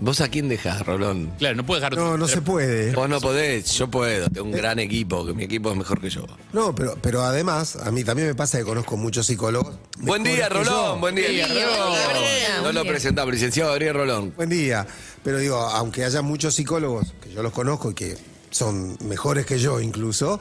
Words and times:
¿Vos 0.02 0.20
a 0.20 0.29
quién 0.29 0.49
dejás, 0.49 0.83
Rolón? 0.83 1.31
Claro, 1.38 1.55
no 1.55 1.63
puedo 1.63 1.79
dejar. 1.79 1.95
No, 1.95 2.17
no 2.17 2.27
se 2.27 2.41
puede. 2.41 2.91
Vos 2.91 3.07
no 3.07 3.21
podés, 3.21 3.71
yo 3.73 3.88
puedo, 3.88 4.27
tengo 4.31 4.47
un 4.47 4.52
gran 4.52 4.79
equipo, 4.79 5.23
que 5.23 5.34
mi 5.35 5.43
equipo 5.43 5.70
es 5.70 5.77
mejor 5.77 6.02
que 6.02 6.09
yo. 6.09 6.25
No, 6.54 6.73
pero, 6.73 6.97
pero 6.99 7.21
además, 7.21 7.75
a 7.75 7.91
mí 7.91 8.03
también 8.03 8.27
me 8.27 8.34
pasa 8.34 8.57
que 8.57 8.63
conozco 8.63 8.98
muchos 8.98 9.27
psicólogos. 9.27 9.75
Buen 9.99 10.23
día, 10.23 10.49
mejores 10.49 10.57
que 10.57 10.66
yo. 10.66 10.71
Rolón, 10.71 11.02
buen 11.02 11.16
día. 11.16 11.27
Buen 11.27 11.53
día, 11.53 11.66
Rolón. 11.67 12.63
No 12.63 12.71
lo 12.71 12.84
presentamos, 12.84 13.31
licenciado 13.31 13.70
Gabriel 13.70 13.93
Rolón. 13.93 14.34
Buen 14.35 14.49
día. 14.49 14.88
Pero 15.23 15.38
digo, 15.38 15.57
aunque 15.57 16.04
haya 16.04 16.23
muchos 16.23 16.55
psicólogos, 16.55 17.13
que 17.21 17.31
yo 17.31 17.43
los 17.43 17.54
conozco 17.54 17.91
y 17.91 17.93
que 17.93 18.18
son 18.49 18.98
mejores 19.05 19.45
que 19.45 19.59
yo 19.59 19.79
incluso, 19.79 20.40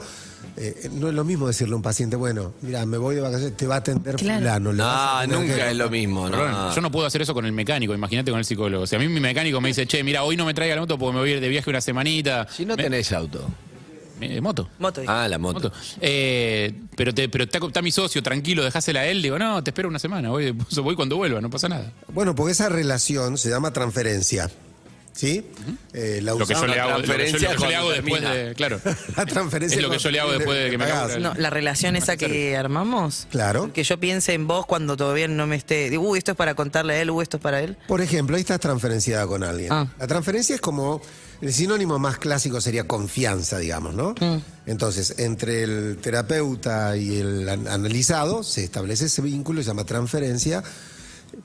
eh, 0.57 0.89
no 0.93 1.07
es 1.09 1.13
lo 1.13 1.23
mismo 1.23 1.47
decirle 1.47 1.73
a 1.73 1.77
un 1.77 1.81
paciente, 1.81 2.15
bueno, 2.15 2.53
mira, 2.61 2.85
me 2.85 2.97
voy 2.97 3.15
de 3.15 3.21
vacaciones, 3.21 3.55
te 3.57 3.67
va 3.67 3.75
a 3.75 3.77
atender 3.79 4.15
Claro. 4.15 4.39
fulano. 4.39 4.73
le 4.73 4.83
vas 4.83 5.23
a 5.23 5.27
No, 5.27 5.39
nunca 5.39 5.55
que- 5.55 5.69
es 5.71 5.77
lo 5.77 5.89
mismo, 5.89 6.29
no. 6.29 6.75
Yo 6.75 6.81
no 6.81 6.91
puedo 6.91 7.05
hacer 7.05 7.21
eso 7.21 7.33
con 7.33 7.45
el 7.45 7.51
mecánico, 7.51 7.93
imagínate 7.93 8.31
con 8.31 8.39
el 8.39 8.45
psicólogo. 8.45 8.85
Si 8.87 8.95
a 8.95 8.99
mí 8.99 9.07
mi 9.07 9.19
mecánico 9.19 9.59
me 9.61 9.69
dice, 9.69 9.85
che, 9.87 10.03
mira, 10.03 10.23
hoy 10.23 10.35
no 10.37 10.45
me 10.45 10.53
traiga 10.53 10.75
la 10.75 10.81
moto 10.81 10.97
porque 10.97 11.13
me 11.13 11.19
voy 11.19 11.29
a 11.31 11.33
ir 11.35 11.41
de 11.41 11.49
viaje 11.49 11.69
una 11.69 11.81
semanita. 11.81 12.47
Si 12.51 12.65
no 12.65 12.75
Me- 12.75 12.83
tenés 12.83 13.11
auto. 13.11 13.47
me- 14.19 14.39
moto. 14.39 14.69
Moto. 14.77 15.01
Ah, 15.07 15.27
la 15.27 15.37
moto. 15.39 15.59
Moto. 15.69 15.71
Eh, 15.99 16.73
pero 16.95 17.11
te, 17.13 17.27
pero 17.27 17.45
está, 17.45 17.57
está 17.65 17.81
mi 17.81 17.91
socio, 17.91 18.21
tranquilo, 18.21 18.63
dejásela 18.63 18.99
a 18.99 19.07
él. 19.07 19.21
Digo, 19.21 19.39
no, 19.39 19.63
te 19.63 19.71
espero 19.71 19.89
una 19.89 19.97
semana, 19.99 20.29
voy, 20.29 20.51
voy 20.83 20.95
cuando 20.95 21.15
vuelva, 21.17 21.41
no 21.41 21.49
pasa 21.49 21.67
nada. 21.69 21.91
Bueno, 22.13 22.35
porque 22.35 22.51
esa 22.51 22.69
relación 22.69 23.37
se 23.39 23.49
llama 23.49 23.73
transferencia. 23.73 24.49
¿Sí? 25.13 25.45
Eh, 25.93 26.19
la 26.23 26.31
Lo 26.33 26.47
que 26.47 26.53
yo 26.53 26.65
le 26.65 26.79
hago, 26.79 26.97
lo 26.99 27.01
que 27.03 27.07
yo- 27.07 27.13
lo 27.13 27.17
que 27.19 27.31
yo 27.31 27.37
transferencia 27.37 27.67
le 27.69 27.75
hago 27.75 27.91
después 27.91 28.21
termina. 28.21 28.33
de. 28.33 28.55
Claro. 28.55 28.79
La 29.17 29.25
transferencia 29.25 29.75
Es 29.75 29.83
lo 29.83 29.89
que 29.91 29.99
yo 29.99 30.09
le 30.09 30.19
hago 30.21 30.31
después 30.31 30.57
de 30.63 30.69
que 30.71 30.77
me 30.77 30.85
el- 30.85 31.21
No, 31.21 31.33
la 31.35 31.49
relación 31.49 31.95
esa 31.97 32.15
que 32.17 32.55
armamos. 32.55 33.27
Claro. 33.29 33.71
Que 33.73 33.83
yo 33.83 33.99
piense 33.99 34.33
en 34.33 34.47
vos 34.47 34.65
cuando 34.65 34.95
todavía 34.95 35.27
no 35.27 35.45
me 35.47 35.57
esté. 35.57 35.89
Digo, 35.89 36.07
uy, 36.09 36.17
esto 36.17 36.31
es 36.31 36.37
para 36.37 36.55
contarle 36.55 36.93
a 36.93 37.01
él, 37.01 37.11
uy, 37.11 37.23
esto 37.23 37.37
es 37.37 37.43
para 37.43 37.61
él. 37.61 37.77
Por 37.87 37.99
ejemplo, 38.01 38.35
ahí 38.37 38.41
estás 38.41 38.61
transferenciada 38.61 39.27
con 39.27 39.43
alguien. 39.43 39.71
Ah. 39.71 39.87
La 39.99 40.07
transferencia 40.07 40.55
es 40.55 40.61
como, 40.61 41.01
el 41.41 41.51
sinónimo 41.53 41.99
más 41.99 42.17
clásico 42.17 42.61
sería 42.61 42.87
confianza, 42.87 43.57
digamos, 43.59 43.93
¿no? 43.93 44.15
Entonces, 44.65 45.15
entre 45.19 45.63
el 45.63 45.97
terapeuta 46.01 46.95
y 46.95 47.17
el 47.17 47.49
an- 47.49 47.67
analizado 47.67 48.43
se 48.43 48.63
establece 48.63 49.05
ese 49.05 49.21
vínculo, 49.21 49.61
se 49.61 49.67
llama 49.67 49.83
transferencia, 49.85 50.63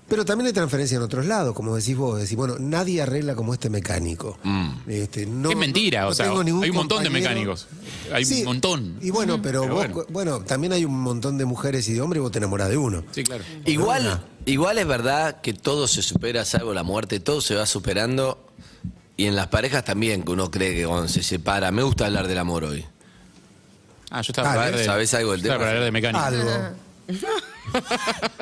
pero 0.09 0.25
también 0.25 0.47
hay 0.47 0.53
transferencia 0.53 0.97
en 0.97 1.03
otros 1.03 1.27
lados, 1.27 1.55
como 1.55 1.75
decís 1.75 1.97
vos, 1.97 2.21
decís, 2.21 2.37
bueno, 2.37 2.57
nadie 2.61 3.03
arregla 3.03 3.35
como 3.35 3.53
este 3.55 3.69
mecánico. 3.71 4.39
Este, 4.87 5.27
no- 5.27 5.51
es 5.51 5.57
mentira, 5.57 6.03
no 6.03 6.09
o 6.09 6.15
sea, 6.15 6.27
tengo 6.27 6.45
ningún 6.45 6.63
hay 6.63 6.71
un 6.71 6.77
montón 6.77 7.03
de 7.03 7.11
mecánicos. 7.11 7.67
Hay 8.13 8.25
Sí, 8.25 8.41
un 8.41 8.45
montón. 8.47 8.99
Y 9.03 9.11
bueno, 9.11 9.43
pero, 9.43 9.63
Pero 9.63 9.75
vos, 9.75 9.89
bueno. 9.89 10.07
bueno. 10.11 10.41
también 10.41 10.73
hay 10.73 10.85
un 10.85 11.01
montón 11.01 11.39
de 11.39 11.45
mujeres 11.45 11.89
y 11.89 11.95
de 11.95 12.01
hombres 12.01 12.21
y 12.21 12.23
vos 12.23 12.31
te 12.33 12.39
enamorás 12.39 12.69
de 12.69 12.77
uno. 12.77 13.03
Sí, 13.11 13.25
claro. 13.25 13.43
Igual, 13.65 14.25
igual 14.45 14.79
es 14.79 14.87
verdad 14.87 15.41
que 15.41 15.55
todo 15.55 15.89
se 15.89 16.03
supera, 16.03 16.45
salvo 16.45 16.73
la 16.73 16.83
muerte, 16.85 17.19
todo 17.19 17.41
se 17.41 17.55
va 17.57 17.67
superando. 17.67 18.43
Y 19.17 19.25
en 19.27 19.35
las 19.35 19.47
parejas 19.49 19.83
también, 19.85 20.23
que 20.23 20.31
uno 20.33 20.51
cree 20.51 20.75
que 20.75 20.87
cuando 20.87 21.09
se 21.09 21.23
separa. 21.23 21.73
Me 21.73 21.83
gusta 21.83 22.07
hablar 22.07 22.29
del 22.29 22.39
amor 22.39 22.65
hoy. 22.65 22.85
Ah, 24.11 24.21
yo 24.21 24.31
estaba 24.31 24.51
para 24.51 24.65
hablar 24.67 24.79
de, 24.79 24.85
¿sabés 24.85 25.15
algo 25.15 25.33
del 25.33 25.43
tema? 25.43 25.57
para 25.57 25.71
hablar 25.71 25.85
de 25.85 25.91
mecánico. 25.91 26.23
Algo. 26.25 26.51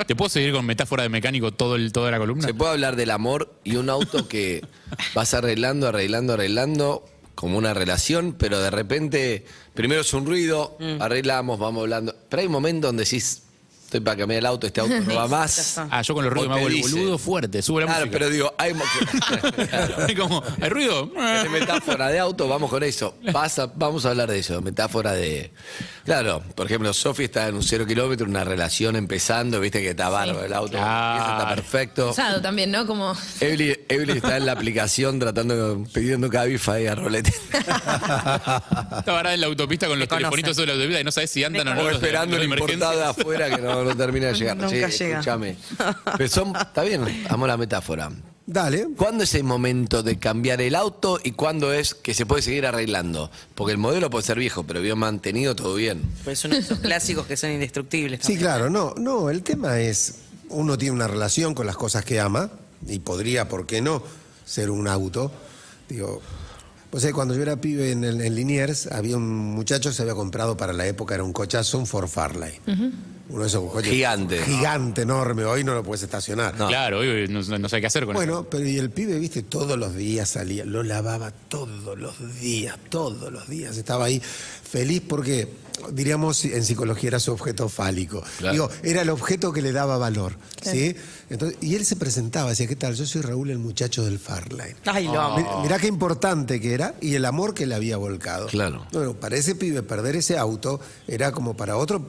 ¿Te 0.07 0.15
puedo 0.15 0.29
seguir 0.29 0.53
con 0.53 0.65
metáfora 0.65 1.03
de 1.03 1.09
mecánico 1.09 1.51
todo 1.51 1.75
el, 1.75 1.91
toda 1.91 2.11
la 2.11 2.17
columna? 2.17 2.47
Se 2.47 2.53
puede 2.53 2.71
hablar 2.71 2.95
del 2.95 3.11
amor 3.11 3.53
y 3.63 3.75
un 3.75 3.89
auto 3.89 4.27
que 4.27 4.65
vas 5.13 5.33
arreglando, 5.33 5.87
arreglando, 5.87 6.33
arreglando, 6.33 7.05
como 7.35 7.57
una 7.57 7.73
relación, 7.73 8.33
pero 8.37 8.59
de 8.59 8.71
repente, 8.71 9.45
primero 9.73 10.01
es 10.01 10.13
un 10.13 10.25
ruido, 10.25 10.77
arreglamos, 10.99 11.59
vamos 11.59 11.81
hablando. 11.81 12.15
Pero 12.29 12.41
hay 12.41 12.47
un 12.47 12.53
momento 12.53 12.87
donde 12.87 13.03
decís, 13.03 13.43
estoy 13.85 13.99
para 14.01 14.17
cambiar 14.17 14.39
el 14.39 14.45
auto, 14.45 14.67
este 14.67 14.81
auto 14.81 14.99
no 15.01 15.15
va 15.15 15.27
más. 15.27 15.77
Ah, 15.89 16.01
yo 16.01 16.13
con 16.13 16.23
los 16.25 16.33
ruidos 16.33 16.49
me 16.49 16.55
hago 16.57 16.67
el 16.67 16.73
dice- 16.73 16.91
boludo 16.91 17.17
fuerte, 17.17 17.61
sube 17.61 17.81
la 17.81 17.87
Claro, 17.87 18.01
música. 18.07 18.17
pero 18.19 18.29
digo, 18.31 18.53
hay 18.57 18.73
mo- 18.73 18.83
Claro. 19.69 20.05
Es 20.07 20.19
como, 20.19 20.43
¿hay 20.61 20.69
ruido? 20.69 21.05
De 21.07 21.49
metáfora 21.59 22.07
de 22.09 22.19
auto, 22.19 22.47
vamos 22.47 22.69
con 22.69 22.83
eso. 22.83 23.15
Pasa, 23.31 23.71
vamos 23.75 24.05
a 24.05 24.09
hablar 24.09 24.29
de 24.29 24.39
eso, 24.39 24.61
metáfora 24.61 25.13
de. 25.13 25.51
Claro, 26.03 26.43
por 26.55 26.65
ejemplo, 26.67 26.93
Sofi 26.93 27.23
está 27.23 27.47
en 27.47 27.55
un 27.55 27.63
cero 27.63 27.85
kilómetro, 27.87 28.27
una 28.27 28.43
relación 28.43 28.95
empezando, 28.95 29.59
viste 29.59 29.81
que 29.81 29.89
está 29.91 30.09
bárbaro 30.09 30.43
el 30.45 30.53
auto, 30.53 30.71
Claro. 30.73 31.15
empieza, 31.17 31.37
está 31.39 31.55
perfecto. 31.55 32.09
Usado 32.11 32.41
también, 32.41 32.71
¿no? 32.71 32.85
Como. 32.85 33.15
Evelyn, 33.39 33.75
Evelyn 33.89 34.17
está 34.17 34.37
en 34.37 34.45
la 34.45 34.51
aplicación 34.51 35.19
tratando, 35.19 35.83
pidiendo 35.93 36.29
Cabify 36.29 36.85
a 36.87 36.95
Rolete. 36.95 37.33
Está 37.39 39.03
varada 39.11 39.33
en 39.33 39.41
la 39.41 39.47
autopista 39.47 39.87
con 39.87 39.99
los 39.99 40.09
Me 40.09 40.15
telefonitos 40.17 40.55
sobre 40.55 40.67
la 40.67 40.73
autopista 40.73 41.01
y 41.01 41.03
no 41.03 41.11
sabes 41.11 41.31
si 41.31 41.43
andan 41.43 41.67
o 41.67 41.75
no. 41.75 41.81
O 41.81 41.83
los 41.83 41.91
de- 42.01 42.07
esperando 42.07 42.37
los 42.37 42.45
una 42.45 42.55
de 42.55 42.61
emergencia. 42.61 42.73
importada 42.87 43.09
afuera 43.09 43.49
que 43.49 43.61
no, 43.61 43.83
no 43.85 43.95
termina 43.95 44.27
de 44.27 44.33
llegar. 44.37 44.57
Nunca 44.57 44.69
Sí, 44.91 44.97
llega. 45.03 45.19
Escúchame. 45.19 45.55
Pero 46.17 46.29
son, 46.29 46.55
está 46.55 46.83
bien, 46.83 47.01
amo 47.29 47.47
la 47.47 47.57
metáfora. 47.57 48.11
Dale. 48.47 48.89
¿Cuándo 48.95 49.23
es 49.23 49.33
el 49.33 49.43
momento 49.43 50.03
de 50.03 50.19
cambiar 50.19 50.61
el 50.61 50.75
auto 50.75 51.19
y 51.23 51.31
cuándo 51.31 51.73
es 51.73 51.95
que 51.95 52.13
se 52.13 52.27
puede 52.27 52.43
seguir 52.43 52.67
arreglando? 52.67 53.31
Porque 53.55 53.71
el 53.71 53.79
modelo 53.79 54.11
puede 54.11 54.23
ser 54.23 54.37
viejo, 54.37 54.63
pero 54.63 54.81
bien 54.81 54.99
mantenido, 54.99 55.55
todo 55.55 55.73
bien. 55.73 56.03
Pues 56.23 56.43
de 56.43 56.57
esos 56.59 56.77
clásicos 56.79 57.25
que 57.25 57.37
son 57.37 57.49
indestructibles. 57.51 58.19
Sí, 58.19 58.33
también. 58.33 58.41
claro, 58.41 58.69
no, 58.69 58.93
no, 58.97 59.31
el 59.31 59.41
tema 59.41 59.79
es, 59.79 60.15
uno 60.49 60.77
tiene 60.77 60.93
una 60.93 61.07
relación 61.07 61.55
con 61.55 61.65
las 61.65 61.75
cosas 61.75 62.05
que 62.05 62.19
ama 62.19 62.51
y 62.87 62.99
podría, 62.99 63.49
¿por 63.49 63.65
qué 63.65 63.81
no?, 63.81 64.03
ser 64.45 64.69
un 64.69 64.87
auto. 64.87 65.31
Digo, 65.89 66.21
pues 66.95 67.03
eh, 67.03 67.11
cuando 67.11 67.35
yo 67.35 67.41
era 67.41 67.57
pibe 67.57 67.91
en, 67.91 68.05
el- 68.05 68.21
en 68.21 68.35
Liniers, 68.35 68.87
había 68.87 69.17
un 69.17 69.27
muchacho 69.27 69.89
que 69.89 69.95
se 69.95 70.01
había 70.03 70.13
comprado 70.13 70.55
para 70.55 70.71
la 70.71 70.87
época, 70.87 71.13
era 71.13 71.25
un 71.25 71.33
cochazo, 71.33 71.77
un 71.77 71.85
Ford 71.85 72.07
Fairlane. 72.07 72.61
Uno 73.27 73.41
de 73.41 73.47
esos 73.47 73.69
coches 73.69 73.91
Gigante. 73.91 74.37
Gigante, 74.43 75.01
enorme, 75.01 75.43
hoy 75.43 75.63
no 75.65 75.73
lo 75.73 75.83
puedes 75.83 76.03
estacionar. 76.03 76.53
Claro, 76.55 76.99
hoy 76.99 77.27
no, 77.27 77.41
no 77.41 77.67
sé 77.67 77.81
qué 77.81 77.87
hacer 77.87 78.05
con 78.05 78.13
Bueno, 78.13 78.47
pero 78.49 78.65
y 78.65 78.77
el 78.77 78.91
pibe, 78.91 79.19
viste, 79.19 79.41
todos 79.43 79.77
los 79.77 79.93
días 79.95 80.29
salía, 80.29 80.63
lo 80.63 80.83
lavaba 80.83 81.31
todos 81.31 81.97
los 81.99 82.39
días, 82.39 82.77
todos 82.89 83.29
los 83.33 83.49
días. 83.49 83.75
Estaba 83.77 84.05
ahí 84.05 84.21
feliz 84.21 85.01
porque, 85.05 85.49
diríamos, 85.91 86.43
en 86.45 86.63
psicología 86.63 87.09
era 87.09 87.19
su 87.19 87.31
objeto 87.31 87.69
fálico. 87.69 88.23
Claro. 88.39 88.53
Digo, 88.53 88.69
era 88.83 89.01
el 89.01 89.09
objeto 89.09 89.51
que 89.53 89.61
le 89.61 89.71
daba 89.71 89.97
valor. 89.97 90.33
¿sí? 90.61 90.95
Entonces, 91.29 91.57
y 91.61 91.75
él 91.75 91.85
se 91.85 91.95
presentaba, 91.95 92.49
decía, 92.51 92.67
¿qué 92.67 92.75
tal? 92.75 92.95
Yo 92.95 93.05
soy 93.05 93.21
Raúl, 93.21 93.49
el 93.51 93.59
muchacho 93.59 94.03
del 94.03 94.19
Farline. 94.19 94.75
Ay, 94.85 95.05
lo 95.05 95.19
amo. 95.19 95.37
Mi- 95.57 95.63
Mirá 95.63 95.77
qué 95.79 95.87
importante 95.87 96.59
que 96.61 96.73
era 96.73 96.95
y 97.01 97.15
el 97.15 97.25
amor 97.25 97.53
que 97.53 97.65
le 97.65 97.75
había 97.75 97.97
volcado. 97.97 98.47
Claro. 98.47 98.85
Bueno, 98.91 99.13
para 99.13 99.35
ese 99.37 99.55
pibe 99.55 99.83
perder 99.83 100.15
ese 100.15 100.37
auto 100.37 100.79
era 101.07 101.31
como 101.31 101.55
para 101.55 101.77
otro 101.77 102.05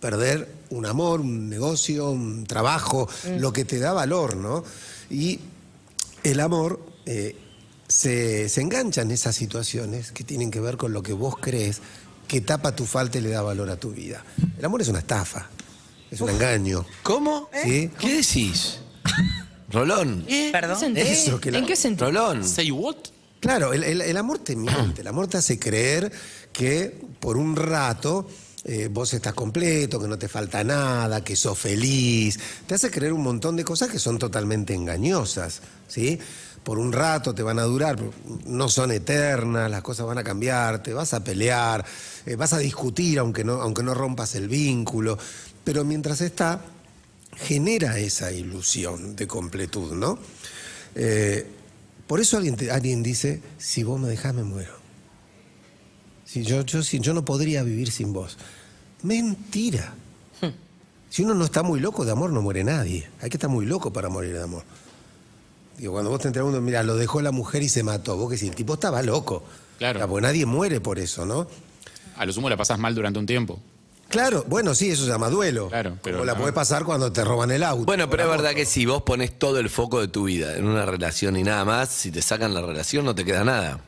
perder 0.00 0.48
un 0.70 0.84
amor, 0.84 1.20
un 1.20 1.48
negocio, 1.48 2.10
un 2.10 2.44
trabajo, 2.46 3.08
lo 3.38 3.52
que 3.52 3.64
te 3.64 3.78
da 3.78 3.92
valor, 3.92 4.36
¿no? 4.36 4.62
Y 5.10 5.40
el 6.22 6.40
amor 6.40 6.80
eh, 7.06 7.36
se, 7.88 8.48
se 8.48 8.60
engancha 8.60 9.02
en 9.02 9.10
esas 9.12 9.36
situaciones 9.36 10.10
que 10.12 10.24
tienen 10.24 10.50
que 10.50 10.60
ver 10.60 10.76
con 10.76 10.92
lo 10.92 11.02
que 11.02 11.12
vos 11.12 11.36
crees 11.40 11.80
que 12.26 12.40
tapa 12.40 12.74
tu 12.74 12.84
falta 12.86 13.18
y 13.18 13.20
le 13.22 13.30
da 13.30 13.42
valor 13.42 13.70
a 13.70 13.76
tu 13.76 13.90
vida. 13.92 14.24
El 14.58 14.64
amor 14.64 14.82
es 14.82 14.88
una 14.88 14.98
estafa, 15.00 15.48
es 16.10 16.20
un 16.20 16.30
engaño. 16.30 16.84
¿Cómo? 17.02 17.48
¿Sí? 17.62 17.90
¿Qué 17.98 18.16
decís? 18.16 18.78
Rolón. 19.70 20.24
Perdón. 20.52 20.78
¿Sentido? 20.78 21.06
Eso, 21.06 21.40
que 21.40 21.50
la- 21.50 21.58
¿En 21.58 21.66
qué 21.66 21.76
sentido? 21.76 22.06
Rolón. 22.06 22.46
Say 22.46 22.70
what? 22.70 22.96
Claro, 23.40 23.72
el, 23.72 23.84
el- 23.84 24.00
el 24.00 24.16
amor 24.16 24.38
te 24.38 24.56
miente, 24.56 25.00
el 25.02 25.06
amor 25.06 25.26
te 25.28 25.36
hace 25.36 25.58
creer 25.58 26.10
que 26.52 26.98
por 27.20 27.36
un 27.36 27.54
rato 27.56 28.28
eh, 28.64 28.88
vos 28.90 29.12
estás 29.14 29.34
completo, 29.34 30.00
que 30.00 30.08
no 30.08 30.18
te 30.18 30.26
falta 30.28 30.64
nada, 30.64 31.22
que 31.22 31.36
sos 31.36 31.56
feliz. 31.58 32.38
Te 32.66 32.74
hace 32.74 32.90
creer 32.90 33.12
un 33.12 33.22
montón 33.22 33.54
de 33.56 33.64
cosas 33.64 33.88
que 33.90 33.98
son 33.98 34.18
totalmente 34.18 34.74
engañosas, 34.74 35.60
¿sí? 35.86 36.18
Por 36.66 36.80
un 36.80 36.92
rato 36.92 37.32
te 37.32 37.44
van 37.44 37.60
a 37.60 37.62
durar, 37.62 37.96
no 38.44 38.68
son 38.68 38.90
eternas, 38.90 39.70
las 39.70 39.82
cosas 39.82 40.04
van 40.04 40.18
a 40.18 40.24
cambiar, 40.24 40.82
te 40.82 40.92
vas 40.92 41.14
a 41.14 41.22
pelear, 41.22 41.84
eh, 42.26 42.34
vas 42.34 42.54
a 42.54 42.58
discutir 42.58 43.20
aunque 43.20 43.44
no, 43.44 43.62
aunque 43.62 43.84
no 43.84 43.94
rompas 43.94 44.34
el 44.34 44.48
vínculo, 44.48 45.16
pero 45.62 45.84
mientras 45.84 46.20
está, 46.22 46.60
genera 47.36 48.00
esa 48.00 48.32
ilusión 48.32 49.14
de 49.14 49.28
completud, 49.28 49.92
¿no? 49.92 50.18
Eh, 50.96 51.46
por 52.08 52.18
eso 52.18 52.36
alguien, 52.36 52.56
te- 52.56 52.72
alguien 52.72 53.00
dice, 53.00 53.40
si 53.58 53.84
vos 53.84 54.00
me 54.00 54.08
dejás 54.08 54.34
me 54.34 54.42
muero. 54.42 54.72
Si 56.24 56.42
yo, 56.42 56.62
yo, 56.62 56.82
si, 56.82 56.98
yo 56.98 57.14
no 57.14 57.24
podría 57.24 57.62
vivir 57.62 57.92
sin 57.92 58.12
vos. 58.12 58.38
Mentira. 59.04 59.94
Si 61.10 61.22
uno 61.22 61.34
no 61.34 61.44
está 61.44 61.62
muy 61.62 61.78
loco 61.78 62.04
de 62.04 62.10
amor, 62.10 62.32
no 62.32 62.42
muere 62.42 62.64
nadie. 62.64 63.08
Hay 63.22 63.30
que 63.30 63.36
estar 63.36 63.48
muy 63.48 63.66
loco 63.66 63.92
para 63.92 64.08
morir 64.08 64.32
de 64.34 64.42
amor. 64.42 64.64
Digo, 65.78 65.92
cuando 65.92 66.10
vos 66.10 66.20
te 66.20 66.28
enterás 66.28 66.48
uno, 66.48 66.60
mira, 66.60 66.82
lo 66.82 66.96
dejó 66.96 67.20
la 67.20 67.32
mujer 67.32 67.62
y 67.62 67.68
se 67.68 67.82
mató. 67.82 68.16
Vos 68.16 68.30
que 68.30 68.38
si 68.38 68.48
el 68.48 68.54
tipo 68.54 68.74
estaba 68.74 69.02
loco. 69.02 69.44
Claro. 69.78 69.98
O 69.98 70.00
sea, 70.00 70.08
porque 70.08 70.22
nadie 70.26 70.46
muere 70.46 70.80
por 70.80 70.98
eso, 70.98 71.26
¿no? 71.26 71.46
A 72.16 72.24
lo 72.24 72.32
sumo 72.32 72.48
la 72.48 72.56
pasás 72.56 72.78
mal 72.78 72.94
durante 72.94 73.18
un 73.18 73.26
tiempo. 73.26 73.60
Claro, 74.08 74.44
bueno, 74.48 74.74
sí, 74.74 74.88
eso 74.90 75.02
se 75.04 75.10
llama 75.10 75.28
duelo. 75.28 75.68
Claro, 75.68 75.98
pero 76.02 76.18
Como 76.18 76.24
la 76.26 76.32
no. 76.34 76.40
puede 76.40 76.52
pasar 76.52 76.84
cuando 76.84 77.12
te 77.12 77.24
roban 77.24 77.50
el 77.50 77.62
auto. 77.64 77.84
Bueno, 77.84 78.08
pero 78.08 78.22
es 78.22 78.28
verdad 78.30 78.44
moto. 78.50 78.56
que 78.56 78.64
si 78.64 78.86
vos 78.86 79.02
pones 79.02 79.36
todo 79.38 79.58
el 79.58 79.68
foco 79.68 80.00
de 80.00 80.08
tu 80.08 80.24
vida 80.24 80.56
en 80.56 80.66
una 80.66 80.86
relación 80.86 81.36
y 81.36 81.42
nada 81.42 81.64
más, 81.64 81.88
si 81.90 82.10
te 82.12 82.22
sacan 82.22 82.54
la 82.54 82.62
relación 82.62 83.04
no 83.04 83.14
te 83.14 83.24
queda 83.24 83.42
nada. 83.44 83.80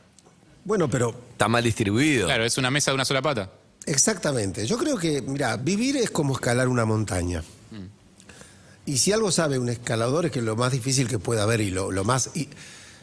Bueno, 0.65 0.91
pero 0.91 1.15
Está 1.33 1.49
mal 1.49 1.63
distribuido. 1.63 2.27
Claro, 2.27 2.45
es 2.45 2.59
una 2.59 2.71
mesa 2.71 2.91
de 2.91 2.97
una 2.97 3.05
sola 3.05 3.23
pata. 3.23 3.49
Exactamente. 3.87 4.67
Yo 4.67 4.77
creo 4.77 4.99
que, 4.99 5.23
mira, 5.23 5.57
vivir 5.57 5.97
es 5.97 6.11
como 6.11 6.35
escalar 6.35 6.67
una 6.69 6.85
montaña. 6.85 7.43
Y 8.89 8.97
si 8.97 9.13
algo 9.13 9.31
sabe 9.31 9.59
un 9.59 9.69
escalador 9.69 10.25
es 10.25 10.33
que 10.33 10.41
lo 10.41 10.57
más 10.57 10.73
difícil 10.73 11.09
que 11.09 11.19
pueda 11.19 11.43
haber 11.43 11.61
y 11.61 11.71
lo, 11.71 11.93
lo 11.93 12.05
más 12.05 12.31
y 12.35 12.49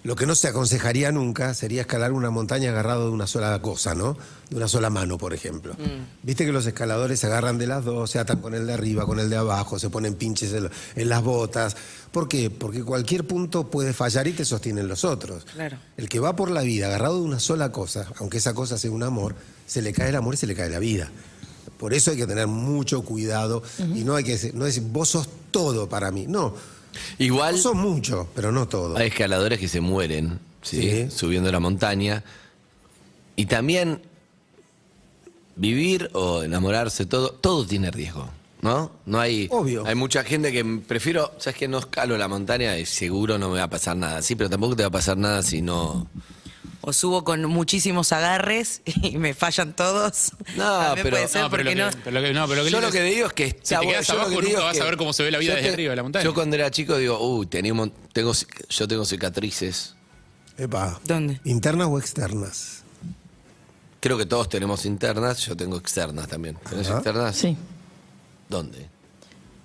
lo 0.02 0.16
que 0.16 0.26
no 0.26 0.34
se 0.34 0.48
aconsejaría 0.48 1.12
nunca 1.12 1.54
sería 1.54 1.82
escalar 1.82 2.12
una 2.12 2.32
montaña 2.32 2.72
agarrado 2.72 3.06
de 3.06 3.12
una 3.12 3.28
sola 3.28 3.60
cosa, 3.62 3.94
¿no? 3.94 4.18
De 4.50 4.56
una 4.56 4.68
sola 4.68 4.90
mano, 4.90 5.20
por 5.20 5.34
ejemplo. 5.36 5.76
Viste 6.24 6.44
que 6.44 6.52
los 6.52 6.66
escaladores 6.66 7.20
se 7.20 7.28
agarran 7.28 7.60
de 7.60 7.68
las 7.68 7.86
dos, 7.86 8.10
se 8.10 8.18
atan 8.18 8.40
con 8.40 8.56
el 8.56 8.66
de 8.66 8.74
arriba, 8.74 9.06
con 9.06 9.20
el 9.20 9.30
de 9.30 9.38
abajo, 9.38 9.78
se 9.78 9.92
ponen 9.92 10.16
pinches 10.16 10.54
en, 10.54 10.70
en 10.96 11.10
las 11.10 11.24
botas. 11.24 11.78
¿Por 12.12 12.28
qué? 12.28 12.50
Porque 12.50 12.84
cualquier 12.84 13.26
punto 13.28 13.70
puede 13.70 13.94
fallar 13.94 14.28
y 14.28 14.34
te 14.34 14.46
sostienen 14.46 14.88
los 14.88 15.04
otros. 15.04 15.46
Claro. 15.46 15.78
El 15.98 16.10
que 16.10 16.20
va 16.20 16.36
por 16.36 16.50
la 16.50 16.62
vida 16.62 16.88
agarrado 16.88 17.18
de 17.20 17.26
una 17.26 17.40
sola 17.40 17.72
cosa, 17.72 18.08
aunque 18.18 18.38
esa 18.38 18.56
cosa 18.56 18.80
sea 18.80 18.90
un 18.90 19.04
amor, 19.04 19.36
se 19.68 19.84
le 19.84 19.94
cae 19.94 20.10
el 20.10 20.16
amor 20.16 20.34
y 20.34 20.38
se 20.38 20.48
le 20.48 20.56
cae 20.56 20.70
la 20.70 20.80
vida. 20.80 21.12
Por 21.78 21.94
eso 21.94 22.12
hay 22.12 22.18
que 22.18 22.26
tener 22.28 22.48
mucho 22.48 23.02
cuidado 23.04 23.62
y 23.94 24.04
no 24.04 24.16
hay 24.16 24.24
que 24.24 24.32
decir, 24.32 24.54
no 24.56 24.66
decir, 24.66 24.84
vos 24.84 25.10
sos 25.10 25.28
todo 25.52 25.88
para 25.90 26.12
mí. 26.12 26.26
No, 26.28 26.54
Igual 27.20 27.56
vos 27.56 27.64
sos 27.64 27.76
mucho, 27.76 28.28
pero 28.36 28.52
no 28.52 28.68
todo. 28.68 28.96
hay 28.98 29.08
escaladores 29.08 29.60
que 29.60 29.68
se 29.68 29.82
mueren 29.82 30.40
¿sí? 30.62 30.82
Sí. 30.82 31.12
subiendo 31.12 31.52
la 31.52 31.60
montaña. 31.60 32.24
Y 33.36 33.48
también 33.48 34.02
vivir 35.56 36.10
o 36.14 36.44
enamorarse, 36.44 37.06
todo, 37.06 37.32
todo 37.32 37.66
tiene 37.66 37.92
riesgo. 37.92 38.30
¿No? 38.62 38.92
No 39.06 39.20
hay. 39.20 39.48
Obvio. 39.52 39.86
Hay 39.86 39.94
mucha 39.94 40.24
gente 40.24 40.52
que 40.52 40.64
prefiero, 40.88 41.34
sabes 41.38 41.56
que 41.60 41.68
no 41.68 41.78
escalo 41.78 42.18
la 42.18 42.28
montaña 42.28 42.76
y 42.80 42.86
seguro 42.88 43.38
no 43.38 43.50
me 43.50 43.58
va 43.60 43.66
a 43.66 43.70
pasar 43.70 43.96
nada. 43.96 44.24
Sí, 44.24 44.36
pero 44.36 44.50
tampoco 44.50 44.76
te 44.76 44.82
va 44.82 44.88
a 44.88 44.92
pasar 44.92 45.18
nada 45.18 45.44
si 45.44 45.62
no. 45.62 46.08
O 46.88 46.94
subo 46.94 47.24
con 47.24 47.44
muchísimos 47.46 48.12
agarres 48.14 48.82
y 49.02 49.18
me 49.18 49.34
fallan 49.34 49.76
todos. 49.76 50.32
No, 50.56 50.92
pero- 50.96 51.10
puede 51.10 51.28
ser 51.28 51.42
No, 51.42 51.50
pero 51.50 51.64
porque 51.64 51.76
lo 51.76 51.86
no. 51.86 51.92
que, 51.92 51.98
pero 52.04 52.20
lo 52.20 52.28
que- 52.28 52.34
no, 52.34 52.48
pero 52.48 52.56
lo 52.60 52.66
que 52.66 52.72
yo 52.72 52.80
lo 52.82 52.92
que 52.92 53.02
digo 53.04 53.28
es 53.28 53.34
que 53.34 53.50
Si 53.50 53.56
está 53.56 53.80
te 53.80 53.86
bueno, 53.88 53.92
quedas 53.92 54.10
abajo 54.12 54.30
que 54.30 54.42
nunca 54.42 54.60
vas 54.64 54.80
a 54.80 54.84
ver 54.84 54.98
cómo 54.98 55.12
se 55.14 55.24
ve 55.24 55.32
la 55.32 55.38
vida 55.40 55.50
yo 55.54 55.56
desde 55.56 55.68
te- 55.70 55.74
arriba 55.74 55.90
de 55.92 55.96
la 55.96 56.04
montaña. 56.04 56.24
Yo 56.24 56.34
cuando 56.36 56.56
era 56.56 56.70
chico 56.70 56.96
digo, 56.98 57.20
uy, 57.20 57.48
mon- 57.74 57.92
tengo, 58.14 58.32
yo 58.70 58.88
tengo 58.88 59.04
cicatrices. 59.06 59.96
Epa. 60.58 61.00
¿Dónde? 61.04 61.42
¿Internas 61.44 61.88
o 61.90 61.98
externas? 62.00 62.84
Creo 64.00 64.18
que 64.18 64.26
todos 64.28 64.48
tenemos 64.50 64.86
internas, 64.86 65.40
yo 65.40 65.58
tengo 65.58 65.78
externas 65.78 66.28
también. 66.28 66.58
¿Tenés 66.70 66.88
Ajá. 66.88 66.98
externas? 66.98 67.36
Sí. 67.36 67.58
¿Dónde? 68.48 68.88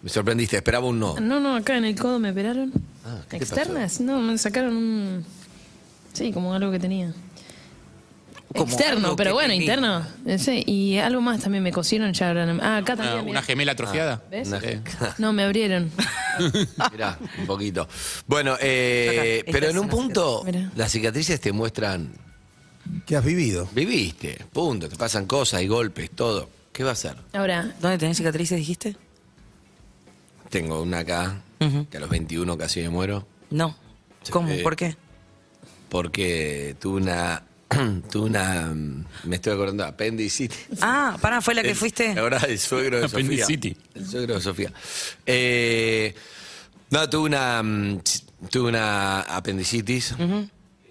Me 0.03 0.09
sorprendiste, 0.09 0.57
esperaba 0.57 0.87
un 0.87 0.99
no. 0.99 1.21
No, 1.21 1.39
no, 1.41 1.55
acá 1.57 1.77
en 1.77 1.85
el 1.85 1.95
codo 1.95 2.19
me 2.19 2.31
operaron. 2.31 2.73
Ah, 3.05 3.19
¿qué 3.29 3.37
te 3.39 3.45
¿Externas? 3.45 4.01
No, 4.01 4.19
me 4.21 4.39
sacaron 4.39 4.75
un. 4.75 5.27
Sí, 6.13 6.33
como 6.33 6.53
algo 6.55 6.71
que 6.71 6.79
tenía. 6.79 7.13
Como 8.53 8.65
Externo, 8.73 9.15
pero 9.15 9.33
bueno, 9.33 9.51
tenía. 9.51 9.63
interno. 9.63 10.07
eh, 10.27 10.39
Sí, 10.39 10.65
y 10.67 10.99
algo 10.99 11.21
más 11.21 11.41
también 11.41 11.63
me 11.63 11.71
cosieron 11.71 12.13
ya 12.13 12.31
Ah, 12.61 12.79
acá 12.79 12.95
Una, 12.95 13.05
también. 13.05 13.29
una 13.29 13.43
gemela 13.43 13.73
atrofiada. 13.73 14.23
¿Ves? 14.29 14.49
Una-. 14.49 14.61
No, 15.19 15.33
me 15.33 15.45
abrieron. 15.45 15.91
Mirá, 16.93 17.17
un 17.39 17.47
poquito. 17.47 17.89
Bueno, 18.27 18.57
eh, 18.61 19.43
Acá, 19.43 19.53
pero 19.53 19.69
en 19.69 19.79
un 19.79 19.89
punto, 19.89 20.45
las 20.75 20.91
cicatrices 20.91 21.41
te 21.41 21.53
muestran, 21.53 22.13
¿Qué 23.07 23.17
has 23.17 23.25
vivido? 23.25 23.69
viviste, 23.73 24.45
punto, 24.53 24.89
te 24.89 24.97
pasan 24.97 25.27
cosas, 25.27 25.61
hay 25.61 25.69
golpes, 25.69 26.11
todo. 26.11 26.49
¿Qué 26.73 26.83
va 26.83 26.91
a 26.91 26.93
hacer? 26.95 27.15
Ahora, 27.33 27.73
¿Dónde 27.81 27.99
tenés 27.99 28.17
cicatrices, 28.17 28.59
dijiste? 28.59 28.97
Tengo 30.49 30.83
una 30.83 30.99
acá, 31.01 31.41
que 31.89 31.97
a 31.97 32.01
los 32.01 32.11
21 32.11 32.59
casi 32.59 32.81
me 32.81 32.89
muero, 32.89 33.27
No. 33.51 33.77
¿Cómo? 34.31 34.51
Eh, 34.51 34.61
¿Por 34.63 34.75
qué? 34.77 34.97
Porque 35.91 36.77
tuve 36.81 37.03
una, 37.03 37.43
tuve 38.11 38.27
una, 38.31 38.73
mm, 38.73 39.05
me 39.25 39.37
estoy 39.37 39.53
acordando, 39.53 39.85
apendicitis. 39.85 40.79
Ah, 40.81 41.19
pará, 41.21 41.43
fue 41.43 41.55
la 41.55 41.63
que 41.63 41.75
fuiste. 41.75 42.15
La 42.15 42.23
verdad, 42.23 42.49
el 42.49 42.59
suegro 42.59 42.97
de 42.97 43.09
Sofía. 43.09 43.19
Apendicitis. 43.45 43.77
El 43.95 44.07
suegro 44.07 44.35
de 44.37 44.41
Sofía. 44.41 44.73
Eh, 45.27 46.15
no, 46.91 47.11
tuve 47.11 47.27
una, 47.27 47.63
mm, 47.63 48.01
tuve 48.51 48.69
una 48.71 49.21
apendicitis 49.23 50.15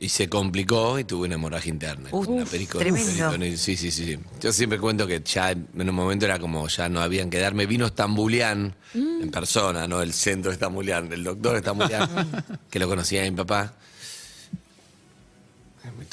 y 0.01 0.10
se 0.10 0.30
complicó 0.30 1.00
y 1.00 1.04
tuve 1.04 1.25
una 1.25 1.36
hemorragia 1.36 1.69
interna. 1.69 2.10
Uf, 2.12 2.28
una 2.28 2.46
tremendo. 2.46 3.34
Sí, 3.57 3.75
sí, 3.75 3.78
sí, 3.78 3.92
sí. 3.92 4.19
Yo 4.40 4.54
siempre 4.54 4.80
cuento 4.80 5.07
que 5.07 5.22
ya 5.24 5.51
en 5.51 5.68
un 5.75 5.96
momento 5.96 6.25
era 6.25 6.40
como 6.40 6.68
ya 6.68 6.88
no 6.88 7.01
habían 7.01 7.30
que 7.30 7.40
darme. 7.40 7.66
Vino 7.66 7.86
Estambulián 7.86 8.75
en 8.94 9.31
persona, 9.31 9.88
¿no? 9.88 10.01
El 10.01 10.13
centro 10.13 10.51
de 10.51 10.56
Estambulián, 10.56 11.12
el 11.12 11.24
doctor 11.24 11.57
Estambulián, 11.57 12.10
que 12.69 12.80
lo 12.80 12.88
conocía 12.88 13.24
mi 13.24 13.31
papá. 13.31 13.74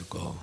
Tocó 0.08 0.36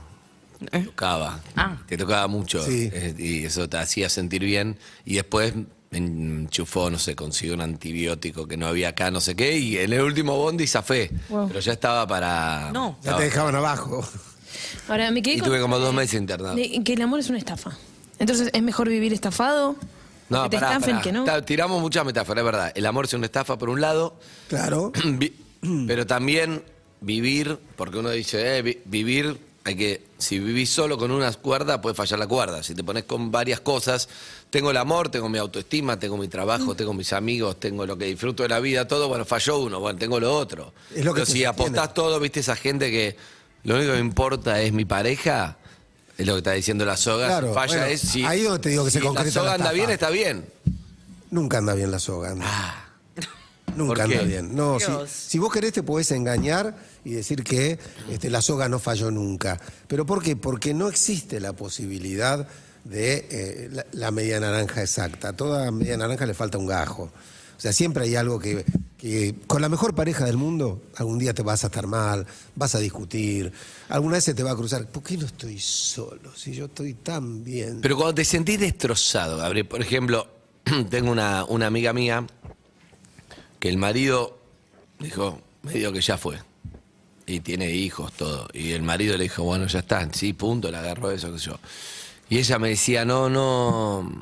¿Eh? 0.72 0.84
tocaba. 0.86 1.42
Ah. 1.56 1.78
Te 1.88 1.98
tocaba 1.98 2.28
mucho. 2.28 2.64
Sí. 2.64 2.90
eh, 2.94 3.14
y 3.18 3.46
eso 3.46 3.68
te 3.68 3.78
hacía 3.78 4.10
sentir 4.10 4.44
bien. 4.44 4.78
Y 5.06 5.16
después 5.16 5.54
me 5.92 5.98
enchufó, 5.98 6.90
no 6.90 6.98
sé, 6.98 7.16
consiguió 7.16 7.54
un 7.56 7.62
antibiótico 7.62 8.48
que 8.48 8.56
no 8.58 8.68
había 8.68 8.90
acá, 8.90 9.12
no 9.12 9.20
sé 9.20 9.36
qué. 9.36 9.58
Y 9.58 9.78
en 9.78 9.92
el 9.94 10.02
último 10.02 10.38
bondi 10.38 10.66
zafé. 10.68 11.12
Wow. 11.30 11.48
Pero 11.50 11.60
ya 11.60 11.74
estaba 11.74 12.08
para. 12.08 12.72
No. 12.72 12.98
Ya 13.04 13.18
te 13.18 13.24
dejaban 13.24 13.56
abajo. 13.56 14.08
ahora 14.88 15.12
me 15.12 15.22
quedé 15.22 15.36
Y 15.36 15.40
con- 15.40 15.50
tuve 15.50 15.60
como 15.60 15.80
dos 15.80 15.94
meses 15.94 16.20
internado. 16.20 16.56
de- 16.56 16.82
que 16.84 16.94
el 16.94 17.02
amor 17.02 17.20
es 17.20 17.30
una 17.30 17.38
estafa. 17.40 17.78
Entonces, 18.20 18.50
¿es 18.54 18.62
mejor 18.62 18.88
vivir 18.90 19.12
estafado? 19.12 19.76
No, 20.30 20.44
que 20.44 20.50
te 20.52 20.60
pará, 20.60 20.74
estafen, 20.78 20.92
pará. 20.96 21.02
que 21.02 21.12
no. 21.12 21.44
Tiramos 21.44 21.82
muchas 21.82 22.06
metáforas, 22.06 22.42
es 22.42 22.46
verdad. 22.46 22.72
El 22.74 22.86
amor 22.86 23.06
es 23.06 23.14
una 23.14 23.26
estafa 23.26 23.58
por 23.58 23.70
un 23.70 23.82
lado, 23.82 24.18
Claro. 24.48 24.94
pero 25.88 26.08
también 26.08 26.64
vivir, 27.02 27.60
porque 27.76 27.98
uno 27.98 28.10
dice, 28.12 28.58
eh, 28.58 28.62
vi- 28.62 28.80
vivir, 28.86 29.38
hay 29.66 29.76
que, 29.76 30.02
si 30.18 30.40
vivís 30.40 30.70
solo 30.70 30.98
con 30.98 31.12
una 31.12 31.32
cuerda, 31.34 31.80
puede 31.82 31.96
fallar 31.96 32.20
la 32.20 32.28
cuerda. 32.28 32.64
Si 32.64 32.76
te 32.76 32.84
pones 32.84 33.06
con 33.06 33.32
varias 33.32 33.62
cosas, 33.62 34.10
tengo 34.50 34.72
el 34.72 34.78
amor, 34.78 35.10
tengo 35.10 35.30
mi 35.30 35.38
autoestima, 35.38 35.98
tengo 35.98 36.18
mi 36.18 36.28
trabajo, 36.28 36.76
tengo 36.76 36.94
mis 36.94 37.14
amigos, 37.14 37.60
tengo 37.60 37.86
lo 37.86 37.98
que 37.98 38.06
disfruto 38.06 38.44
de 38.44 38.50
la 38.50 38.60
vida, 38.60 38.88
todo, 38.88 39.08
bueno, 39.08 39.24
falló 39.24 39.60
uno, 39.60 39.80
bueno, 39.80 39.98
tengo 39.98 40.20
lo 40.20 40.36
otro. 40.36 40.74
Es 40.94 41.06
lo 41.06 41.14
que 41.14 41.22
pero 41.22 41.32
si 41.32 41.46
apostás 41.46 41.94
todo, 41.94 42.20
viste 42.20 42.42
esa 42.42 42.58
gente 42.58 42.92
que 42.92 43.16
lo 43.64 43.76
único 43.76 43.94
que 43.94 44.00
importa 44.00 44.62
es 44.62 44.74
mi 44.74 44.84
pareja, 44.84 45.58
es 46.18 46.28
lo 46.28 46.34
que 46.34 46.40
está 46.40 46.52
diciendo 46.52 46.86
la 46.86 46.98
soga, 46.98 47.28
Claro, 47.28 47.48
si 47.48 47.54
falla 47.54 47.78
bueno, 47.78 47.86
es 47.86 48.02
si, 48.02 48.24
ahí 48.26 48.44
donde 48.44 48.60
te 48.60 48.70
digo 48.70 48.84
que 48.84 48.92
se 48.92 49.00
si 49.00 49.06
concreta 49.06 49.28
la 49.28 49.32
soga 49.32 49.48
la 49.50 49.54
anda 49.56 49.72
bien, 49.72 49.90
está 49.90 50.10
bien. 50.10 50.46
Nunca 51.32 51.60
anda 51.60 51.74
bien 51.74 51.90
la 51.90 52.00
soga. 52.00 52.32
anda. 52.32 52.46
Ah. 52.48 52.83
Nunca 53.76 53.94
¿por 53.94 54.02
anda 54.02 54.24
bien. 54.24 54.56
No, 54.56 54.80
si, 54.80 54.92
si 55.08 55.40
vos 55.40 55.52
querés 55.52 55.74
te 55.74 55.84
podés 55.84 56.12
engañar 56.12 56.76
y 57.04 57.14
decir 57.14 57.44
que 57.44 57.80
este, 58.10 58.30
la 58.30 58.42
soga 58.42 58.70
no 58.70 58.80
falló 58.80 59.12
nunca. 59.12 59.60
¿Pero 59.88 60.06
por 60.06 60.22
qué? 60.22 60.36
Porque 60.36 60.74
no 60.74 60.88
existe 60.90 61.40
la 61.40 61.54
posibilidad 61.54 62.48
de 62.84 63.28
eh, 63.30 63.70
la, 63.72 63.86
la 63.92 64.12
media 64.12 64.40
naranja 64.40 64.82
exacta. 64.82 65.30
A 65.30 65.34
toda 65.34 65.72
media 65.72 65.98
naranja 65.98 66.26
le 66.26 66.34
falta 66.34 66.58
un 66.58 66.68
gajo. 66.68 67.12
O 67.58 67.60
sea, 67.64 67.72
siempre 67.72 68.04
hay 68.04 68.16
algo 68.16 68.40
que, 68.40 68.66
que 68.98 69.36
con 69.48 69.62
la 69.62 69.70
mejor 69.70 69.96
pareja 69.96 70.26
del 70.26 70.38
mundo 70.38 70.82
algún 70.96 71.20
día 71.20 71.34
te 71.34 71.44
vas 71.44 71.64
a 71.64 71.68
estar 71.68 71.88
mal, 71.88 72.26
vas 72.56 72.76
a 72.76 72.80
discutir, 72.80 73.52
alguna 73.90 74.16
vez 74.16 74.24
se 74.24 74.34
te 74.34 74.44
va 74.44 74.52
a 74.52 74.56
cruzar. 74.56 74.86
¿Por 74.88 75.04
qué 75.04 75.18
no 75.18 75.26
estoy 75.26 75.60
solo? 75.60 76.36
Si 76.36 76.54
yo 76.54 76.66
estoy 76.66 76.94
tan 76.94 77.44
bien. 77.44 77.80
Pero 77.82 77.96
cuando 77.96 78.16
te 78.16 78.26
sentís 78.26 78.60
destrozado, 78.60 79.38
Gabriel, 79.38 79.68
por 79.68 79.82
ejemplo, 79.82 80.28
tengo 80.90 81.12
una, 81.12 81.46
una 81.46 81.68
amiga 81.68 81.94
mía 81.94 82.26
que 83.64 83.70
el 83.70 83.78
marido 83.78 84.38
dijo, 85.00 85.40
medio 85.62 85.94
que 85.94 86.02
ya 86.02 86.18
fue. 86.18 86.38
Y 87.26 87.40
tiene 87.40 87.72
hijos, 87.72 88.12
todo. 88.12 88.50
Y 88.52 88.74
el 88.74 88.82
marido 88.84 89.16
le 89.16 89.24
dijo, 89.24 89.44
bueno, 89.44 89.68
ya 89.68 89.80
está, 89.80 90.06
sí, 90.12 90.34
punto, 90.34 90.70
le 90.70 90.76
agarró 90.76 91.12
eso, 91.12 91.32
que 91.32 91.38
yo. 91.40 91.58
Y 92.28 92.40
ella 92.40 92.60
me 92.60 92.68
decía, 92.68 93.06
no, 93.06 93.30
no. 93.30 94.22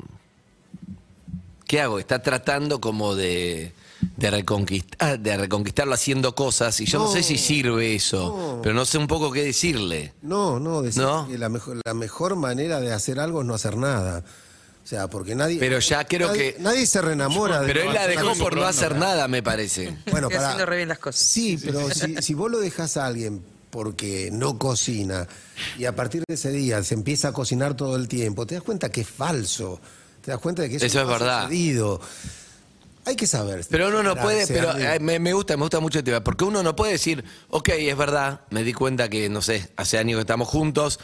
¿Qué 1.66 1.80
hago? 1.80 1.98
Está 1.98 2.22
tratando 2.22 2.80
como 2.80 3.16
de, 3.16 3.72
de, 4.16 4.30
reconquistar, 4.30 5.18
de 5.18 5.36
reconquistarlo 5.36 5.92
haciendo 5.92 6.36
cosas. 6.36 6.80
Y 6.80 6.84
yo 6.86 7.00
no, 7.00 7.06
No. 7.06 7.10
sé 7.12 7.24
si 7.24 7.36
sirve 7.36 7.96
eso, 7.96 8.60
pero 8.62 8.76
no 8.76 8.84
sé 8.84 8.96
un 8.98 9.08
poco 9.08 9.32
qué 9.32 9.42
decirle. 9.42 10.12
No, 10.22 10.60
no, 10.60 10.82
decir 10.82 11.02
¿No? 11.02 11.26
que 11.26 11.36
la 11.36 11.48
mejor, 11.48 11.80
la 11.84 11.94
mejor 11.94 12.36
manera 12.36 12.78
de 12.78 12.92
hacer 12.92 13.18
algo 13.18 13.40
es 13.40 13.46
no 13.48 13.54
hacer 13.54 13.76
nada. 13.76 14.22
O 14.92 14.94
sea, 14.94 15.08
porque 15.08 15.34
nadie. 15.34 15.58
Pero 15.58 15.78
ya 15.78 16.04
creo 16.04 16.28
nadie- 16.28 16.54
que- 16.54 16.60
Nadie 16.60 16.86
se 16.86 17.00
reenamora 17.00 17.60
de. 17.62 17.66
Pero 17.66 17.80
él 17.88 17.94
la 17.94 18.06
dejó 18.06 18.34
por 18.34 18.54
no 18.54 18.64
hacer 18.64 18.94
nada, 18.96 19.26
me 19.26 19.42
parece. 19.42 19.96
Bueno, 20.10 20.26
Estoy 20.28 20.36
pará. 20.36 20.48
haciendo 20.48 20.66
re 20.66 20.76
bien 20.76 20.88
las 20.90 20.98
cosas. 20.98 21.22
Sí, 21.22 21.58
pero 21.64 21.88
si, 21.90 22.16
si 22.20 22.34
vos 22.34 22.50
lo 22.50 22.60
dejas 22.60 22.98
a 22.98 23.06
alguien 23.06 23.42
porque 23.70 24.28
no 24.30 24.58
cocina 24.58 25.26
y 25.78 25.86
a 25.86 25.96
partir 25.96 26.24
de 26.28 26.34
ese 26.34 26.50
día 26.52 26.82
se 26.82 26.92
empieza 26.92 27.28
a 27.28 27.32
cocinar 27.32 27.74
todo 27.74 27.96
el 27.96 28.06
tiempo, 28.06 28.46
te 28.46 28.54
das 28.56 28.62
cuenta 28.62 28.90
que 28.90 29.00
es 29.00 29.08
falso. 29.08 29.80
Te 30.20 30.30
das 30.30 30.38
cuenta 30.40 30.60
de 30.60 30.68
que 30.68 30.76
eso, 30.76 30.84
Eso 30.84 31.00
es 31.00 31.06
no 31.06 31.10
ha 31.10 31.18
verdad. 31.18 31.42
sucedido. 31.44 31.98
Hay 33.06 33.16
que 33.16 33.26
saber. 33.26 33.64
Pero 33.70 33.88
uno 33.88 34.02
no 34.02 34.14
puede, 34.14 34.46
pero 34.46 34.76
eh, 34.76 35.00
me, 35.00 35.18
me 35.18 35.32
gusta, 35.32 35.56
me 35.56 35.62
gusta 35.62 35.80
mucho 35.80 36.00
el 36.00 36.04
tema, 36.04 36.22
porque 36.22 36.44
uno 36.44 36.62
no 36.62 36.76
puede 36.76 36.92
decir, 36.92 37.24
ok, 37.48 37.70
es 37.70 37.96
verdad, 37.96 38.42
me 38.50 38.62
di 38.62 38.74
cuenta 38.74 39.08
que, 39.08 39.30
no 39.30 39.40
sé, 39.40 39.70
hace 39.76 39.96
años 39.96 40.18
que 40.18 40.20
estamos 40.20 40.46
juntos, 40.48 41.00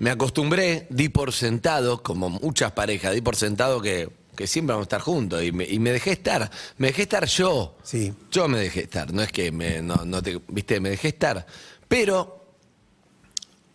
me 0.00 0.10
acostumbré, 0.10 0.86
di 0.88 1.10
por 1.10 1.32
sentado, 1.32 2.02
como 2.02 2.30
muchas 2.30 2.72
parejas, 2.72 3.14
di 3.14 3.20
por 3.20 3.36
sentado 3.36 3.82
que, 3.82 4.08
que 4.34 4.46
siempre 4.46 4.72
vamos 4.72 4.84
a 4.84 4.88
estar 4.88 5.02
juntos 5.02 5.44
y 5.44 5.52
me, 5.52 5.64
y 5.64 5.78
me 5.78 5.92
dejé 5.92 6.12
estar. 6.12 6.50
Me 6.78 6.88
dejé 6.88 7.02
estar 7.02 7.26
yo. 7.26 7.76
Sí. 7.82 8.12
Yo 8.30 8.48
me 8.48 8.58
dejé 8.58 8.80
estar, 8.80 9.12
no 9.12 9.22
es 9.22 9.30
que 9.30 9.52
me, 9.52 9.82
no, 9.82 10.06
no 10.06 10.22
te, 10.22 10.40
viste, 10.48 10.80
me 10.80 10.88
dejé 10.88 11.08
estar. 11.08 11.46
Pero 11.86 12.46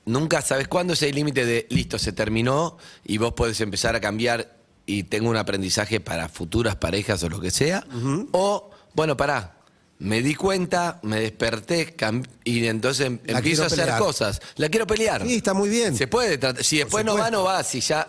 nunca 0.05 0.41
sabes 0.41 0.67
cuándo 0.67 0.93
es 0.93 1.03
el 1.03 1.13
límite 1.13 1.45
de 1.45 1.67
listo, 1.69 1.99
se 1.99 2.11
terminó 2.11 2.79
y 3.05 3.19
vos 3.19 3.33
podés 3.33 3.61
empezar 3.61 3.95
a 3.95 4.01
cambiar 4.01 4.57
y 4.87 5.03
tengo 5.03 5.29
un 5.29 5.37
aprendizaje 5.37 5.99
para 5.99 6.27
futuras 6.27 6.75
parejas 6.75 7.21
o 7.21 7.29
lo 7.29 7.39
que 7.39 7.51
sea. 7.51 7.85
O, 8.31 8.71
bueno, 8.95 9.15
pará. 9.15 9.54
Me 9.97 10.21
di 10.21 10.35
cuenta, 10.35 10.99
me 11.03 11.21
desperté 11.21 11.95
y 12.43 12.65
entonces 12.67 13.07
em- 13.07 13.19
La 13.25 13.37
empiezo 13.37 13.63
a 13.63 13.67
hacer 13.67 13.79
pelear. 13.79 13.99
cosas. 13.99 14.41
La 14.57 14.67
quiero 14.69 14.85
pelear. 14.85 15.25
Sí, 15.25 15.35
está 15.35 15.53
muy 15.53 15.69
bien. 15.69 15.95
Se 15.95 16.07
puede 16.07 16.37
tratar. 16.37 16.63
Si 16.63 16.77
después 16.77 17.05
no 17.05 17.17
va, 17.17 17.31
no 17.31 17.43
va. 17.43 17.63
Si 17.63 17.79
ya. 17.79 18.05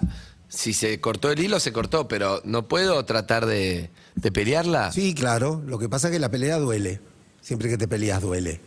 Si 0.49 0.73
se 0.73 1.01
cortó 1.01 1.31
el 1.31 1.39
hilo, 1.41 1.61
se 1.61 1.73
cortó. 1.73 2.09
Pero 2.09 2.41
no 2.45 2.67
puedo 2.67 3.05
tratar 3.05 3.47
de, 3.47 3.91
de 4.17 4.33
pelearla. 4.33 4.91
Sí, 4.93 5.15
claro. 5.15 5.63
Lo 5.65 5.79
que 5.79 5.89
pasa 5.89 6.09
es 6.09 6.13
que 6.13 6.19
la 6.19 6.31
pelea 6.31 6.59
duele. 6.59 7.01
Siempre 7.41 7.69
que 7.69 7.79
te 7.79 7.87
peleas 7.87 8.21
duele. 8.21 8.61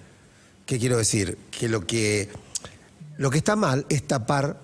¿Qué 0.66 0.80
quiero 0.80 0.98
decir? 0.98 1.38
Que 1.52 1.68
lo 1.68 1.86
que, 1.86 2.30
lo 3.18 3.30
que 3.32 3.38
está 3.40 3.56
mal 3.58 3.86
es 3.90 4.08
tapar 4.08 4.62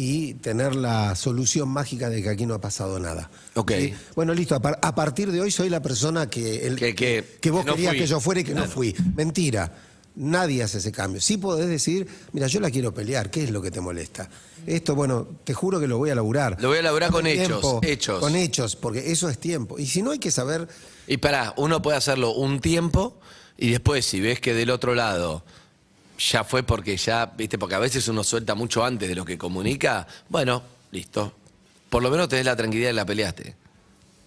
y 0.00 0.34
tener 0.34 0.76
la 0.76 1.16
solución 1.16 1.68
mágica 1.68 2.08
de 2.08 2.22
que 2.22 2.28
aquí 2.28 2.46
no 2.46 2.54
ha 2.54 2.60
pasado 2.60 3.00
nada. 3.00 3.28
Ok. 3.56 3.72
¿Sí? 3.76 3.94
Bueno, 4.14 4.32
listo. 4.32 4.54
A, 4.54 4.60
par- 4.60 4.78
a 4.80 4.94
partir 4.94 5.32
de 5.32 5.40
hoy 5.40 5.50
soy 5.50 5.68
la 5.68 5.82
persona 5.82 6.30
que, 6.30 6.66
el- 6.68 6.76
Que- 6.76 6.94
que- 6.94 7.50
vos 7.50 7.64
que 7.64 7.66
no 7.70 7.74
querías 7.74 7.92
fui. 7.94 7.98
que 8.00 8.06
yo 8.06 8.20
fuera 8.20 8.40
y 8.40 8.44
que 8.44 8.54
no 8.54 8.66
fui. 8.66 8.94
Mentira. 9.16 9.72
Nadie 10.14 10.62
hace 10.62 10.78
ese 10.78 10.92
cambio. 10.92 11.20
Sí 11.20 11.36
podés 11.36 11.68
decir, 11.68 12.06
mira, 12.32 12.46
yo 12.46 12.60
la 12.60 12.70
quiero 12.70 12.94
pelear. 12.94 13.28
¿Qué 13.30 13.42
es 13.42 13.50
lo 13.50 13.60
que 13.60 13.70
te 13.72 13.80
molesta? 13.80 14.28
Esto, 14.66 14.94
bueno, 14.94 15.26
te 15.42 15.52
juro 15.54 15.80
que 15.80 15.88
lo 15.88 15.98
voy 15.98 16.10
a 16.10 16.14
laburar. 16.14 16.56
Lo 16.60 16.68
voy 16.68 16.78
a 16.78 16.82
laburar 16.82 17.10
con 17.10 17.24
Dame 17.24 17.42
hechos, 17.42 17.78
hechos. 17.82 18.20
Con 18.20 18.36
hechos, 18.36 18.76
porque 18.76 19.10
eso 19.12 19.28
es 19.28 19.38
tiempo. 19.38 19.78
Y 19.80 19.86
si 19.86 20.02
no, 20.02 20.12
hay 20.12 20.18
que 20.20 20.30
saber 20.30 20.68
Y 21.08 21.16
pará, 21.16 21.54
uno 21.56 21.82
puede 21.82 21.96
hacerlo 21.96 22.32
un 22.34 22.60
tiempo 22.60 23.18
y 23.56 23.70
después, 23.70 24.04
si 24.06 24.20
ves 24.20 24.38
que 24.40 24.54
del 24.54 24.70
otro 24.70 24.94
lado 24.94 25.42
ya 26.18 26.44
fue 26.44 26.62
porque 26.62 26.96
ya, 26.96 27.26
viste, 27.26 27.58
porque 27.58 27.74
a 27.76 27.78
veces 27.78 28.06
uno 28.08 28.24
suelta 28.24 28.54
mucho 28.54 28.84
antes 28.84 29.08
de 29.08 29.14
lo 29.14 29.24
que 29.24 29.38
comunica, 29.38 30.06
bueno, 30.28 30.62
listo. 30.90 31.32
Por 31.88 32.02
lo 32.02 32.10
menos 32.10 32.28
tenés 32.28 32.44
la 32.44 32.56
tranquilidad 32.56 32.88
de 32.90 32.94
la 32.94 33.06
peleaste. 33.06 33.56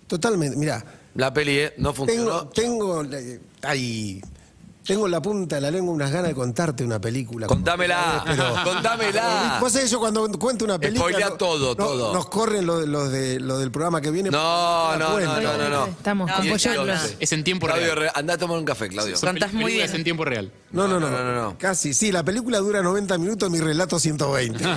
Totalmente, 0.07 0.57
mira, 0.57 0.83
La 1.15 1.33
peleé, 1.33 1.73
no 1.77 1.93
funcionó. 1.93 2.47
tengo, 2.47 3.03
tengo, 3.05 3.15
eh, 3.15 3.39
ay, 3.61 4.21
tengo 4.85 5.05
en 5.05 5.11
la 5.11 5.21
punta 5.21 5.55
de 5.55 5.61
la 5.61 5.71
lengua 5.71 5.93
unas 5.93 6.11
ganas 6.11 6.29
de 6.29 6.35
contarte 6.35 6.83
una 6.83 6.99
película. 6.99 7.47
Contámela, 7.47 8.23
contámela. 8.63 9.57
Vos 9.61 9.71
sabés, 9.71 9.91
yo 9.91 9.99
cuando 9.99 10.29
cuento 10.33 10.65
una 10.65 10.79
película. 10.79 11.09
Spoilea 11.09 11.29
no- 11.29 11.35
todo, 11.35 11.69
no- 11.69 11.75
todo. 11.75 12.13
Nos 12.13 12.25
corren 12.27 12.65
los 12.65 12.87
lo 12.87 13.07
de, 13.09 13.39
lo 13.39 13.57
del 13.59 13.71
programa 13.71 14.01
que 14.01 14.11
viene. 14.11 14.29
No, 14.31 14.97
no, 14.97 15.19
no, 15.19 15.41
no, 15.41 15.57
no, 15.57 15.69
no. 15.69 15.85
Estamos 15.87 16.29
No, 16.29 16.35
con. 16.37 16.89
Es 17.19 17.31
en 17.31 17.43
tiempo 17.43 17.67
Claudio, 17.67 17.95
real. 17.95 17.97
re- 17.97 18.11
andá 18.19 18.33
a 18.33 18.37
tomar 18.37 18.57
un 18.57 18.65
café, 18.65 18.87
Claudio. 18.89 19.15
Son 19.17 19.29
Contás 19.29 19.53
muy 19.53 19.73
bien. 19.73 19.93
en 19.95 20.03
tiempo 20.03 20.25
real. 20.25 20.51
No, 20.71 20.87
no, 20.87 20.99
no, 20.99 21.09
No, 21.09 21.23
no, 21.23 21.33
no. 21.35 21.57
Casi, 21.57 21.93
sí, 21.93 22.11
la 22.11 22.23
película 22.23 22.59
dura 22.59 22.81
90 22.81 23.17
minutos, 23.17 23.49
mi 23.51 23.59
relato 23.59 23.99
120. 23.99 24.63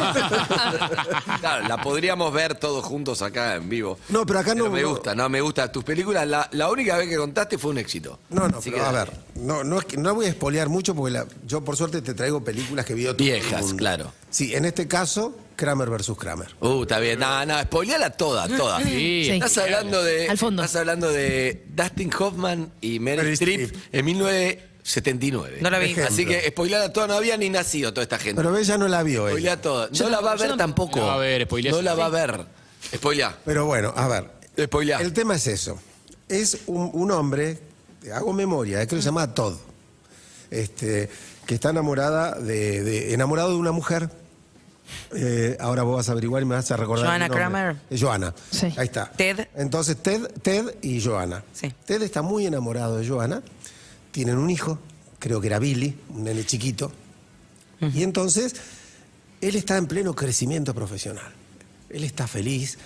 Claro, 1.41 1.69
la 1.69 1.81
podríamos 1.81 2.33
ver 2.33 2.55
todos 2.55 2.85
juntos 2.85 3.23
acá 3.23 3.55
en 3.57 3.69
vivo. 3.69 3.99
No, 4.09 4.25
pero 4.27 4.39
acá 4.41 4.55
no- 4.55 4.71
me 4.71 4.83
no. 4.83 4.91
gusta, 4.91 5.15
no, 5.15 5.29
me 5.29 5.41
gusta. 5.41 5.71
Tus 5.71 5.85
películas, 5.85 6.27
la, 6.27 6.49
la 6.53 6.71
única 6.71 6.97
vez 6.97 7.09
que 7.09 7.17
contaste 7.17 7.59
fue 7.59 7.71
un 7.73 7.79
éxito. 7.79 8.19
No, 8.31 8.49
no, 8.49 8.59
Así 8.59 8.71
pero 8.71 8.83
que 8.83 8.89
a 8.89 8.93
ver, 8.93 9.13
no, 9.37 9.65
no, 9.65 9.79
es 9.79 9.85
que, 9.85 9.94
no 9.97 10.15
voy 10.15 10.27
a 10.27 10.29
espolear 10.29 10.69
mucho 10.69 10.95
porque 10.95 11.13
la- 11.13 11.27
yo 11.47 11.63
por 11.65 11.77
suerte 11.77 12.03
te 12.03 12.15
traigo 12.15 12.43
películas 12.45 12.85
que 12.87 12.95
vio 12.95 13.15
todo 13.17 13.27
el 13.27 13.33
Viejas, 13.41 13.63
mundo. 13.63 13.77
claro. 13.77 14.13
Sí, 14.31 14.55
en 14.55 14.65
este 14.65 14.87
caso, 14.89 15.37
Kramer 15.57 15.89
versus 15.91 16.17
Kramer. 16.19 16.49
Uh, 16.61 16.83
está 16.83 16.99
bien. 16.99 17.19
No, 17.21 17.47
no, 17.47 17.61
spoileala 17.63 18.11
toda, 18.11 18.49
toda. 18.49 18.79
Sí. 18.83 19.25
Sí. 19.27 19.31
Estás 19.31 19.59
hablando 19.59 20.03
de. 20.03 20.29
Al 20.29 20.39
fondo. 20.39 20.63
Estás 20.65 20.81
hablando 20.81 21.11
de 21.13 21.65
Dustin 21.69 22.11
Hoffman 22.19 22.73
y 22.81 22.99
Meryl 22.99 23.23
Meryl 23.25 23.33
Streep 23.35 23.61
Streep. 23.61 23.83
en 23.95 24.05
1979. 24.05 25.59
No 25.61 25.71
la 25.71 25.79
vi. 25.79 25.85
Ejemplo. 25.93 26.07
Así 26.13 26.27
que 26.27 26.49
spoileala 26.49 26.93
toda, 26.93 27.07
no 27.07 27.15
había 27.15 27.37
ni 27.37 27.49
nacido 27.51 27.93
toda 27.93 28.03
esta 28.03 28.19
gente. 28.19 28.43
Pero 28.43 28.57
ella 28.57 28.77
no 28.79 28.89
la 28.89 29.03
vio. 29.03 29.23
ella. 29.29 29.31
Spoilea 29.31 29.61
toda. 29.63 29.91
Yo 29.93 30.05
No 30.05 30.11
la 30.11 30.21
va 30.21 30.33
a 30.33 30.37
yo 30.37 30.41
ver 30.43 30.51
no- 30.51 30.57
tampoco. 30.57 30.99
No 30.99 31.07
la 31.07 31.13
va 31.13 31.15
a 31.15 31.19
ver, 31.19 31.45
spoilea. 31.45 31.73
No 31.73 31.83
la 31.83 31.95
va 31.95 32.07
a 32.07 32.11
ver. 32.11 32.47
Spoilea. 32.95 33.39
Pero 33.45 33.67
bueno, 33.67 33.93
a 33.97 34.09
ver. 34.09 34.31
Spoilea. 34.67 35.01
El 35.01 35.13
tema 35.13 35.37
es 35.37 35.47
eso. 35.47 35.79
Es 36.29 36.59
un, 36.67 36.91
un 36.95 37.11
hombre, 37.11 37.59
hago 38.13 38.33
memoria, 38.33 38.81
es 38.83 38.89
que 38.89 38.97
se 38.97 39.03
llama 39.03 39.33
Todd, 39.35 39.55
este, 40.63 41.09
que 41.47 41.55
está 41.55 41.71
enamorada 41.71 42.39
de, 42.39 42.83
de- 42.83 43.15
enamorado 43.15 43.51
de 43.51 43.57
una 43.57 43.73
mujer. 43.73 44.09
Eh, 45.15 45.57
ahora 45.61 45.83
vos 45.83 45.97
vas 45.97 46.09
a 46.09 46.13
averiguar 46.13 46.43
y 46.43 46.47
me 46.47 46.55
vas 46.55 46.71
a 46.71 46.77
recordar. 46.77 47.07
Nombre. 47.19 47.37
Kramer. 47.37 47.77
Eh, 47.91 47.99
Joanna. 47.99 48.35
Sí. 48.51 48.67
Ahí 48.77 48.87
está. 48.87 49.11
Ted. 49.11 49.47
Entonces, 49.57 49.97
Ted, 49.97 50.27
Ted 50.43 50.75
y 50.83 51.01
Joanna. 51.03 51.43
Sí. 51.53 51.73
Ted 51.87 52.03
está 52.03 52.23
muy 52.23 52.47
enamorado 52.47 52.99
de 52.99 53.09
Joanna. 53.09 53.43
Tienen 54.13 54.37
un 54.39 54.51
hijo, 54.51 54.79
creo 55.19 55.41
que 55.41 55.47
era 55.49 55.59
Billy, 55.59 55.99
un 56.11 56.25
nene 56.25 56.45
chiquito. 56.45 56.93
Y 57.81 58.03
entonces, 58.03 58.55
él 59.41 59.57
está 59.57 59.77
en 59.77 59.87
pleno 59.87 60.15
crecimiento 60.15 60.75
profesional. 60.75 61.33
Él 61.91 62.05
está 62.05 62.27
feliz, 62.27 62.79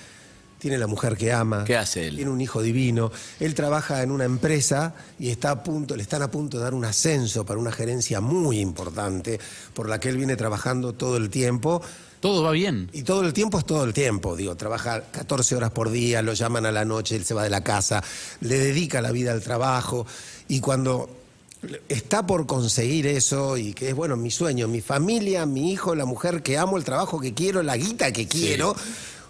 tiene 0.59 0.79
la 0.79 0.87
mujer 0.87 1.17
que 1.17 1.33
ama. 1.33 1.65
¿Qué 1.65 1.77
hace 1.77 2.09
él? 2.09 2.17
Tiene 2.17 2.31
un 2.31 2.41
hijo 2.41 2.63
divino. 2.63 3.11
Él 3.41 3.55
trabaja 3.55 4.03
en 4.03 4.11
una 4.11 4.25
empresa 4.25 4.95
y 5.19 5.31
está 5.31 5.51
a 5.51 5.63
punto, 5.63 5.97
le 5.97 6.03
están 6.03 6.23
a 6.23 6.31
punto 6.31 6.59
de 6.59 6.65
dar 6.65 6.75
un 6.75 6.85
ascenso 6.85 7.45
para 7.45 7.59
una 7.61 7.73
gerencia 7.73 8.21
muy 8.21 8.59
importante, 8.61 9.39
por 9.75 9.89
la 9.89 10.01
que 10.01 10.09
él 10.09 10.17
viene 10.17 10.37
trabajando 10.37 10.93
todo 10.93 11.17
el 11.17 11.31
tiempo. 11.31 11.81
Todo 12.21 12.43
va 12.43 12.51
bien. 12.51 12.91
Y 12.93 13.03
todo 13.03 13.23
el 13.23 13.33
tiempo 13.33 13.61
es 13.61 13.65
todo 13.65 13.85
el 13.85 13.93
tiempo, 13.93 14.35
digo, 14.35 14.57
trabaja 14.57 15.03
14 15.13 15.55
horas 15.55 15.71
por 15.71 15.91
día, 15.91 16.21
lo 16.21 16.33
llaman 16.33 16.67
a 16.67 16.73
la 16.73 16.85
noche, 16.85 17.15
él 17.15 17.25
se 17.25 17.33
va 17.33 17.45
de 17.45 17.51
la 17.51 17.63
casa, 17.63 18.03
le 18.41 18.59
dedica 18.59 19.01
la 19.01 19.13
vida 19.13 19.31
al 19.31 19.41
trabajo 19.41 20.05
y 20.49 20.59
cuando 20.59 21.09
está 21.89 22.27
por 22.27 22.47
conseguir 22.47 23.07
eso 23.07 23.57
y 23.57 23.73
que 23.73 23.91
es, 23.91 23.95
bueno, 23.95 24.17
mi 24.17 24.31
sueño, 24.31 24.67
mi 24.67 24.81
familia, 24.81 25.47
mi 25.47 25.73
hijo, 25.73 25.95
la 25.95 26.05
mujer 26.05 26.43
que 26.43 26.59
amo, 26.59 26.77
el 26.77 26.85
trabajo 26.85 27.21
que 27.21 27.35
quiero, 27.35 27.63
la 27.63 27.77
guita 27.77 28.13
que 28.13 28.27
quiero, 28.27 28.75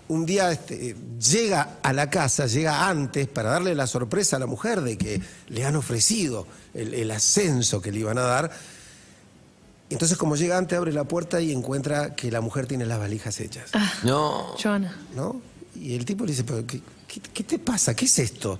un 0.08 0.24
día 0.26 0.50
este, 0.50 0.96
llega 1.20 1.78
a 1.82 1.92
la 1.92 2.08
casa, 2.10 2.46
llega 2.46 2.88
antes 2.88 3.28
para 3.28 3.50
darle 3.50 3.74
la 3.74 3.86
sorpresa 3.86 4.36
a 4.36 4.38
la 4.38 4.46
mujer 4.46 4.80
de 4.80 4.96
que 4.96 5.20
le 5.48 5.64
han 5.64 5.76
ofrecido 5.76 6.46
el, 6.74 6.94
el 6.94 7.10
ascenso 7.10 7.80
que 7.80 7.92
le 7.92 8.00
iban 8.00 8.18
a 8.18 8.22
dar. 8.22 8.50
Entonces, 9.90 10.18
como 10.18 10.36
llega 10.36 10.58
antes, 10.58 10.76
abre 10.76 10.92
la 10.92 11.04
puerta 11.04 11.40
y 11.40 11.52
encuentra 11.52 12.14
que 12.14 12.30
la 12.30 12.40
mujer 12.40 12.66
tiene 12.66 12.84
las 12.84 12.98
valijas 12.98 13.40
hechas. 13.40 13.70
No. 14.02 14.54
Joana. 14.62 14.96
¿no? 15.16 15.40
Y 15.74 15.94
el 15.94 16.04
tipo 16.04 16.24
le 16.24 16.32
dice, 16.32 16.44
¿pero 16.44 16.66
qué, 16.66 16.80
qué- 17.06 17.20
qué 17.20 17.44
te 17.44 17.58
pasa? 17.58 17.94
¿Qué 17.94 18.04
es 18.04 18.18
esto? 18.18 18.58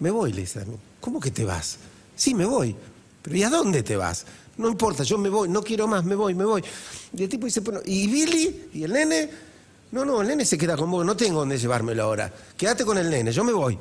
Me 0.00 0.10
voy, 0.10 0.32
le 0.32 0.42
dice 0.42 0.60
a 0.60 0.64
mí. 0.64 0.76
¿Cómo 1.00 1.20
que 1.20 1.30
te 1.30 1.44
vas? 1.44 1.76
Sí, 2.16 2.34
me 2.34 2.44
voy. 2.46 2.74
¿Pero 3.22 3.36
y 3.36 3.42
a 3.42 3.50
dónde 3.50 3.82
te 3.82 3.96
vas? 3.96 4.24
No 4.56 4.68
importa, 4.68 5.02
yo 5.02 5.18
me 5.18 5.28
voy, 5.28 5.48
no 5.48 5.62
quiero 5.62 5.86
más, 5.88 6.04
me 6.04 6.14
voy, 6.14 6.34
me 6.34 6.44
voy. 6.44 6.62
Y 7.16 7.22
el 7.22 7.28
tipo 7.28 7.46
dice, 7.46 7.60
bueno, 7.60 7.80
¿y 7.84 8.06
Billy? 8.06 8.68
¿Y 8.74 8.84
el 8.84 8.92
nene? 8.92 9.30
No, 9.92 10.04
no, 10.04 10.20
el 10.22 10.28
nene 10.28 10.44
se 10.44 10.58
queda 10.58 10.76
con 10.76 10.90
vos, 10.90 11.04
no 11.06 11.16
tengo 11.16 11.40
dónde 11.40 11.58
llevármelo 11.58 12.02
ahora. 12.02 12.32
Quédate 12.56 12.84
con 12.84 12.98
el 12.98 13.08
nene, 13.10 13.30
yo 13.32 13.44
me 13.44 13.52
voy. 13.52 13.78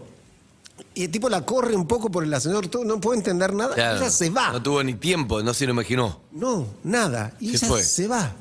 Y 0.94 1.06
el 1.06 1.12
tipo 1.12 1.30
la 1.30 1.46
corre 1.46 1.76
un 1.76 1.88
poco 1.88 2.10
por 2.12 2.24
el 2.24 2.34
ascensor, 2.34 2.68
todo, 2.68 2.84
no 2.84 3.00
puede 3.00 3.20
entender 3.20 3.54
nada, 3.54 3.74
Claro. 3.76 3.98
ella 4.00 4.10
se 4.10 4.30
va. 4.30 4.52
No 4.52 4.62
tuvo 4.62 4.84
ni 4.84 4.96
tiempo, 4.96 5.42
no 5.42 5.54
se 5.54 5.66
lo 5.66 5.72
imaginó. 5.72 6.20
No, 6.32 6.68
nada. 6.84 7.34
Y 7.40 7.50
Se 7.58 7.66
ella 7.66 7.68
fue. 7.68 7.84
se 7.84 8.08
va. 8.08 8.34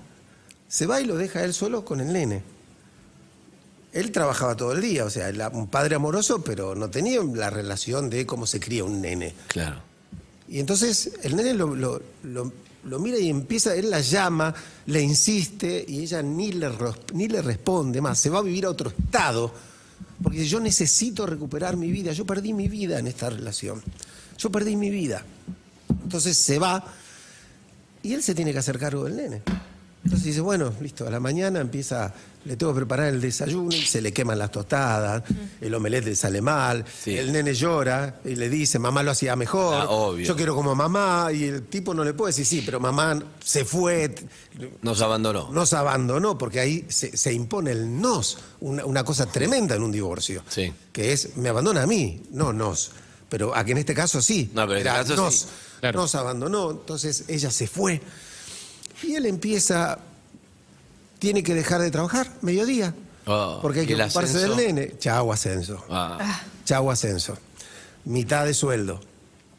Se 0.69 0.87
va 0.87 1.01
y 1.01 1.05
lo 1.05 1.17
deja 1.17 1.45
él 1.45 1.55
solo 1.55 1.85
con 1.85 2.01
el 2.01 2.13
nene. 2.13 2.43
Él 3.93 4.13
trabajaba 4.13 4.57
todo 4.57 4.73
el 4.73 4.81
día, 4.81 5.05
o 5.05 5.11
sea, 5.11 5.29
era 5.29 5.49
un 5.49 5.67
padre 5.67 5.97
amoroso, 5.97 6.43
pero 6.43 6.75
no 6.77 6.91
tenía 6.91 7.21
la 7.23 7.51
relación 7.51 8.09
de 8.09 8.25
cómo 8.25 8.47
se 8.47 8.61
cría 8.61 8.85
un 8.85 9.01
nene. 9.01 9.35
Claro. 9.49 9.79
Y 10.49 10.61
entonces 10.61 11.13
el 11.23 11.37
nene 11.37 11.55
lo, 11.55 11.75
lo- 11.75 12.01
lo- 12.23 12.53
lo 12.85 12.99
mira 12.99 13.19
y 13.19 13.29
empieza, 13.29 13.75
él 13.75 13.91
la 13.91 14.01
llama, 14.01 14.55
le 14.87 15.03
insiste 15.03 15.85
y 15.87 16.01
ella 16.01 16.23
ni 16.23 16.53
le, 16.53 16.71
ni 17.15 17.29
le 17.29 17.43
responde 17.43 18.01
más, 18.01 18.19
se 18.19 18.31
va 18.31 18.39
a 18.39 18.43
vivir 18.43 18.65
a 18.65 18.71
otro 18.71 18.91
estado, 18.91 19.53
porque 20.23 20.47
yo 20.47 20.61
necesito 20.61 21.27
recuperar 21.27 21.77
mi 21.77 21.91
vida, 21.91 22.13
yo 22.13 22.25
perdí 22.25 22.53
mi 22.53 22.69
vida 22.69 22.99
en 22.99 23.07
esta 23.07 23.31
relación, 23.31 23.83
yo 24.39 24.51
perdí 24.51 24.77
mi 24.77 24.91
vida. 24.91 25.25
Entonces 26.03 26.37
se 26.37 26.59
va 26.59 26.85
y 28.03 28.15
él 28.15 28.23
se 28.23 28.35
tiene 28.35 28.53
que 28.53 28.59
hacer 28.59 28.79
cargo 28.79 29.05
del 29.05 29.17
nene. 29.17 29.43
Entonces 30.03 30.25
dice, 30.29 30.41
bueno, 30.41 30.73
listo, 30.81 31.07
a 31.07 31.11
la 31.11 31.21
mañana 31.21 31.61
empieza, 31.61 32.15
le 32.47 32.57
tengo 32.57 32.73
que 32.73 32.79
preparar 32.79 33.09
el 33.09 33.21
desayuno 33.21 33.69
y 33.77 33.83
se 33.83 34.01
le 34.01 34.15
queman 34.15 34.39
las 34.39 34.51
tostadas, 34.51 35.23
el 35.61 35.75
omelette 35.75 36.07
le 36.07 36.17
sale 36.17 36.41
mal, 36.41 36.87
Sí. 37.05 37.19
el 37.19 37.31
nene 37.33 37.53
llora 37.53 38.19
y 38.25 38.35
le 38.35 38.49
dice, 38.49 38.79
mamá 38.79 39.03
lo 39.03 39.11
hacía 39.11 39.37
mejor, 39.37 39.75
Ah, 39.75 39.91
obvio. 39.91 40.25
yo 40.27 40.35
quiero 40.37 40.55
como 40.55 40.75
mamá, 40.75 41.29
y 41.35 41.45
el 41.45 41.65
tipo 41.67 41.93
no 41.93 42.03
le 42.03 42.15
puede 42.15 42.31
decir, 42.31 42.47
sí, 42.47 42.63
pero 42.65 42.81
mamá 42.81 43.23
se 43.45 43.67
fue, 43.67 44.15
Nos 44.81 45.03
abandonó. 45.03 45.51
nos 45.53 45.75
abandonó, 45.75 46.39
porque 46.39 46.61
ahí 46.61 46.87
se, 46.89 47.15
se 47.15 47.33
impone 47.35 47.73
el 47.73 48.01
nos, 48.01 48.39
una, 48.61 48.87
una 48.87 49.05
cosa 49.05 49.27
tremenda 49.27 49.75
en 49.75 49.83
un 49.83 49.93
divorcio, 49.93 50.43
Sí. 50.49 50.73
que 50.93 51.13
es, 51.13 51.37
me 51.37 51.51
abandona 51.51 51.83
a 51.83 51.87
mí, 51.87 52.23
no 52.31 52.55
nos. 52.55 52.93
Pero 53.29 53.55
aquí 53.55 53.73
en 53.73 53.79
este 53.79 53.95
caso 53.95 54.23
sí, 54.23 54.51
No, 54.55 54.63
pero 54.63 54.73
en 54.73 54.79
este 54.79 54.89
era 54.89 54.99
caso 55.05 55.15
nos, 55.17 55.35
sí. 55.35 55.47
Claro. 55.81 56.01
nos 56.01 56.15
abandonó, 56.15 56.71
entonces 56.71 57.25
ella 57.29 57.51
se 57.51 57.67
fue. 57.69 58.01
Y 59.03 59.15
él 59.15 59.27
empieza 59.27 59.99
tiene 61.21 61.43
que 61.43 61.55
dejar 61.55 61.81
de 61.83 61.91
trabajar, 61.93 62.27
mediodía. 62.41 62.95
Oh, 63.27 63.59
porque 63.63 63.81
hay 63.81 63.85
¿y 63.85 63.89
que 63.89 63.95
ocuparse 63.95 64.39
ascenso? 64.39 64.57
del 64.57 64.75
nene. 64.75 64.99
Chau, 64.99 65.33
ascenso. 65.33 65.85
Ah. 65.89 66.41
Chau, 66.65 66.91
ascenso. 66.91 67.37
Mitad 68.07 68.47
de 68.47 68.55
sueldo. 68.55 69.01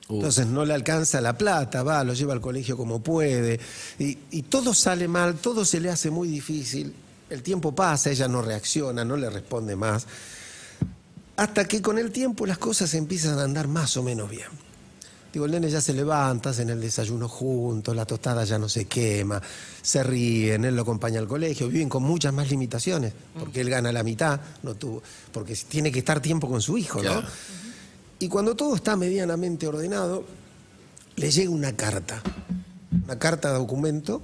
Uh. 0.09 0.15
Entonces 0.15 0.47
no 0.47 0.65
le 0.65 0.73
alcanza 0.73 1.21
la 1.21 1.37
plata, 1.37 1.83
va, 1.83 2.03
lo 2.03 2.13
lleva 2.13 2.33
al 2.33 2.41
colegio 2.41 2.75
como 2.75 3.01
puede. 3.01 3.59
Y, 3.99 4.17
y 4.31 4.41
todo 4.41 4.73
sale 4.73 5.07
mal, 5.07 5.35
todo 5.35 5.63
se 5.63 5.79
le 5.79 5.89
hace 5.89 6.09
muy 6.09 6.27
difícil. 6.27 6.93
El 7.29 7.43
tiempo 7.43 7.73
pasa, 7.73 8.09
ella 8.09 8.27
no 8.27 8.41
reacciona, 8.41 9.05
no 9.05 9.15
le 9.15 9.29
responde 9.29 9.75
más. 9.75 10.07
Hasta 11.37 11.65
que 11.65 11.81
con 11.81 11.97
el 11.97 12.11
tiempo 12.11 12.45
las 12.45 12.57
cosas 12.57 12.93
empiezan 12.95 13.39
a 13.39 13.43
andar 13.43 13.67
más 13.67 13.95
o 13.95 14.03
menos 14.03 14.29
bien. 14.29 14.49
Digo, 15.31 15.45
el 15.45 15.51
nene 15.51 15.69
ya 15.69 15.79
se 15.79 15.93
levanta, 15.93 16.49
hacen 16.49 16.69
el 16.69 16.81
desayuno 16.81 17.29
juntos, 17.29 17.95
la 17.95 18.05
tostada 18.05 18.43
ya 18.43 18.59
no 18.59 18.67
se 18.67 18.85
quema, 18.85 19.41
se 19.81 20.03
ríen, 20.03 20.65
él 20.65 20.75
lo 20.75 20.81
acompaña 20.81 21.19
al 21.19 21.27
colegio, 21.27 21.69
viven 21.69 21.87
con 21.87 22.03
muchas 22.03 22.33
más 22.33 22.49
limitaciones, 22.49 23.13
porque 23.39 23.61
él 23.61 23.69
gana 23.69 23.93
la 23.93 24.03
mitad, 24.03 24.41
no 24.63 24.75
tuvo, 24.75 25.01
porque 25.31 25.55
tiene 25.55 25.89
que 25.89 25.99
estar 25.99 26.19
tiempo 26.19 26.49
con 26.49 26.61
su 26.61 26.77
hijo, 26.77 27.01
¿no? 27.01 27.11
Claro. 27.11 27.27
Y 28.19 28.27
cuando 28.27 28.55
todo 28.55 28.75
está 28.75 28.97
medianamente 28.97 29.67
ordenado, 29.67 30.25
le 31.15 31.31
llega 31.31 31.49
una 31.49 31.75
carta, 31.75 32.21
una 33.05 33.17
carta 33.17 33.53
de 33.53 33.57
documento 33.57 34.21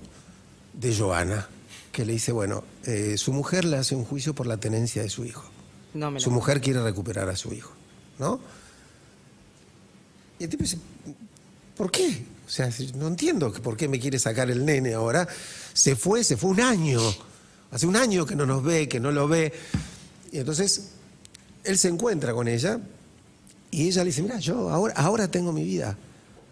de 0.74 0.96
Joana, 0.96 1.48
que 1.92 2.06
le 2.06 2.14
dice, 2.14 2.32
bueno, 2.32 2.64
eh, 2.86 3.18
su 3.18 3.32
mujer 3.32 3.66
le 3.66 3.78
hace 3.78 3.96
un 3.96 4.04
juicio 4.04 4.36
por 4.36 4.46
la 4.46 4.58
tenencia 4.58 5.02
de 5.02 5.10
su 5.10 5.26
hijo. 5.26 5.46
No 5.94 6.12
me 6.12 6.20
lo 6.20 6.24
Su 6.24 6.32
mujer 6.32 6.62
quiere 6.62 6.84
recuperar 6.84 7.30
a 7.30 7.36
su 7.36 7.54
hijo, 7.54 7.72
¿no? 8.20 8.40
Y 10.40 10.44
el 10.44 10.50
tipo 10.50 10.64
dice, 10.64 10.78
¿por 11.76 11.92
qué? 11.92 12.24
O 12.46 12.50
sea, 12.50 12.70
no 12.96 13.08
entiendo 13.08 13.52
por 13.52 13.76
qué 13.76 13.88
me 13.88 14.00
quiere 14.00 14.20
sacar 14.20 14.50
el 14.50 14.66
nene 14.66 14.94
ahora. 14.94 15.28
Se 15.74 15.96
fue, 15.96 16.24
se 16.24 16.38
fue 16.38 16.52
un 16.52 16.62
año. 16.62 17.02
Hace 17.72 17.86
un 17.86 17.96
año 17.96 18.26
que 18.26 18.36
no 18.36 18.46
nos 18.46 18.64
ve, 18.64 18.88
que 18.88 19.00
no 19.00 19.12
lo 19.12 19.28
ve. 19.28 19.52
Y 20.32 20.38
entonces 20.38 20.90
él 21.64 21.78
se 21.78 21.90
encuentra 21.90 22.34
con 22.34 22.48
ella 22.48 22.80
y 23.72 23.88
ella 23.88 24.04
le 24.04 24.10
dice, 24.10 24.22
mira, 24.22 24.40
yo 24.40 24.70
ahora, 24.70 24.94
ahora 24.96 25.28
tengo 25.28 25.52
mi 25.52 25.64
vida. 25.64 25.98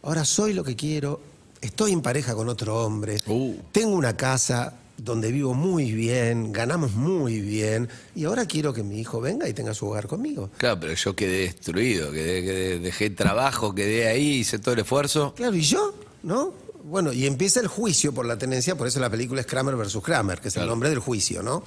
Ahora 0.03 0.25
soy 0.25 0.53
lo 0.53 0.63
que 0.63 0.75
quiero. 0.75 1.21
Estoy 1.61 1.93
en 1.93 2.01
pareja 2.01 2.35
con 2.35 2.49
otro 2.49 2.85
hombre. 2.85 3.21
Uh. 3.27 3.55
Tengo 3.71 3.95
una 3.95 4.17
casa 4.17 4.73
donde 4.97 5.31
vivo 5.31 5.53
muy 5.53 5.91
bien, 5.91 6.51
ganamos 6.53 6.93
muy 6.93 7.41
bien. 7.41 7.89
Y 8.15 8.25
ahora 8.25 8.45
quiero 8.45 8.73
que 8.73 8.81
mi 8.83 8.99
hijo 8.99 9.19
venga 9.21 9.47
y 9.49 9.53
tenga 9.53 9.73
su 9.73 9.87
hogar 9.87 10.07
conmigo. 10.07 10.49
Claro, 10.57 10.79
pero 10.79 10.93
yo 10.93 11.15
quedé 11.15 11.39
destruido, 11.41 12.11
quedé, 12.11 12.43
quedé- 12.43 12.79
dejé 12.79 13.09
trabajo, 13.09 13.75
quedé 13.75 14.07
ahí, 14.07 14.39
hice 14.39 14.57
todo 14.59 14.73
el 14.73 14.79
esfuerzo. 14.81 15.33
Claro, 15.35 15.55
¿y 15.55 15.61
yo? 15.61 15.93
¿No? 16.23 16.53
Bueno, 16.83 17.11
y 17.11 17.25
empieza 17.25 17.59
el 17.59 17.67
juicio 17.67 18.13
por 18.13 18.25
la 18.25 18.37
tenencia, 18.37 18.75
por 18.75 18.87
eso 18.87 18.99
la 18.99 19.09
película 19.09 19.41
es 19.41 19.47
Kramer 19.47 19.75
versus 19.75 20.03
Kramer, 20.03 20.39
que 20.39 20.49
es 20.49 20.57
el 20.57 20.67
nombre 20.67 20.89
del 20.89 20.99
juicio, 20.99 21.41
¿no? 21.41 21.63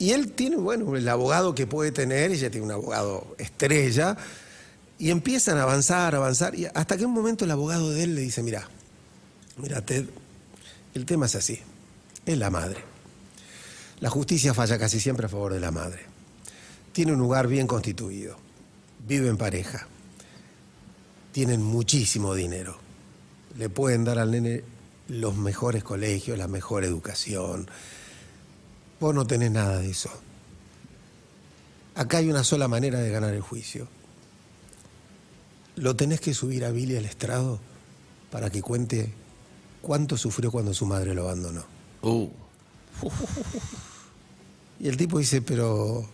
Y 0.00 0.10
él 0.10 0.32
tiene, 0.32 0.56
bueno, 0.56 0.94
el 0.96 1.08
abogado 1.08 1.54
que 1.54 1.66
puede 1.66 1.90
tener, 1.92 2.30
ella 2.30 2.50
tiene 2.50 2.64
un 2.66 2.72
abogado 2.72 3.34
estrella, 3.38 4.16
y 4.98 5.10
empiezan 5.10 5.58
a 5.58 5.62
avanzar, 5.62 6.14
avanzar, 6.14 6.54
y 6.56 6.66
hasta 6.66 6.96
que 6.96 7.04
un 7.04 7.12
momento 7.12 7.44
el 7.44 7.50
abogado 7.52 7.90
de 7.90 8.02
él 8.04 8.14
le 8.14 8.20
dice, 8.20 8.42
mira, 8.42 8.68
mira, 9.56 9.80
Ted, 9.84 10.06
el 10.94 11.04
tema 11.06 11.26
es 11.26 11.34
así, 11.36 11.60
es 12.32 12.38
la 12.38 12.50
madre. 12.50 12.82
La 14.00 14.10
justicia 14.10 14.54
falla 14.54 14.78
casi 14.78 15.00
siempre 15.00 15.26
a 15.26 15.28
favor 15.28 15.52
de 15.52 15.60
la 15.60 15.70
madre. 15.70 16.06
Tiene 16.92 17.12
un 17.12 17.18
lugar 17.18 17.48
bien 17.48 17.66
constituido, 17.66 18.36
vive 19.06 19.28
en 19.28 19.36
pareja, 19.36 19.86
tienen 21.32 21.62
muchísimo 21.62 22.34
dinero. 22.34 22.78
Le 23.56 23.68
pueden 23.68 24.04
dar 24.04 24.18
al 24.18 24.30
nene 24.30 24.62
los 25.08 25.36
mejores 25.36 25.82
colegios, 25.82 26.38
la 26.38 26.48
mejor 26.48 26.84
educación. 26.84 27.68
Vos 29.00 29.14
no 29.14 29.26
tenés 29.26 29.50
nada 29.50 29.78
de 29.78 29.90
eso. 29.90 30.10
Acá 31.94 32.18
hay 32.18 32.30
una 32.30 32.44
sola 32.44 32.68
manera 32.68 33.00
de 33.00 33.10
ganar 33.10 33.34
el 33.34 33.40
juicio. 33.40 33.88
Lo 35.76 35.96
tenés 35.96 36.20
que 36.20 36.34
subir 36.34 36.64
a 36.64 36.70
Billy 36.70 36.96
al 36.96 37.04
estrado 37.04 37.58
para 38.30 38.50
que 38.50 38.62
cuente 38.62 39.12
cuánto 39.80 40.16
sufrió 40.16 40.50
cuando 40.50 40.74
su 40.74 40.86
madre 40.86 41.14
lo 41.14 41.22
abandonó. 41.22 41.77
Uh, 42.02 42.28
Y 44.80 44.88
el 44.88 44.96
tipo 44.96 45.18
dice, 45.18 45.42
pero 45.42 46.06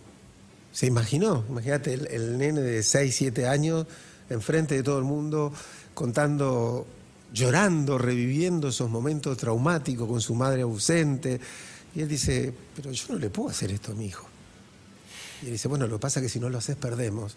se 0.71 0.87
imaginó, 0.87 1.45
imagínate 1.49 1.93
el, 1.93 2.07
el 2.07 2.37
nene 2.37 2.61
de 2.61 2.81
6, 2.83 3.15
7 3.15 3.47
años, 3.47 3.85
enfrente 4.29 4.75
de 4.75 4.83
todo 4.83 4.97
el 4.97 5.03
mundo, 5.03 5.53
contando, 5.93 6.87
llorando, 7.31 7.97
reviviendo 7.97 8.69
esos 8.69 8.89
momentos 8.89 9.37
traumáticos 9.37 10.07
con 10.07 10.19
su 10.19 10.33
madre 10.35 10.63
ausente. 10.63 11.39
Y 11.95 12.01
él 12.01 12.07
dice, 12.07 12.53
pero 12.75 12.91
yo 12.91 13.05
no 13.13 13.19
le 13.19 13.29
puedo 13.29 13.49
hacer 13.49 13.71
esto 13.71 13.91
a 13.91 13.95
mi 13.95 14.07
hijo. 14.07 14.27
Y 15.43 15.45
él 15.45 15.51
dice, 15.53 15.67
bueno, 15.67 15.85
lo 15.87 15.97
que 15.97 16.01
pasa 16.01 16.19
es 16.19 16.25
que 16.25 16.29
si 16.29 16.39
no 16.39 16.49
lo 16.49 16.57
haces, 16.57 16.75
perdemos. 16.75 17.35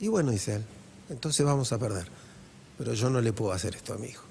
Y 0.00 0.08
bueno, 0.08 0.32
dice 0.32 0.56
él, 0.56 0.64
entonces 1.08 1.46
vamos 1.46 1.72
a 1.72 1.78
perder. 1.78 2.08
Pero 2.76 2.94
yo 2.94 3.08
no 3.10 3.20
le 3.20 3.32
puedo 3.32 3.52
hacer 3.52 3.76
esto 3.76 3.94
a 3.94 3.98
mi 3.98 4.08
hijo. 4.08 4.24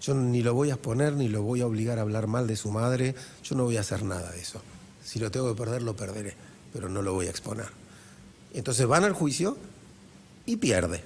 Yo 0.00 0.14
ni 0.14 0.42
lo 0.42 0.54
voy 0.54 0.70
a 0.70 0.74
exponer, 0.74 1.14
ni 1.14 1.28
lo 1.28 1.42
voy 1.42 1.60
a 1.62 1.66
obligar 1.66 1.98
a 1.98 2.02
hablar 2.02 2.26
mal 2.26 2.46
de 2.46 2.56
su 2.56 2.70
madre. 2.70 3.14
Yo 3.42 3.56
no 3.56 3.64
voy 3.64 3.76
a 3.76 3.80
hacer 3.80 4.02
nada 4.02 4.30
de 4.30 4.40
eso. 4.40 4.60
Si 5.04 5.18
lo 5.18 5.30
tengo 5.30 5.54
que 5.54 5.58
perder, 5.60 5.82
lo 5.82 5.96
perderé, 5.96 6.34
pero 6.72 6.88
no 6.88 7.02
lo 7.02 7.14
voy 7.14 7.26
a 7.26 7.30
exponer. 7.30 7.66
Entonces 8.54 8.86
van 8.86 9.04
al 9.04 9.12
juicio 9.12 9.56
y 10.44 10.56
pierde. 10.56 11.02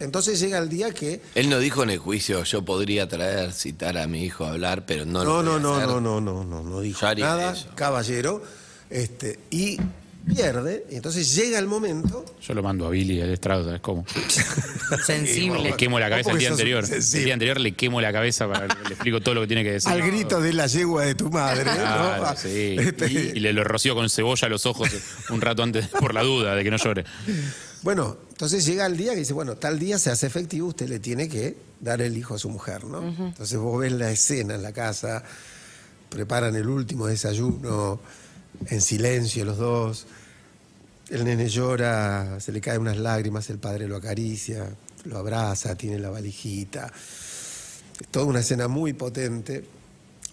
Entonces 0.00 0.40
llega 0.40 0.58
el 0.58 0.68
día 0.68 0.92
que... 0.92 1.20
él 1.34 1.48
no 1.48 1.58
dijo 1.58 1.82
en 1.82 1.90
el 1.90 1.98
juicio, 1.98 2.42
yo 2.44 2.64
podría 2.64 3.08
traer, 3.08 3.52
citar 3.52 3.96
a 3.96 4.06
mi 4.08 4.24
hijo 4.24 4.44
a 4.44 4.50
hablar, 4.50 4.84
pero 4.86 5.04
no 5.06 5.24
No, 5.24 5.42
lo 5.42 5.58
no, 5.58 5.78
no, 5.78 5.86
no, 5.86 6.00
no, 6.00 6.20
no, 6.20 6.44
no, 6.44 6.62
no 6.62 6.80
dijo 6.80 7.06
nada, 7.14 7.52
eso. 7.52 7.68
caballero. 7.76 8.42
Este, 8.90 9.38
y 9.50 9.78
pierde, 10.24 10.86
y 10.90 10.96
entonces 10.96 11.34
llega 11.34 11.58
el 11.58 11.66
momento... 11.66 12.24
Yo 12.40 12.54
lo 12.54 12.62
mando 12.62 12.86
a 12.86 12.90
Billy 12.90 13.20
al 13.20 13.30
estrado, 13.30 13.64
¿sabes 13.64 13.80
cómo? 13.80 14.04
sensible. 15.06 15.62
Le 15.62 15.76
quemo 15.76 15.98
la 15.98 16.08
cabeza 16.08 16.30
el 16.30 16.38
día 16.38 16.50
anterior. 16.50 16.86
sensible. 16.86 17.18
El 17.18 17.24
día 17.24 17.34
anterior 17.34 17.60
le 17.60 17.72
quemo 17.72 18.00
la 18.00 18.12
cabeza 18.12 18.46
para 18.48 18.66
le 18.66 18.94
explico 18.94 19.20
todo 19.20 19.34
lo 19.34 19.40
que 19.42 19.46
tiene 19.46 19.64
que 19.64 19.72
decir. 19.72 19.90
Al 19.90 20.02
grito 20.02 20.40
de 20.40 20.52
la 20.52 20.66
yegua 20.66 21.04
de 21.04 21.14
tu 21.14 21.30
madre. 21.30 21.64
¿no? 21.64 21.72
Claro, 21.74 22.36
sí. 22.36 22.76
Este, 22.78 23.12
Y, 23.12 23.16
y 23.34 23.40
le 23.40 23.52
lo 23.52 23.64
rocío 23.64 23.94
con 23.94 24.08
cebolla 24.10 24.46
a 24.46 24.50
los 24.50 24.66
ojos 24.66 24.88
un 25.30 25.40
rato 25.40 25.62
antes 25.62 25.88
por 25.88 26.14
la 26.14 26.22
duda 26.22 26.54
de 26.54 26.64
que 26.64 26.70
no 26.70 26.76
llore. 26.76 27.04
Bueno, 27.82 28.16
entonces 28.30 28.64
llega 28.64 28.86
el 28.86 28.96
día 28.96 29.12
que 29.12 29.18
dice, 29.20 29.34
bueno, 29.34 29.56
tal 29.56 29.78
día 29.78 29.98
se 29.98 30.10
hace 30.10 30.26
efectivo, 30.26 30.68
usted 30.68 30.88
le 30.88 31.00
tiene 31.00 31.28
que 31.28 31.54
dar 31.80 32.00
el 32.00 32.16
hijo 32.16 32.34
a 32.34 32.38
su 32.38 32.48
mujer, 32.48 32.84
¿no? 32.84 33.02
Entonces 33.06 33.58
vos 33.58 33.78
ves 33.78 33.92
la 33.92 34.10
escena 34.10 34.54
en 34.54 34.62
la 34.62 34.72
casa, 34.72 35.22
preparan 36.08 36.56
el 36.56 36.66
último 36.66 37.06
desayuno 37.06 38.00
en 38.68 38.80
silencio 38.80 39.44
los 39.44 39.58
dos, 39.58 40.06
el 41.10 41.24
nene 41.24 41.48
llora, 41.48 42.40
se 42.40 42.52
le 42.52 42.60
caen 42.60 42.80
unas 42.80 42.96
lágrimas, 42.96 43.50
el 43.50 43.58
padre 43.58 43.86
lo 43.86 43.96
acaricia, 43.96 44.68
lo 45.04 45.18
abraza, 45.18 45.74
tiene 45.74 45.98
la 45.98 46.10
valijita. 46.10 46.92
Es 48.00 48.08
toda 48.08 48.26
una 48.26 48.40
escena 48.40 48.68
muy 48.68 48.92
potente. 48.92 49.64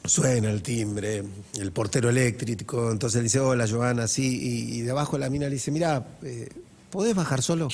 Suena 0.03 0.49
el 0.49 0.63
timbre, 0.63 1.23
el 1.59 1.71
portero 1.71 2.09
eléctrico, 2.09 2.91
entonces 2.91 3.17
le 3.19 3.23
dice, 3.25 3.39
hola 3.39 3.67
Joana, 3.67 4.07
sí, 4.07 4.39
y, 4.41 4.77
y 4.77 4.81
de 4.81 4.89
abajo 4.89 5.15
la 5.19 5.29
mina 5.29 5.45
le 5.45 5.53
dice, 5.53 5.69
mira, 5.69 6.03
eh, 6.23 6.49
¿podés 6.89 7.13
bajar 7.13 7.43
solo? 7.43 7.67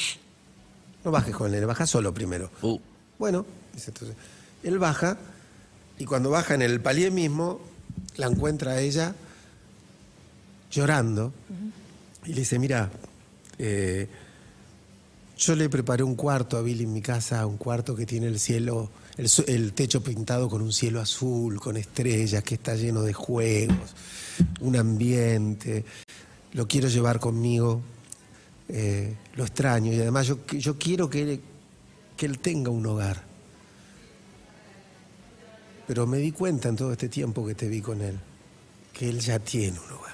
No 1.06 1.12
bajes 1.12 1.34
con 1.34 1.48
el 1.48 1.54
nene, 1.54 1.66
baja 1.66 1.88
solo 1.88 2.14
primero. 2.14 2.52
Uh, 2.62 2.78
Bueno, 3.18 3.46
dice 3.74 3.92
entonces, 3.92 4.18
él 4.64 4.78
baja 4.78 5.18
y 6.00 6.04
cuando 6.04 6.30
baja 6.30 6.54
en 6.54 6.64
el 6.64 6.82
palier 6.82 7.14
mismo, 7.14 7.62
la 8.18 8.28
encuentra 8.28 8.74
a 8.74 8.82
ella 8.82 9.16
llorando 10.72 11.34
y 12.26 12.34
le 12.34 12.40
dice, 12.42 12.60
mira, 12.60 12.92
eh, 13.58 14.08
yo 15.38 15.56
le 15.56 15.70
preparé 15.70 16.04
un 16.04 16.16
cuarto 16.16 16.58
a 16.58 16.62
Billy 16.62 16.84
en 16.84 16.94
mi 16.94 17.02
casa, 17.02 17.46
un 17.46 17.58
cuarto 17.58 17.96
que 17.96 18.06
tiene 18.06 18.28
el 18.28 18.40
cielo, 18.40 18.90
el, 19.18 19.74
techo 19.74 20.04
pintado 20.04 20.50
con 20.50 20.62
un 20.62 20.74
cielo 20.74 21.00
azul, 21.00 21.60
con 21.60 21.78
estrellas, 21.78 22.44
que 22.44 22.56
está 22.56 22.76
lleno 22.76 23.04
de 23.04 23.14
juegos, 23.14 23.96
un 24.62 24.76
ambiente. 24.76 25.86
Lo 26.54 26.68
quiero 26.68 26.88
llevar 26.88 27.20
conmigo, 27.20 27.82
eh, 28.68 29.16
lo 29.36 29.44
extraño 29.44 29.94
y 29.94 30.00
además 30.00 30.28
yo, 30.28 30.78
quiero 30.78 31.10
que 31.10 31.40
que 32.18 32.26
él 32.26 32.40
tenga 32.40 32.72
un 32.72 32.84
hogar. 32.84 33.24
Pero 35.86 36.08
me 36.08 36.18
di 36.18 36.32
cuenta 36.32 36.68
en 36.68 36.76
todo 36.76 36.92
este 36.92 37.10
tiempo 37.10 37.46
que 37.46 37.54
te 37.54 37.70
vi 37.70 37.80
con 37.80 38.02
él, 38.02 38.18
que 38.92 39.08
él 39.08 39.20
ya 39.20 39.38
tiene 39.38 39.80
un 39.80 39.92
hogar. 39.92 40.07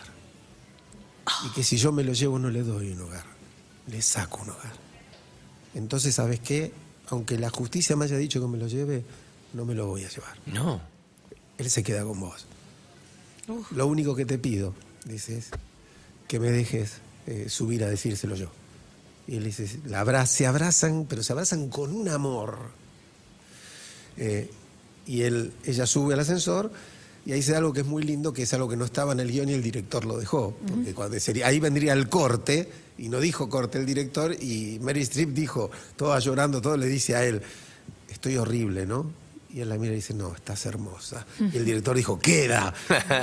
Y 1.45 1.49
que 1.53 1.63
si 1.63 1.77
yo 1.77 1.91
me 1.91 2.03
lo 2.03 2.13
llevo 2.13 2.37
no 2.39 2.49
le 2.49 2.63
doy 2.63 2.91
un 2.91 3.01
hogar, 3.01 3.23
le 3.87 4.01
saco 4.01 4.41
un 4.41 4.49
hogar. 4.49 4.73
Entonces, 5.73 6.15
¿sabes 6.15 6.39
qué? 6.39 6.71
Aunque 7.09 7.37
la 7.37 7.49
justicia 7.49 7.95
me 7.95 8.05
haya 8.05 8.17
dicho 8.17 8.41
que 8.41 8.47
me 8.47 8.57
lo 8.57 8.67
lleve, 8.67 9.03
no 9.53 9.65
me 9.65 9.73
lo 9.75 9.87
voy 9.87 10.03
a 10.03 10.09
llevar. 10.09 10.37
no. 10.45 10.81
Él 11.59 11.69
se 11.69 11.83
queda 11.83 12.03
con 12.03 12.19
vos. 12.19 12.47
Lo 13.71 13.85
único 13.85 14.15
que 14.15 14.25
te 14.25 14.39
pido, 14.39 14.73
dices, 15.05 15.49
que 16.27 16.39
me 16.39 16.49
dejes 16.49 16.93
eh, 17.27 17.45
subir 17.47 17.83
a 17.83 17.89
decírselo 17.89 18.35
yo. 18.35 18.49
Y 19.27 19.37
él 19.37 19.43
dice, 19.43 19.79
la 19.85 19.99
abra- 20.01 20.25
se 20.25 20.47
abrazan, 20.47 21.05
pero 21.07 21.21
se 21.21 21.31
abrazan 21.31 21.69
con 21.69 21.93
un 21.95 22.09
amor. 22.09 22.57
Eh, 24.17 24.49
y 25.05 25.21
él, 25.21 25.53
ella 25.63 25.85
sube 25.85 26.15
al 26.15 26.21
ascensor 26.21 26.71
y 27.25 27.31
ahí 27.31 27.41
se 27.41 27.53
da 27.53 27.59
algo 27.59 27.71
que 27.71 27.81
es 27.81 27.87
muy 27.87 28.03
lindo, 28.03 28.33
que 28.33 28.43
es 28.43 28.53
algo 28.53 28.67
que 28.67 28.75
no 28.75 28.85
estaba 28.85 29.13
en 29.13 29.19
el 29.21 29.31
guion 29.31 29.49
y 29.49 29.53
el 29.53 29.63
director 29.63 30.03
lo 30.05 30.17
dejó. 30.17 30.55
Porque 30.67 30.93
cuando 30.93 31.19
sería, 31.19 31.47
ahí 31.47 31.59
vendría 31.59 31.93
el 31.93 32.09
corte, 32.09 32.69
y 32.97 33.07
no 33.07 33.19
dijo 33.19 33.49
corte 33.49 33.77
el 33.77 33.85
director, 33.85 34.33
y 34.33 34.79
Mary 34.81 35.01
Streep 35.01 35.29
dijo, 35.29 35.71
toda 35.95 36.19
llorando, 36.19 36.61
todo 36.61 36.75
le 36.75 36.87
dice 36.87 37.15
a 37.15 37.23
él, 37.23 37.41
estoy 38.09 38.35
horrible, 38.37 38.85
¿no? 38.85 39.09
Y 39.53 39.61
él 39.61 39.69
la 39.69 39.77
mira 39.77 39.93
y 39.93 39.97
dice, 39.97 40.15
no, 40.15 40.33
estás 40.35 40.65
hermosa. 40.65 41.25
Y 41.39 41.57
el 41.57 41.63
director 41.63 41.95
dijo, 41.95 42.17
queda, 42.19 42.73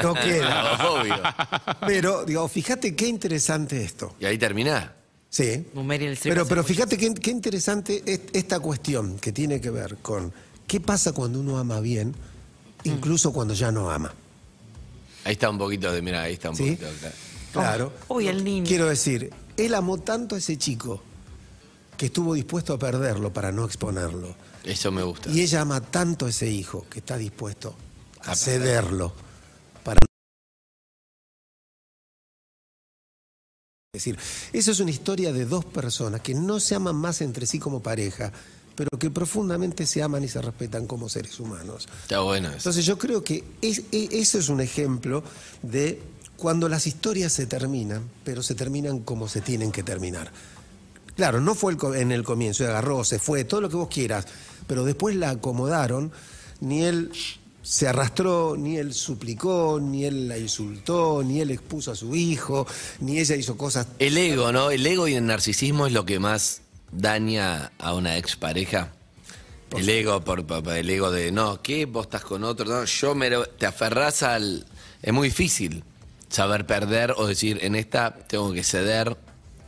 no 0.03 0.15
queda. 0.25 0.89
Obvio. 0.89 1.17
Pero, 1.87 2.25
digo, 2.25 2.47
fíjate 2.47 2.95
qué 2.95 3.09
interesante 3.09 3.83
esto. 3.83 4.15
Y 4.21 4.27
ahí 4.27 4.39
termina. 4.39 4.95
Sí. 5.29 5.67
Pero, 6.23 6.47
pero 6.47 6.63
fíjate 6.63 6.97
qué, 6.97 7.13
qué 7.15 7.31
interesante 7.31 8.03
es 8.07 8.21
esta 8.33 8.61
cuestión 8.61 9.19
que 9.19 9.33
tiene 9.33 9.61
que 9.61 9.71
ver 9.71 9.97
con 10.03 10.33
qué 10.69 10.81
pasa 10.81 11.13
cuando 11.13 11.41
uno 11.41 11.59
ama 11.59 11.81
bien, 11.81 12.15
incluso 12.85 13.33
cuando 13.33 13.55
ya 13.55 13.71
no 13.71 13.91
ama. 13.91 14.13
Ahí 15.25 15.33
está 15.33 15.51
un 15.51 15.59
poquito 15.59 15.93
de, 15.93 16.01
mira, 16.03 16.23
ahí 16.23 16.35
está 16.35 16.51
un 16.51 16.57
¿Sí? 16.57 16.77
poquito. 16.77 16.87
claro. 17.01 17.15
Claro. 17.53 17.93
Uy, 18.09 18.29
el 18.29 18.45
niño. 18.45 18.65
Quiero 18.67 18.89
decir, 18.89 19.33
él 19.57 19.75
amó 19.75 19.99
tanto 19.99 20.35
a 20.37 20.39
ese 20.39 20.57
chico 20.57 21.03
que 21.97 22.07
estuvo 22.07 22.35
dispuesto 22.35 22.73
a 22.73 22.79
perderlo 22.79 23.33
para 23.33 23.51
no 23.53 23.65
exponerlo. 23.65 24.35
Eso 24.65 24.91
me 24.93 25.03
gusta. 25.03 25.31
Y 25.31 25.41
ella 25.41 25.63
ama 25.63 25.81
tanto 25.81 26.27
a 26.27 26.31
ese 26.31 26.49
hijo 26.49 26.87
que 26.89 27.01
está 27.01 27.17
dispuesto 27.17 27.75
a 28.25 28.33
A 28.33 28.37
cederlo 28.37 29.13
para 29.83 29.99
Es 33.93 34.05
decir, 34.05 34.19
eso 34.53 34.71
es 34.71 34.81
una 34.81 34.91
historia 34.91 35.33
de 35.33 35.45
dos 35.47 35.65
personas 35.65 36.21
que 36.21 36.35
no 36.35 36.61
se 36.61 36.75
aman 36.77 36.95
más 36.97 37.21
entre 37.23 37.47
sí 37.47 37.59
como 37.59 37.83
pareja, 37.83 38.33
pero 38.81 38.99
que 38.99 39.11
profundamente 39.11 39.85
se 39.85 40.03
aman 40.03 40.25
y 40.25 40.29
se 40.29 40.41
respetan 40.41 40.87
como 40.87 41.11
seres 41.11 41.39
humanos. 41.39 41.87
Está 42.01 42.21
bueno 42.21 42.49
eso. 42.49 42.57
Entonces 42.57 42.87
yo 42.87 42.97
creo 42.97 43.23
que 43.23 43.45
es- 43.61 43.83
e- 43.93 44.09
eso 44.13 44.39
es 44.39 44.49
un 44.49 44.63
ejemplo 44.63 45.23
de 45.61 46.01
cuando 46.39 46.67
las 46.67 46.87
historias 46.87 47.31
se 47.31 47.45
terminan, 47.45 48.03
pero 48.25 48.43
se 48.43 48.55
terminan 48.55 49.01
como 49.01 49.29
se 49.29 49.43
tienen 49.43 49.71
que 49.71 49.83
terminar. 49.83 50.33
Claro, 51.15 51.43
no 51.43 51.55
fue 51.55 51.75
el 51.75 51.95
en 51.97 52.11
el 52.11 52.23
comienzo, 52.23 52.65
agarró, 52.65 53.05
se 53.05 53.19
fue, 53.19 53.45
todo 53.45 53.61
lo 53.61 53.69
que 53.69 53.77
vos 53.77 53.89
quieras, 53.89 54.25
pero 54.67 54.83
después 54.83 55.15
la 55.15 55.29
acomodaron, 55.29 56.11
ni 56.61 56.83
él 56.85 57.13
se 57.63 57.87
arrastró, 57.87 58.57
ni 58.57 58.79
él 58.79 58.95
suplicó, 58.95 59.79
ni 59.79 60.07
él 60.07 60.27
la 60.27 60.39
insultó, 60.39 61.23
ni 61.23 61.43
él 61.43 61.51
expuso 61.51 61.93
a 61.93 61.97
su 61.97 62.17
hijo, 62.17 62.67
ni 63.01 63.19
ella 63.19 63.37
hizo 63.37 63.59
cosas... 63.59 63.89
El 63.99 64.17
ego, 64.17 64.53
¿no? 64.53 64.71
El 64.71 64.87
ego 64.87 65.07
y 65.07 65.17
el 65.17 65.27
narcisismo 65.27 65.87
es 65.87 65.93
lo 65.93 66.07
que 66.07 66.19
más 66.19 66.63
daña 66.93 67.73
a 67.79 67.95
una 67.95 68.17
expareja. 68.17 68.93
El 69.73 69.89
ego, 69.89 70.21
por, 70.25 70.45
por- 70.45 70.69
el 70.77 70.91
ego 70.91 71.11
de, 71.13 71.31
no, 71.31 71.63
¿qué? 71.63 71.87
Vos 71.87 72.07
estás 72.07 72.23
con 72.23 72.43
otro, 72.45 72.67
no, 72.67 72.85
yo 72.85 73.15
me... 73.15 73.31
lo- 73.31 73.47
Te 73.47 73.67
aferrás 73.67 74.23
al... 74.25 74.67
Es 75.01 75.13
muy 75.13 75.29
difícil 75.29 75.85
saber 76.29 76.67
perder 76.67 77.13
o 77.17 77.27
decir, 77.27 77.59
en 77.63 77.75
esta 77.77 78.15
tengo 78.15 78.53
que 78.53 78.65
ceder. 78.65 79.17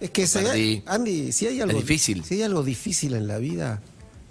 Es 0.00 0.10
que 0.10 0.26
se-. 0.26 0.82
Andy, 0.86 1.30
si 1.32 1.46
hay 1.46 1.60
algo 1.60 1.78
difícil. 1.78 2.24
si 2.24 2.34
hay 2.34 2.42
algo 2.42 2.64
difícil 2.64 3.14
en 3.14 3.28
la 3.28 3.38
vida 3.38 3.80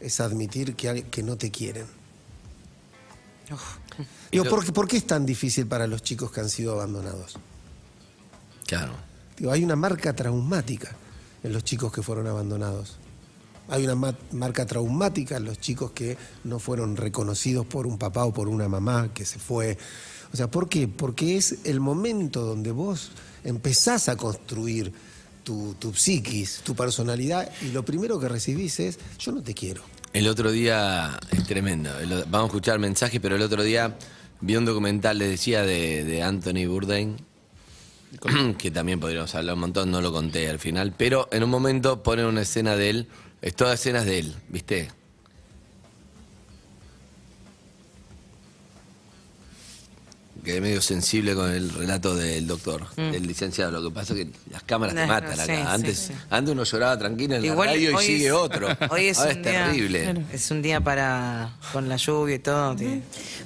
es 0.01 0.19
admitir 0.19 0.75
que, 0.75 0.89
hay- 0.89 1.03
que 1.03 1.23
no 1.23 1.37
te 1.37 1.51
quieren. 1.51 1.85
Digo, 4.31 4.45
¿por, 4.45 4.65
qué- 4.65 4.71
por 4.71 4.87
qué 4.87 4.97
es 4.97 5.07
tan 5.07 5.25
difícil 5.25 5.67
para 5.67 5.87
los 5.87 6.03
chicos 6.03 6.31
que 6.31 6.39
han 6.41 6.49
sido 6.49 6.73
abandonados? 6.73 7.37
Claro. 8.65 8.93
Digo, 9.37 9.51
hay 9.51 9.63
una 9.63 9.75
marca 9.75 10.13
traumática 10.13 10.91
en 11.43 11.53
los 11.53 11.63
chicos 11.63 11.91
que 11.91 12.01
fueron 12.01 12.27
abandonados. 12.27 12.97
Hay 13.69 13.85
una 13.85 13.95
ma- 13.95 14.17
marca 14.31 14.65
traumática 14.65 15.37
en 15.37 15.45
los 15.45 15.59
chicos 15.59 15.91
que 15.91 16.17
no 16.43 16.59
fueron 16.59 16.97
reconocidos 16.97 17.65
por 17.65 17.87
un 17.87 17.97
papá 17.97 18.25
o 18.25 18.33
por 18.33 18.47
una 18.49 18.67
mamá 18.67 19.09
que 19.13 19.25
se 19.25 19.39
fue. 19.39 19.77
O 20.33 20.37
sea, 20.37 20.49
¿por 20.49 20.67
qué? 20.69 20.87
Porque 20.87 21.37
es 21.37 21.59
el 21.63 21.79
momento 21.79 22.41
donde 22.45 22.71
vos 22.71 23.11
empezás 23.43 24.09
a 24.09 24.15
construir 24.17 24.91
tu, 25.43 25.75
tu 25.79 25.93
psiquis, 25.93 26.61
tu 26.63 26.75
personalidad, 26.75 27.49
y 27.61 27.71
lo 27.71 27.83
primero 27.83 28.19
que 28.19 28.29
recibís 28.29 28.79
es, 28.79 28.99
yo 29.17 29.31
no 29.31 29.41
te 29.41 29.53
quiero. 29.53 29.81
El 30.13 30.27
otro 30.27 30.51
día, 30.51 31.19
es 31.31 31.45
tremendo, 31.45 31.89
vamos 32.29 32.43
a 32.43 32.45
escuchar 32.47 32.77
mensajes, 32.79 33.19
pero 33.21 33.35
el 33.37 33.41
otro 33.41 33.63
día 33.63 33.97
vi 34.41 34.55
un 34.57 34.65
documental, 34.65 35.17
les 35.17 35.29
decía, 35.29 35.63
de, 35.63 36.03
de 36.03 36.21
Anthony 36.21 36.67
Bourdain, 36.67 37.15
que 38.57 38.71
también 38.71 38.99
podríamos 38.99 39.33
hablar 39.35 39.55
un 39.55 39.61
montón, 39.61 39.89
no 39.91 40.01
lo 40.01 40.11
conté 40.11 40.49
al 40.49 40.59
final, 40.59 40.93
pero 40.97 41.27
en 41.31 41.43
un 41.43 41.49
momento 41.49 42.03
ponen 42.03 42.25
una 42.25 42.41
escena 42.41 42.75
de 42.75 42.89
él, 42.89 43.07
es 43.41 43.55
todas 43.55 43.79
escenas 43.79 44.05
de 44.05 44.19
él, 44.19 44.35
¿viste? 44.49 44.89
Quedé 50.43 50.59
medio 50.59 50.81
sensible 50.81 51.35
con 51.35 51.51
el 51.51 51.69
relato 51.69 52.15
del 52.15 52.47
doctor, 52.47 52.87
del 52.95 53.27
licenciado. 53.27 53.69
Lo 53.71 53.83
que 53.89 53.93
pasa 53.93 54.13
es 54.13 54.19
que 54.25 54.31
las 54.49 54.63
cámaras 54.63 54.95
te 54.95 55.05
Mm. 55.05 55.07
Matan 55.07 55.37
no, 55.37 55.43
acá. 55.43 55.55
sí, 55.55 55.61
antes, 55.67 55.97
sí. 55.99 56.13
antes 56.31 56.51
uno 56.53 56.63
lloraba 56.63 56.97
tranquilo 56.97 57.35
en 57.35 57.45
Igual 57.45 57.67
la 57.67 57.73
radio 57.73 57.91
y 57.91 57.93
hoy 57.93 58.05
sigue 58.05 58.25
es- 58.27 58.31
otro. 58.31 58.67
Hoy 58.89 59.05
es 59.07 59.19
Ahora 59.19 59.31
un 59.33 59.37
es 59.37 59.43
día- 59.43 59.65
terrible. 59.65 60.01
Claro. 60.03 60.21
Es 60.33 60.49
un 60.49 60.61
día 60.63 60.81
para. 60.81 61.53
con 61.71 61.87
la 61.87 61.97
lluvia 61.97 62.35
y 62.35 62.39
todo. 62.39 62.75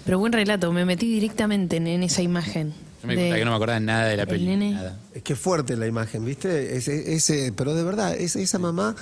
Pero 0.06 0.20
buen 0.20 0.32
relato, 0.32 0.72
me 0.72 0.86
metí 0.86 1.08
directamente 1.12 1.78
en, 1.78 1.88
en 1.88 2.04
esa 2.04 2.22
imagen. 2.22 2.74
Yo 3.06 3.08
me 3.08 3.16
de- 3.16 3.22
contaba 3.22 3.40
que 3.40 3.46
no 3.46 3.52
me 3.52 3.56
acordaba 3.58 3.80
nada 3.80 4.06
de 4.06 4.18
la. 4.18 4.26
Nada. 4.72 4.98
Es 5.14 5.24
que 5.24 5.36
fuerte 5.36 5.76
la 5.78 5.88
imagen, 5.88 6.26
¿viste? 6.26 6.76
Ese, 6.78 7.14
ese, 7.14 7.54
pero 7.56 7.74
de 7.74 7.84
verdad, 7.84 8.16
ese- 8.16 8.42
esa 8.42 8.60
mamá 8.60 8.96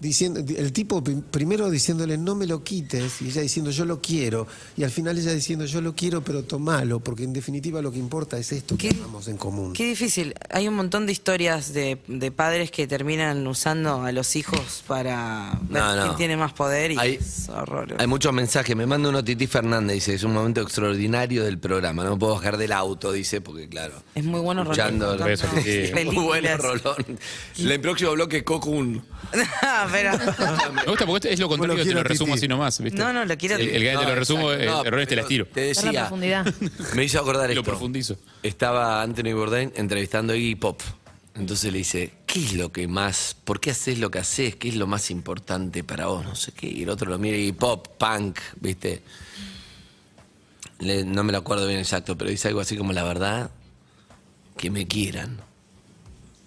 diciendo, 0.00 0.40
el 0.40 0.72
tipo 0.72 1.02
prim- 1.02 1.22
primero 1.22 1.70
diciéndole 1.70 2.16
no 2.18 2.34
me 2.34 2.46
lo 2.46 2.62
quites, 2.62 3.20
y 3.22 3.28
ella 3.28 3.42
diciendo 3.42 3.70
yo 3.70 3.84
lo 3.84 4.00
quiero, 4.00 4.46
y 4.76 4.84
al 4.84 4.90
final 4.90 5.18
ella 5.18 5.32
diciendo 5.32 5.64
yo 5.64 5.80
lo 5.80 5.94
quiero, 5.94 6.22
pero 6.22 6.42
tomalo, 6.44 7.00
porque 7.00 7.24
en 7.24 7.32
definitiva 7.32 7.82
lo 7.82 7.90
que 7.92 7.98
importa 7.98 8.38
es 8.38 8.52
esto 8.52 8.76
que 8.76 8.90
amamos 8.90 9.28
en 9.28 9.36
común. 9.36 9.72
Qué 9.72 9.86
difícil. 9.88 10.34
Hay 10.50 10.68
un 10.68 10.74
montón 10.74 11.06
de 11.06 11.12
historias 11.12 11.72
de, 11.72 11.98
de 12.06 12.30
padres 12.30 12.70
que 12.70 12.86
terminan 12.86 13.46
usando 13.46 14.02
a 14.02 14.12
los 14.12 14.36
hijos 14.36 14.82
para 14.86 15.58
ver 15.68 15.82
No, 15.82 15.96
no. 15.96 16.02
quién 16.04 16.16
tiene 16.16 16.36
más 16.36 16.52
poder 16.52 16.92
y 16.92 16.98
Hay- 16.98 17.14
es 17.16 17.48
horroroso. 17.48 17.96
Hay 18.00 18.06
muchos 18.06 18.32
mensajes. 18.32 18.76
Me 18.76 18.86
manda 18.86 19.08
uno 19.08 19.22
Titi 19.24 19.46
Fernández, 19.46 19.94
dice, 19.94 20.14
es 20.14 20.22
un 20.22 20.32
momento 20.34 20.60
extraordinario 20.60 21.44
del 21.44 21.58
programa. 21.58 22.04
No 22.04 22.12
me 22.12 22.16
puedo 22.18 22.34
bajar 22.34 22.56
del 22.56 22.72
auto, 22.72 23.12
dice, 23.12 23.40
porque 23.40 23.68
claro. 23.68 23.94
Es 24.14 24.24
muy 24.24 24.40
bueno 24.40 24.64
Rolón. 24.64 25.18
Beso, 25.24 25.46
Titi. 25.54 26.04
Muy 26.04 26.24
bueno. 26.24 26.56
Rolón. 26.56 27.18
El 27.58 27.80
próximo 27.80 28.12
bloque, 28.12 28.44
Cocun. 28.44 29.02
Pero- 29.92 30.72
Me 30.72 30.82
gusta 30.84 31.06
porque 31.06 31.32
es 31.32 31.38
lo 31.40 31.48
contrario, 31.48 31.84
te 31.84 31.94
lo 31.94 32.02
resumo 32.02 32.34
así 32.34 32.48
nomás. 32.48 32.80
¿viste? 32.80 32.98
No, 32.98 33.12
no, 33.12 33.24
lo 33.24 33.36
quiero- 33.36 33.56
El, 33.56 33.68
el 33.68 33.82
que 33.82 33.88
te 33.98 34.04
lo 34.04 34.14
resumo, 34.14 34.52
exacto. 34.52 34.62
el 34.62 34.66
No, 34.68 34.84
error 34.84 35.00
te 35.00 35.06
pero 35.06 35.20
las 35.22 35.28
tiro. 35.28 35.46
Te 35.46 35.60
la 35.60 35.66
decía, 35.66 35.92
profundidad. 36.02 36.54
me 36.94 37.04
hizo 37.04 37.18
acordar 37.20 37.46
Lo 37.48 37.52
esto. 37.52 37.62
profundizo. 37.64 38.16
Estaba 38.42 39.02
Anthony 39.02 39.32
Bourdain 39.34 39.72
entrevistando 39.76 40.32
a 40.32 40.36
Iggy 40.36 40.54
Pop. 40.56 40.80
Entonces 41.34 41.70
le 41.72 41.78
dice, 41.78 42.12
¿qué 42.26 42.40
es 42.44 42.52
lo 42.54 42.72
que 42.72 42.88
más, 42.88 43.36
por 43.44 43.60
qué 43.60 43.70
haces 43.70 43.98
lo 44.00 44.10
que 44.10 44.18
haces? 44.18 44.56
¿Qué 44.56 44.68
es 44.70 44.74
lo 44.74 44.88
más 44.88 45.08
importante 45.10 45.84
para 45.84 46.06
vos? 46.06 46.24
No 46.24 46.34
sé 46.34 46.50
qué. 46.52 46.66
Y 46.68 46.82
el 46.82 46.88
otro 46.90 47.08
lo 47.10 47.18
mira 47.18 47.36
Iggy 47.36 47.52
Pop, 47.52 47.86
punk, 47.96 48.40
¿viste? 48.60 49.02
Le- 50.80 51.04
no 51.04 51.22
me 51.24 51.32
lo 51.32 51.38
acuerdo 51.38 51.66
bien 51.66 51.78
exacto, 51.78 52.16
pero 52.18 52.30
dice 52.30 52.48
algo 52.48 52.60
así 52.60 52.76
como 52.76 52.92
la 52.92 53.04
verdad, 53.04 53.50
que 54.56 54.70
me 54.70 54.86
quieran. 54.86 55.38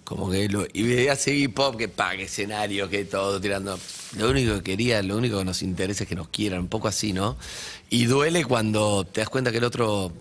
Como 0.04 0.30
que 0.30 0.48
lo, 0.48 0.66
y 0.72 0.82
veía 0.82 1.12
así 1.12 1.30
Iggy 1.30 1.48
Pop 1.48 1.76
que 1.76 1.88
pague 1.88 2.24
escenario, 2.24 2.88
que 2.88 3.04
todo 3.04 3.40
tirando. 3.40 3.78
Lo 4.18 4.30
único 4.30 4.54
que 4.56 4.62
quería, 4.62 5.02
lo 5.02 5.16
único 5.16 5.38
que 5.38 5.44
nos 5.44 5.62
interesa 5.62 6.02
es 6.04 6.08
que 6.08 6.16
nos 6.16 6.28
quieran, 6.28 6.60
un 6.60 6.68
poco 6.68 6.88
así, 6.88 7.12
¿no? 7.12 7.36
Y 7.88 8.06
duele 8.06 8.44
cuando 8.44 9.04
te 9.04 9.20
das 9.20 9.28
cuenta 9.30 9.50
que 9.52 9.58
el 9.58 9.64
otro 9.64 10.12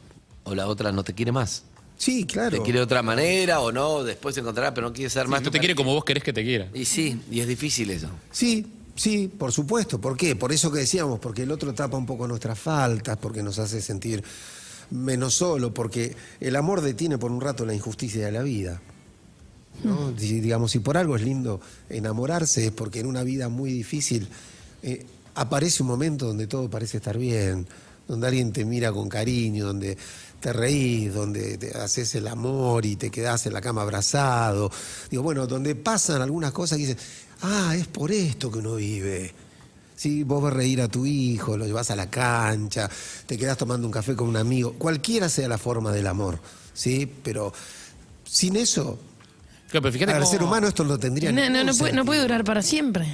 o 0.44 0.56
la 0.56 0.67
otra 0.67 0.91
no 0.91 1.04
te 1.04 1.13
quiere 1.13 1.32
más. 1.32 1.63
Sí, 1.98 2.26
claro. 2.26 2.58
Te 2.58 2.63
quiere 2.63 2.80
de 2.80 2.84
otra 2.86 3.02
manera 3.04 3.60
o 3.60 3.72
no, 3.72 4.04
después 4.04 4.34
se 4.36 4.41
encontrará, 4.41 4.74
pero 4.74 4.88
no 4.88 4.94
quiere 4.94 5.10
ser 5.10 5.26
Sí, 5.26 5.30
más. 5.30 5.41
no 5.44 5.52
te 5.52 5.60
quiere 5.60 5.76
como 5.76 5.94
vos 5.94 6.04
querés 6.06 6.24
que 6.24 6.34
te 6.34 6.44
quiera. 6.44 6.67
Y 6.74 6.86
sí, 6.86 7.20
y 7.30 7.39
es 7.41 7.48
difícil 7.48 7.89
eso. 7.91 8.08
Sí, 8.32 8.65
sí, 8.96 9.28
por 9.28 9.52
supuesto. 9.52 10.00
¿Por 10.00 10.15
qué? 10.17 10.36
Por 10.36 10.52
eso 10.52 10.72
que 10.72 10.80
decíamos, 10.80 11.20
porque 11.20 11.44
el 11.44 11.52
otro 11.52 11.74
tapa 11.74 11.98
un 11.98 12.06
poco 12.06 12.28
nuestras 12.28 12.58
faltas, 12.58 13.17
porque 13.17 13.44
nos 13.44 13.60
hace 13.60 13.82
sentir 13.82 14.24
menos 14.89 15.34
solo, 15.36 15.74
porque 15.74 16.15
el 16.39 16.56
amor 16.56 16.82
detiene 16.82 17.17
por 17.17 17.32
un 17.32 17.39
rato 17.41 17.65
la 17.65 17.74
injusticia 17.74 18.26
de 18.26 18.32
la 18.32 18.41
vida. 18.44 18.82
¿No? 19.84 20.12
Digamos, 20.12 20.72
si 20.72 20.80
por 20.80 20.98
algo 20.98 21.15
es 21.15 21.22
lindo 21.22 21.60
enamorarse, 21.89 22.67
es 22.67 22.72
porque 22.72 23.00
en 23.00 23.08
una 23.08 23.24
vida 23.24 23.50
muy 23.50 23.72
difícil 23.72 24.28
eh, 24.84 25.06
aparece 25.36 25.84
un 25.84 25.89
momento 25.89 26.28
donde 26.28 26.48
todo 26.48 26.70
parece 26.70 26.98
estar 26.98 27.17
bien, 27.17 27.67
donde 28.08 28.28
alguien 28.28 28.52
te 28.52 28.65
mira 28.65 28.91
con 28.91 29.10
cariño, 29.10 29.65
donde 29.65 29.98
te 30.39 30.52
reís, 30.52 31.13
donde 31.13 31.58
te 31.58 31.78
haces 31.78 32.15
el 32.15 32.28
amor 32.28 32.86
y 32.86 32.96
te 32.96 33.12
quedás 33.12 33.46
en 33.46 33.54
la 33.54 33.62
cama 33.62 33.84
abrazado. 33.84 34.72
Digo, 35.10 35.24
bueno, 35.24 35.48
donde 35.48 35.76
pasan 35.76 36.22
algunas 36.22 36.52
cosas 36.52 36.78
que 36.78 36.88
dices, 36.88 37.04
ah, 37.41 37.76
es 37.78 37.88
por 37.88 38.12
esto 38.12 38.52
que 38.52 38.60
uno 38.60 38.76
vive. 38.76 39.34
Sí, 39.96 40.24
vos 40.24 40.44
ves 40.44 40.54
reír 40.54 40.82
a 40.82 40.88
tu 40.88 41.06
hijo, 41.06 41.56
lo 41.56 41.65
llevas 41.67 41.91
a 41.91 41.96
la 41.96 42.10
cancha, 42.10 42.89
te 43.28 43.38
quedás 43.38 43.56
tomando 43.56 43.86
un 43.86 43.94
café 43.94 44.15
con 44.15 44.30
un 44.30 44.38
amigo, 44.38 44.74
cualquiera 44.74 45.30
sea 45.30 45.48
la 45.48 45.60
forma 45.60 45.91
del 45.91 46.08
amor, 46.08 46.39
¿sí? 46.74 47.08
Pero 47.24 47.54
sin 48.26 48.56
eso, 48.56 48.98
Claro, 49.72 49.82
pero 49.84 49.92
fíjate 49.94 50.12
para 50.12 50.18
el 50.18 50.24
cómo- 50.24 50.32
ser 50.32 50.44
humano 50.44 50.68
esto 50.68 50.84
no 50.84 50.98
tendría 51.00 51.32
No, 51.32 51.42
no, 51.42 51.50
ningún 51.50 51.66
no 51.68 51.74
puede, 51.74 51.92
no 51.94 51.98
sentido. 52.00 52.06
puede 52.06 52.22
durar 52.22 52.44
para 52.44 52.62
siempre. 52.62 53.08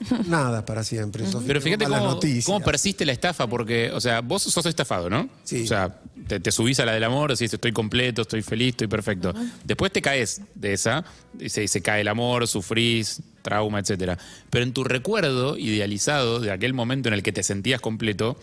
Nada 0.26 0.64
para 0.64 0.82
siempre. 0.84 1.24
Sofía, 1.26 1.46
Pero 1.46 1.60
fíjate 1.60 1.84
malas 1.84 2.00
cómo, 2.00 2.12
noticias. 2.14 2.44
cómo 2.44 2.60
persiste 2.60 3.06
la 3.06 3.12
estafa, 3.12 3.46
porque, 3.46 3.90
o 3.92 4.00
sea, 4.00 4.20
vos 4.20 4.42
sos 4.42 4.66
estafado, 4.66 5.08
¿no? 5.08 5.28
Sí. 5.44 5.62
O 5.62 5.66
sea, 5.66 6.00
te, 6.26 6.40
te 6.40 6.52
subís 6.52 6.78
a 6.80 6.84
la 6.84 6.92
del 6.92 7.04
amor, 7.04 7.30
decís 7.30 7.52
estoy 7.54 7.72
completo, 7.72 8.22
estoy 8.22 8.42
feliz, 8.42 8.70
estoy 8.70 8.88
perfecto. 8.88 9.32
Después 9.64 9.92
te 9.92 10.02
caes 10.02 10.42
de 10.54 10.72
esa, 10.74 11.04
y 11.38 11.48
se, 11.48 11.66
se 11.68 11.80
cae 11.80 12.02
el 12.02 12.08
amor, 12.08 12.46
sufrís, 12.48 13.20
trauma, 13.42 13.78
etcétera. 13.78 14.18
Pero 14.50 14.64
en 14.64 14.72
tu 14.72 14.84
recuerdo 14.84 15.56
idealizado 15.56 16.40
de 16.40 16.50
aquel 16.50 16.74
momento 16.74 17.08
en 17.08 17.14
el 17.14 17.22
que 17.22 17.32
te 17.32 17.42
sentías 17.42 17.80
completo, 17.80 18.36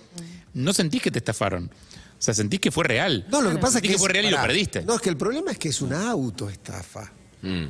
no 0.53 0.73
sentís 0.73 1.01
que 1.01 1.11
te 1.11 1.19
estafaron. 1.19 1.65
O 2.17 2.23
sea, 2.23 2.33
sentís 2.33 2.59
que 2.59 2.71
fue 2.71 2.85
real. 2.85 3.25
No, 3.29 3.41
lo 3.41 3.49
que 3.49 3.55
pasa 3.57 3.67
es 3.67 3.73
Sentís 3.73 3.89
que. 3.91 3.95
que 3.95 3.99
fue 3.99 4.07
es- 4.09 4.13
real 4.13 4.25
y 4.25 4.29
lo 4.31 4.37
pará. 4.37 4.47
perdiste. 4.47 4.81
No, 4.83 4.95
es 4.95 5.01
que 5.01 5.09
el 5.09 5.17
problema 5.17 5.51
es 5.51 5.57
que 5.59 5.69
es 5.69 5.81
una 5.81 6.09
autoestafa. 6.09 7.11
Mm. 7.41 7.65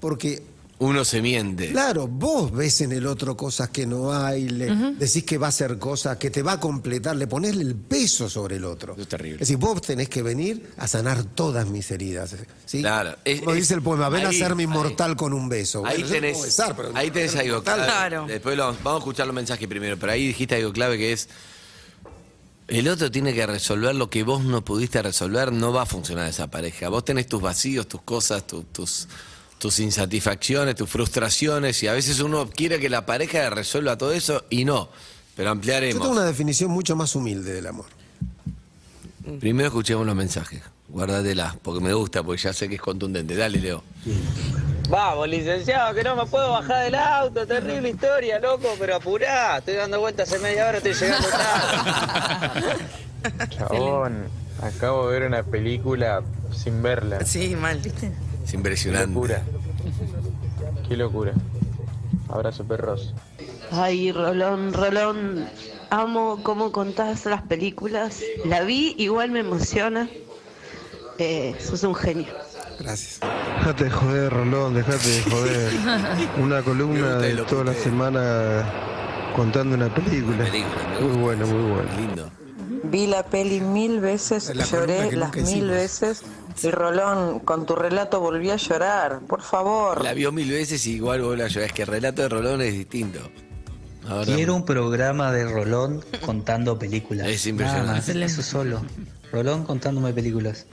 Porque 0.00 0.42
Uno 0.80 1.04
se 1.04 1.22
miente. 1.22 1.70
Claro, 1.70 2.08
vos 2.08 2.50
ves 2.52 2.80
en 2.80 2.90
el 2.92 3.06
otro 3.06 3.36
cosas 3.36 3.70
que 3.70 3.86
no 3.86 4.12
hay, 4.12 4.48
le 4.48 4.66
decís 4.98 5.22
que 5.22 5.38
va 5.38 5.46
a 5.46 5.48
hacer 5.50 5.78
cosas, 5.78 6.16
que 6.18 6.30
te 6.30 6.42
va 6.42 6.52
a 6.54 6.60
completar, 6.60 7.14
le 7.14 7.28
ponés 7.28 7.52
el 7.56 7.76
peso 7.76 8.28
sobre 8.28 8.56
el 8.56 8.64
otro. 8.64 8.94
Eso 8.94 9.02
es 9.02 9.08
terrible. 9.08 9.34
Es 9.36 9.40
decir, 9.48 9.56
vos 9.56 9.80
tenés 9.80 10.08
que 10.08 10.20
venir 10.22 10.70
a 10.76 10.88
sanar 10.88 11.22
todas 11.24 11.68
mis 11.68 11.88
heridas. 11.92 12.34
¿sí? 12.66 12.80
Claro, 12.80 13.16
es- 13.24 13.38
Como 13.40 13.52
es- 13.52 13.56
dice 13.60 13.74
el 13.74 13.82
poema, 13.82 14.08
ven 14.08 14.26
ahí- 14.26 14.34
a 14.42 14.46
ser 14.46 14.56
mi 14.56 14.64
ahí- 14.64 14.68
inmortal 14.68 15.14
con 15.16 15.32
un 15.32 15.48
beso. 15.48 15.86
Ahí 15.86 15.98
Bueno, 16.02 16.14
tenés, 16.16 16.32
puedo 16.32 16.44
besar, 16.46 16.76
pero 16.76 16.90
ahí 16.94 17.10
tenés 17.12 17.36
algo 17.36 17.62
clave. 17.62 17.84
Claro. 17.84 18.26
Después 18.26 18.56
lo- 18.56 18.66
vamos 18.82 18.94
a 18.94 18.98
escuchar 18.98 19.26
los 19.26 19.34
mensajes 19.36 19.68
primero, 19.68 19.96
pero 19.96 20.12
ahí 20.12 20.26
dijiste 20.26 20.56
algo 20.56 20.72
clave 20.72 20.98
que 20.98 21.12
es 21.12 21.28
el 22.68 22.88
otro 22.88 23.10
tiene 23.10 23.34
que 23.34 23.46
resolver 23.46 23.94
lo 23.94 24.08
que 24.10 24.22
vos 24.22 24.42
no 24.44 24.64
pudiste 24.64 25.02
resolver, 25.02 25.52
no 25.52 25.72
va 25.72 25.82
a 25.82 25.86
funcionar 25.86 26.28
esa 26.28 26.50
pareja. 26.50 26.88
Vos 26.88 27.04
tenés 27.04 27.26
tus 27.26 27.42
vacíos, 27.42 27.86
tus 27.88 28.02
cosas, 28.02 28.46
tu- 28.46 28.62
tus, 28.64 29.06
tus 29.58 29.78
insatisfacciones, 29.80 30.74
tus 30.74 30.88
frustraciones, 30.88 31.82
y 31.82 31.88
a 31.88 31.92
veces 31.92 32.20
uno 32.20 32.48
quiere 32.48 32.78
que 32.80 32.88
la 32.88 33.04
pareja 33.06 33.50
resuelva 33.50 33.96
todo 33.98 34.12
eso 34.12 34.44
y 34.50 34.64
no. 34.64 34.88
Pero 35.36 35.48
Yo 35.48 35.52
ampliaremos. 35.52 36.00
tengo 36.00 36.12
una 36.14 36.24
definición 36.24 36.70
mucho 36.70 36.96
más 36.96 37.14
humilde 37.16 37.52
del 37.54 37.66
amor. 37.66 37.86
Primero 39.40 39.68
escuchemos 39.68 40.06
los 40.06 40.14
mensajes. 40.14 40.62
Guárdatela, 40.88 41.58
porque 41.62 41.82
me 41.82 41.92
gusta, 41.94 42.22
porque 42.22 42.42
ya 42.42 42.52
sé 42.52 42.68
que 42.68 42.74
es 42.76 42.80
contundente. 42.80 43.34
Dale, 43.34 43.58
Leo. 43.58 43.82
Vamos, 44.88 45.28
licenciado, 45.28 45.94
que 45.94 46.04
no 46.04 46.14
me 46.14 46.26
puedo 46.26 46.50
bajar 46.50 46.84
del 46.84 46.94
auto. 46.94 47.46
Terrible 47.46 47.88
historia, 47.90 48.38
loco, 48.38 48.68
pero 48.78 48.96
apurá. 48.96 49.58
Estoy 49.58 49.74
dando 49.74 50.00
vueltas 50.00 50.28
hace 50.30 50.42
media 50.42 50.68
hora, 50.68 50.78
estoy 50.78 50.92
llegando 50.94 51.28
tarde. 51.28 52.76
Chabón, 53.56 54.24
acabo 54.62 55.08
de 55.08 55.18
ver 55.18 55.28
una 55.28 55.42
película 55.42 56.22
sin 56.54 56.82
verla. 56.82 57.24
Sí, 57.24 57.56
mal. 57.56 57.80
Es 57.84 57.92
Qué 58.50 58.56
impresionante. 58.56 59.06
locura. 59.14 59.42
Qué 60.86 60.96
locura. 60.96 61.32
Abrazo 62.28 62.64
perros. 62.64 63.14
Ay, 63.70 64.12
Rolón, 64.12 64.72
Rolón, 64.74 65.48
amo 65.90 66.40
cómo 66.42 66.72
contás 66.72 67.24
las 67.24 67.42
películas. 67.42 68.20
La 68.44 68.60
vi, 68.60 68.94
igual 68.98 69.30
me 69.30 69.40
emociona. 69.40 70.08
Eh, 71.18 71.56
sos 71.58 71.82
un 71.84 71.94
genio. 71.94 72.26
Gracias. 72.78 73.20
Dejate 73.58 73.84
de 73.84 73.90
joder, 73.90 74.32
Rolón, 74.32 74.74
dejate 74.74 75.08
de 75.08 75.22
joder. 75.30 75.72
Una 76.40 76.62
columna 76.62 77.18
de 77.18 77.34
toda 77.44 77.64
la 77.64 77.74
semana 77.74 78.64
contando 79.34 79.74
una 79.74 79.92
película. 79.92 80.44
Muy 81.00 81.16
bueno, 81.18 81.46
muy 81.46 81.70
bueno. 81.72 81.88
Lindo. 81.96 82.30
Vi 82.84 83.06
la 83.06 83.24
peli 83.24 83.60
mil 83.60 84.00
veces, 84.00 84.54
la 84.54 84.64
lloré 84.64 85.12
las 85.12 85.34
mil 85.34 85.44
hicimos. 85.44 85.70
veces. 85.70 86.22
Y 86.62 86.70
Rolón, 86.70 87.40
con 87.40 87.66
tu 87.66 87.74
relato 87.74 88.20
volví 88.20 88.50
a 88.50 88.56
llorar. 88.56 89.20
Por 89.26 89.42
favor. 89.42 90.02
La 90.04 90.12
vio 90.12 90.30
mil 90.30 90.50
veces 90.50 90.86
y 90.86 90.92
igual 90.92 91.22
vos 91.22 91.36
la 91.36 91.48
llorás. 91.48 91.70
Es 91.70 91.72
que 91.72 91.82
el 91.82 91.88
relato 91.88 92.22
de 92.22 92.28
Rolón 92.28 92.62
es 92.62 92.74
distinto. 92.74 93.18
Ahora, 94.08 94.26
Quiero 94.34 94.54
un 94.54 94.64
programa 94.64 95.32
de 95.32 95.44
Rolón 95.50 96.04
contando 96.24 96.78
películas. 96.78 97.26
Es 97.26 97.46
impresionante. 97.46 98.14
Nada 98.14 98.26
más, 98.26 98.32
eso 98.32 98.42
solo. 98.42 98.82
Rolón 99.32 99.64
contándome 99.64 100.12
películas. 100.12 100.66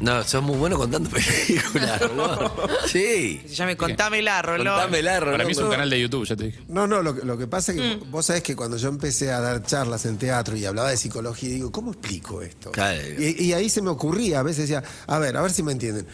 No, 0.00 0.24
sos 0.24 0.42
muy 0.42 0.56
bueno 0.56 0.76
contando 0.78 1.08
películas, 1.46 2.00
Rolón. 2.08 2.50
Sí. 2.86 3.40
Se 3.46 3.54
llame 3.54 3.76
Contámela, 3.76 4.42
Rolón. 4.42 4.66
Contámela, 4.66 5.20
Rolón. 5.20 5.34
Para 5.34 5.44
mí 5.44 5.52
es 5.52 5.58
un 5.58 5.70
canal 5.70 5.88
de 5.90 6.00
YouTube, 6.00 6.26
ya 6.26 6.34
te 6.36 6.44
dije. 6.44 6.58
No, 6.68 6.86
no, 6.86 7.02
lo, 7.02 7.14
que- 7.14 7.24
lo 7.24 7.38
que 7.38 7.46
pasa 7.46 7.72
es 7.72 7.78
que 7.78 8.00
vos 8.10 8.26
sabés 8.26 8.42
que 8.42 8.56
cuando 8.56 8.76
yo 8.76 8.88
empecé 8.88 9.30
a 9.32 9.40
dar 9.40 9.62
charlas 9.62 10.04
en 10.06 10.18
teatro 10.18 10.56
y 10.56 10.64
hablaba 10.64 10.90
de 10.90 10.96
psicología, 10.96 11.50
digo, 11.50 11.70
¿cómo 11.70 11.92
explico 11.92 12.42
esto? 12.42 12.72
Claro. 12.72 13.00
Y, 13.18 13.44
y 13.44 13.52
ahí 13.52 13.68
se 13.70 13.80
me 13.82 13.90
ocurría, 13.90 14.40
a 14.40 14.42
veces 14.42 14.68
decía, 14.68 14.82
a 15.06 15.18
ver, 15.18 15.36
a 15.36 15.42
ver 15.42 15.52
si 15.52 15.62
me 15.62 15.72
entienden. 15.72 16.06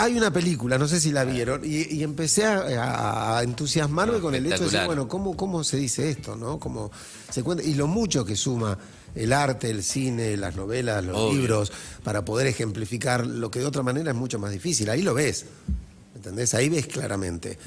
Hay 0.00 0.16
una 0.16 0.32
película, 0.32 0.78
no 0.78 0.88
sé 0.88 0.98
si 0.98 1.12
la 1.12 1.24
vieron, 1.24 1.62
y, 1.62 1.94
y 1.94 2.02
empecé 2.02 2.46
a, 2.46 3.40
entusiasmarme 3.42 4.18
con 4.18 4.34
el 4.34 4.46
hecho 4.46 4.64
de 4.64 4.70
decir, 4.70 4.80
bueno, 4.86 5.06
¿cómo, 5.06 5.36
¿cómo 5.36 5.62
se 5.62 5.76
dice 5.76 6.08
esto? 6.08 6.36
¿no? 6.36 6.58
¿Cómo 6.58 6.90
se 7.28 7.42
cuenta? 7.42 7.62
Y 7.62 7.74
lo 7.74 7.86
mucho 7.86 8.24
que 8.24 8.34
suma 8.34 8.78
el 9.14 9.32
arte, 9.32 9.68
el 9.68 9.82
cine, 9.82 10.38
las 10.38 10.56
novelas, 10.56 11.04
los 11.04 11.16
Obvio. 11.16 11.40
libros, 11.40 11.72
para 12.02 12.24
poder 12.24 12.46
ejemplificar 12.46 13.26
lo 13.26 13.50
que 13.50 13.58
de 13.58 13.66
otra 13.66 13.82
manera 13.82 14.12
es 14.12 14.16
mucho 14.16 14.38
más 14.38 14.52
difícil. 14.52 14.88
Ahí 14.88 15.02
lo 15.02 15.12
ves. 15.12 15.44
¿Entendés? 16.14 16.54
Ahí 16.54 16.70
ves 16.70 16.86
claramente, 16.86 17.58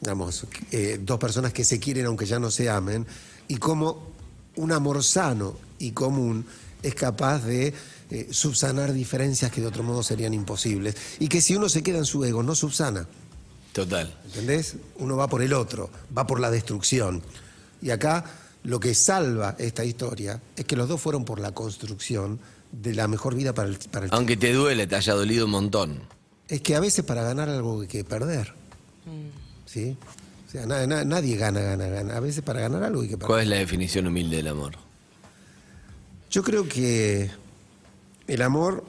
digamos, 0.00 0.46
eh, 0.70 1.00
dos 1.02 1.18
personas 1.18 1.54
que 1.54 1.64
se 1.64 1.78
quieren 1.78 2.04
aunque 2.04 2.26
ya 2.26 2.38
no 2.38 2.50
se 2.50 2.68
amen, 2.68 3.06
y 3.48 3.56
cómo 3.56 4.12
un 4.56 4.72
amor 4.72 5.02
sano 5.02 5.56
y 5.78 5.92
común 5.92 6.44
es 6.82 6.94
capaz 6.94 7.44
de 7.44 7.72
eh, 8.10 8.28
subsanar 8.30 8.92
diferencias 8.92 9.50
que 9.52 9.60
de 9.60 9.66
otro 9.66 9.82
modo 9.82 10.02
serían 10.02 10.34
imposibles. 10.34 10.96
Y 11.18 11.28
que 11.28 11.40
si 11.40 11.56
uno 11.56 11.68
se 11.68 11.82
queda 11.82 11.98
en 11.98 12.04
su 12.06 12.24
ego, 12.24 12.42
no 12.42 12.54
subsana. 12.54 13.06
Total. 13.72 14.12
¿Entendés? 14.24 14.76
Uno 14.96 15.16
va 15.16 15.28
por 15.28 15.42
el 15.42 15.52
otro, 15.52 15.90
va 16.16 16.26
por 16.26 16.40
la 16.40 16.50
destrucción. 16.50 17.22
Y 17.82 17.90
acá 17.90 18.24
lo 18.64 18.80
que 18.80 18.94
salva 18.94 19.54
esta 19.58 19.84
historia 19.84 20.40
es 20.56 20.64
que 20.64 20.74
los 20.76 20.88
dos 20.88 21.00
fueron 21.00 21.24
por 21.24 21.38
la 21.38 21.52
construcción 21.52 22.40
de 22.72 22.94
la 22.94 23.06
mejor 23.08 23.34
vida 23.34 23.54
para 23.54 23.68
el, 23.68 23.78
para 23.90 24.06
el 24.06 24.12
Aunque 24.14 24.36
te 24.36 24.52
duele, 24.52 24.86
te 24.86 24.96
haya 24.96 25.14
dolido 25.14 25.44
un 25.44 25.52
montón. 25.52 26.00
es 26.48 26.60
que 26.60 26.74
a 26.74 26.80
veces 26.80 27.04
para 27.04 27.22
ganar 27.22 27.48
algo 27.48 27.82
hay 27.82 27.86
que 27.88 28.04
perder. 28.04 28.52
¿Sí? 29.66 29.96
O 30.46 30.50
sea, 30.50 30.64
na- 30.66 30.86
na- 30.86 31.04
nadie 31.04 31.36
gana, 31.36 31.60
gana, 31.60 31.86
gana. 31.88 32.16
A 32.16 32.20
veces 32.20 32.42
para 32.42 32.60
ganar 32.60 32.82
algo 32.82 33.02
hay 33.02 33.08
que 33.08 33.16
perder. 33.16 33.26
¿Cuál 33.28 33.42
es 33.42 33.48
la 33.48 33.56
definición 33.56 34.06
humilde 34.06 34.36
del 34.38 34.48
amor? 34.48 34.72
Yo 36.30 36.42
creo 36.42 36.68
que 36.68 37.30
el 38.28 38.42
amor, 38.42 38.84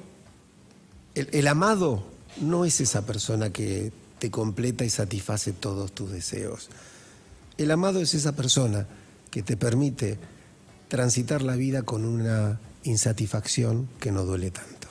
el, 1.16 1.48
amado 1.48 2.04
no 2.42 2.66
es 2.66 2.82
esa 2.82 3.06
persona 3.06 3.52
que 3.52 3.92
te 4.20 4.30
completa 4.30 4.84
y 4.84 4.90
satisface 4.90 5.54
todos 5.54 5.94
tus 5.94 6.12
deseos. 6.12 6.70
El 7.58 7.72
amado 7.72 8.02
es 8.02 8.14
esa 8.14 8.34
persona 8.36 8.86
que 9.32 9.42
te 9.42 9.56
permite 9.58 10.20
transitar 10.90 11.42
la 11.42 11.56
vida 11.56 11.84
con 11.84 12.04
una 12.04 12.60
insatisfacción 12.84 13.88
que 14.00 14.12
no 14.12 14.26
duele 14.26 14.52
tanto. 14.52 14.89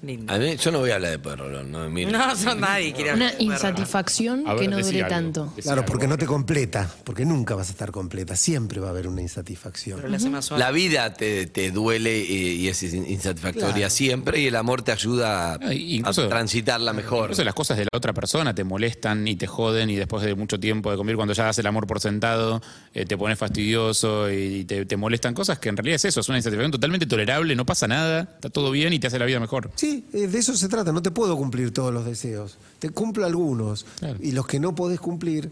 Lindo. 0.00 0.32
A 0.32 0.38
mí, 0.38 0.56
yo 0.56 0.70
no 0.70 0.78
voy 0.78 0.90
a 0.92 0.94
hablar 0.94 1.20
de 1.20 1.34
Rolón, 1.36 1.72
no. 1.72 1.88
No, 1.88 2.36
son 2.36 2.60
nadie 2.60 2.92
quiere 2.92 3.12
Una 3.14 3.30
hablar 3.30 3.32
de 3.32 3.38
perro. 3.38 3.52
insatisfacción 3.52 4.44
A 4.46 4.54
ver, 4.54 4.62
que 4.62 4.68
no 4.68 4.76
decí 4.76 4.90
duele 4.90 5.02
algo, 5.04 5.16
tanto. 5.16 5.44
decí 5.56 5.62
Claro, 5.62 5.80
algo. 5.80 5.90
porque 5.92 6.06
no 6.06 6.16
te 6.16 6.24
completa, 6.26 6.88
porque 7.02 7.24
nunca 7.24 7.56
vas 7.56 7.68
a 7.68 7.72
estar 7.72 7.90
completa, 7.90 8.36
siempre 8.36 8.78
va 8.78 8.86
a 8.86 8.90
haber 8.90 9.08
una 9.08 9.22
insatisfacción. 9.22 9.96
Pero 9.96 10.08
le 10.08 10.16
hace 10.16 10.30
más 10.30 10.44
suave. 10.44 10.62
La 10.62 10.70
vida 10.70 11.12
te, 11.14 11.46
te 11.46 11.72
duele 11.72 12.16
y, 12.20 12.32
y 12.60 12.68
es 12.68 12.80
insatisfactoria 12.82 13.72
Claro. 13.74 13.90
siempre 13.90 14.40
y 14.40 14.46
el 14.46 14.54
amor 14.54 14.82
te 14.82 14.92
ayuda 14.92 15.54
a, 15.54 15.58
Ah, 15.60 15.74
y 15.74 15.96
incluso- 15.96 16.22
a 16.24 16.28
transitarla 16.28 16.92
mejor. 16.92 17.22
Incluso 17.24 17.42
las 17.42 17.54
cosas 17.54 17.76
de 17.76 17.84
la 17.84 17.90
otra 17.92 18.12
persona 18.12 18.54
te 18.54 18.62
molestan 18.62 19.26
y 19.26 19.34
te 19.34 19.48
joden 19.48 19.90
y 19.90 19.96
después 19.96 20.22
de 20.22 20.34
mucho 20.36 20.60
tiempo 20.60 20.92
de 20.92 20.96
convivir, 20.96 21.16
cuando 21.16 21.34
ya 21.34 21.44
das 21.46 21.58
el 21.58 21.66
amor 21.66 21.88
por 21.88 21.98
sentado, 22.00 22.62
eh, 22.94 23.04
te 23.04 23.18
pones 23.18 23.36
fastidioso 23.36 24.30
y 24.30 24.64
te, 24.64 24.86
te 24.86 24.96
molestan 24.96 25.34
cosas 25.34 25.58
que 25.58 25.68
en 25.70 25.76
realidad 25.76 25.96
es 25.96 26.04
eso, 26.04 26.20
es 26.20 26.28
una 26.28 26.38
insatisfacción 26.38 26.70
totalmente 26.70 27.06
tolerable, 27.06 27.56
no 27.56 27.66
pasa 27.66 27.88
nada, 27.88 28.20
está 28.34 28.48
todo 28.48 28.70
bien 28.70 28.92
y 28.92 29.00
te 29.00 29.08
hace 29.08 29.18
la 29.18 29.24
vida 29.24 29.40
mejor. 29.40 29.70
Sí, 29.74 29.87
eh, 30.12 30.26
de 30.28 30.38
eso 30.38 30.54
se 30.56 30.68
trata, 30.68 30.92
no 30.92 31.02
te 31.02 31.10
puedo 31.10 31.36
cumplir 31.36 31.72
todos 31.72 31.92
los 31.92 32.04
deseos, 32.04 32.58
te 32.78 32.90
cumplo 32.90 33.26
algunos 33.26 33.84
Claro. 33.98 34.18
y 34.20 34.32
los 34.32 34.46
que 34.46 34.60
no 34.60 34.74
podés 34.74 35.00
cumplir, 35.00 35.50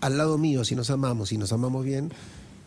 al 0.00 0.18
lado 0.18 0.38
mío, 0.38 0.64
si 0.64 0.74
nos 0.76 0.90
amamos, 0.90 1.28
si 1.30 1.38
nos 1.38 1.52
amamos 1.52 1.84
bien, 1.84 2.12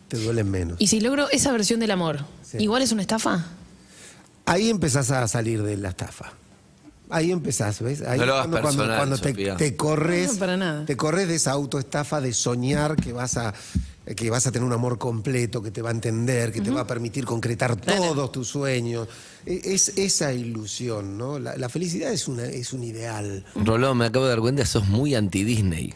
te 0.08 0.16
duelen 0.18 0.50
menos. 0.50 0.76
Y 0.80 0.88
si 0.88 1.00
logro 1.00 1.28
esa 1.30 1.52
versión 1.52 1.80
del 1.80 1.90
amor, 1.92 2.24
Sí. 2.42 2.58
¿igual 2.58 2.82
es 2.82 2.92
una 2.92 3.02
estafa? 3.02 3.46
Ahí 4.46 4.68
empezás 4.70 5.10
a 5.10 5.26
salir 5.28 5.62
de 5.62 5.76
la 5.76 5.90
estafa. 5.90 6.32
Ahí 7.08 7.30
empezás, 7.32 7.80
¿ves? 7.82 8.02
Ahí 8.02 8.18
No 8.20 8.26
lo 8.26 8.34
hagas 8.34 8.46
cuando, 8.48 8.60
cuando- 8.62 8.82
personal, 8.84 8.96
cuando 9.36 9.56
te, 9.58 9.76
corres, 9.76 10.32
No, 10.34 10.38
para 10.38 10.56
nada. 10.56 10.84
te 10.84 10.96
corres 10.96 11.26
de 11.28 11.34
esa 11.36 11.52
autoestafa 11.52 12.20
de 12.20 12.32
soñar 12.32 12.96
que 12.96 13.12
vas 13.12 13.36
a 13.36 13.52
que 14.16 14.30
vas 14.30 14.46
a 14.46 14.52
tener 14.52 14.66
un 14.66 14.72
amor 14.72 14.98
completo, 14.98 15.62
que 15.62 15.70
te 15.70 15.82
va 15.82 15.90
a 15.90 15.92
entender, 15.92 16.50
que 16.52 16.60
te 16.60 16.70
va 16.70 16.80
a 16.80 16.86
permitir 16.86 17.24
concretar 17.24 17.76
todos 17.76 18.32
tus 18.32 18.48
sueños. 18.48 19.06
E- 19.46 19.60
Es 19.64 19.88
esa 19.96 20.32
ilusión, 20.32 21.16
¿no? 21.18 21.38
La, 21.38 21.56
la 21.56 21.68
felicidad 21.68 22.12
es 22.12 22.26
una 22.26 22.44
es 22.44 22.72
un 22.72 22.82
ideal, 22.82 23.44
Rolón, 23.54 23.98
me 23.98 24.06
acabo 24.06 24.24
de 24.24 24.30
dar 24.30 24.40
cuenta, 24.40 24.64
sos 24.66 24.88
muy 24.88 25.14
anti-Disney. 25.14 25.94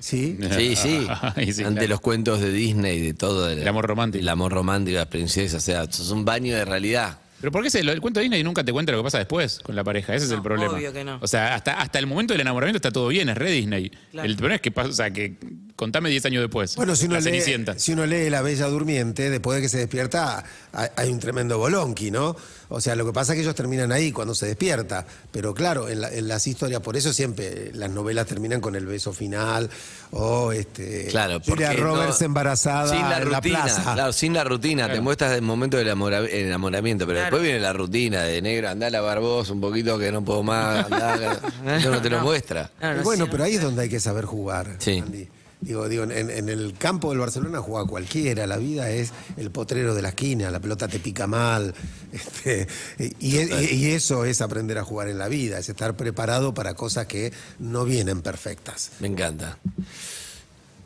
¿sí? 0.00 0.38
Sí, 0.56 0.76
sí. 0.76 1.06
Ay, 1.36 1.52
sí, 1.52 1.62
Ante 1.64 1.80
claro. 1.80 1.88
los 1.94 2.00
cuentos 2.00 2.40
de 2.40 2.50
Disney, 2.52 3.00
de 3.00 3.14
todo. 3.14 3.48
El 3.50 3.66
amor 3.66 3.86
romántico. 3.86 4.20
El 4.22 4.28
amor 4.28 4.52
romántico, 4.52 4.98
las 4.98 5.06
princesas. 5.08 5.62
O 5.62 5.64
sea, 5.66 5.90
sos 5.90 6.10
un 6.10 6.24
baño 6.24 6.54
de 6.54 6.64
realidad. 6.64 7.18
Pero 7.40 7.52
¿por 7.52 7.62
qué 7.62 7.70
se, 7.70 7.82
lo- 7.82 7.92
el 7.92 8.00
cuento 8.00 8.20
de 8.20 8.24
Disney 8.24 8.42
nunca 8.42 8.64
te 8.64 8.72
cuenta 8.72 8.92
lo 8.92 8.98
que 8.98 9.04
pasa 9.04 9.18
después 9.18 9.60
con 9.62 9.76
la 9.76 9.84
pareja? 9.84 10.14
Ese 10.14 10.24
es 10.26 10.30
el 10.32 10.42
problema. 10.42 10.72
obvio 10.74 10.92
que 10.92 11.04
no. 11.04 11.18
O 11.20 11.26
sea, 11.26 11.54
hasta, 11.54 11.80
hasta 11.80 11.98
el 11.98 12.06
momento 12.06 12.32
del 12.34 12.40
enamoramiento 12.40 12.76
está 12.78 12.90
todo 12.90 13.08
bien, 13.08 13.28
es 13.28 13.36
re 13.36 13.50
Disney. 13.50 13.90
Claro. 14.10 14.28
El 14.28 14.36
problema 14.36 14.56
es 14.56 14.60
que 14.62 14.70
pasa, 14.70 14.88
o 14.88 14.92
sea, 14.92 15.10
que 15.10 15.34
contame 15.76 16.08
10 16.08 16.24
años 16.26 16.42
después. 16.42 16.74
Bueno, 16.76 16.96
si 16.96 17.04
uno, 17.06 17.14
la 17.16 17.20
lee, 17.20 17.42
si 17.76 17.92
uno 17.92 18.06
lee 18.06 18.30
La 18.30 18.40
Bella 18.42 18.66
Durmiente, 18.68 19.28
después 19.28 19.56
de 19.56 19.62
que 19.62 19.68
se 19.68 19.78
despierta, 19.78 20.42
hay, 20.72 20.88
hay 20.96 21.10
un 21.10 21.20
tremendo 21.20 21.58
bolonqui, 21.58 22.10
¿no? 22.10 22.34
O 22.68 22.80
sea, 22.80 22.96
lo 22.96 23.06
que 23.06 23.12
pasa 23.12 23.32
es 23.32 23.36
que 23.36 23.42
ellos 23.42 23.54
terminan 23.54 23.92
ahí 23.92 24.10
cuando 24.12 24.34
se 24.34 24.46
despierta. 24.46 25.06
Pero 25.30 25.54
claro, 25.54 25.88
en, 25.88 26.00
la- 26.00 26.12
en 26.12 26.26
las 26.28 26.46
historias, 26.46 26.80
por 26.80 26.96
eso 26.96 27.12
siempre 27.12 27.70
las 27.74 27.90
novelas 27.90 28.26
terminan 28.26 28.60
con 28.60 28.74
el 28.76 28.86
beso 28.86 29.12
final 29.12 29.70
o 30.10 30.52
este, 30.52 31.06
Claro, 31.06 31.40
Julia 31.44 31.72
Roberts 31.74 32.20
no- 32.20 32.26
embarazada 32.26 32.88
sin 32.92 33.02
la 33.08 33.18
en 33.18 33.30
la 33.30 33.38
rutina, 33.40 33.62
plaza. 33.64 33.94
claro, 33.94 34.12
sin 34.12 34.32
la 34.34 34.44
rutina, 34.44 34.90
te 34.92 35.00
muestras 35.00 35.32
el 35.32 35.42
momento 35.42 35.76
del 35.76 35.88
enamora- 35.88 36.28
enamoramiento, 36.28 37.06
pero 37.06 37.18
Claro. 37.18 37.26
después 37.36 37.42
viene 37.42 37.60
la 37.60 37.72
rutina 37.72 38.22
de 38.22 38.42
negro, 38.42 38.68
andá 38.68 38.86
a 38.88 38.90
lavar 38.90 39.20
vos 39.20 39.50
un 39.50 39.60
poquito 39.60 39.98
que 39.98 40.10
no 40.12 40.24
puedo 40.24 40.42
más, 40.42 40.84
andá, 40.86 41.40
eso 41.76 41.90
no 41.90 42.00
te 42.02 42.10
lo 42.10 42.20
muestra. 42.20 42.70
No, 42.80 42.94
no, 42.94 43.00
Y 43.00 43.04
bueno, 43.04 43.24
sí, 43.26 43.30
pero 43.32 43.44
ahí 43.44 43.54
es 43.56 43.62
donde 43.62 43.82
hay 43.82 43.88
que 43.88 44.00
saber 44.00 44.24
jugar. 44.24 44.76
Sí. 44.78 44.98
Andy. 45.04 45.28
Digo, 45.58 45.88
digo, 45.88 46.04
en, 46.04 46.12
en 46.30 46.48
el 46.50 46.74
campo 46.78 47.08
del 47.10 47.18
Barcelona 47.18 47.60
juega 47.60 47.86
cualquiera, 47.88 48.46
la 48.46 48.58
vida 48.58 48.90
es 48.90 49.12
el 49.38 49.50
potrero 49.50 49.94
de 49.94 50.02
la 50.02 50.10
esquina, 50.10 50.50
la 50.50 50.60
pelota 50.60 50.86
te 50.86 50.98
pica 50.98 51.26
mal. 51.26 51.74
este, 52.12 52.68
y, 52.98 53.38
y- 53.38 53.74
y 53.74 53.86
eso 53.92 54.24
es 54.26 54.42
aprender 54.42 54.76
a 54.78 54.84
jugar 54.84 55.08
en 55.08 55.18
la 55.18 55.28
vida, 55.28 55.58
es 55.58 55.68
estar 55.68 55.96
preparado 55.96 56.52
para 56.54 56.74
cosas 56.74 57.06
que 57.06 57.32
no 57.58 57.84
vienen 57.84 58.20
perfectas. 58.22 58.90
Me 59.00 59.08
encanta. 59.08 59.58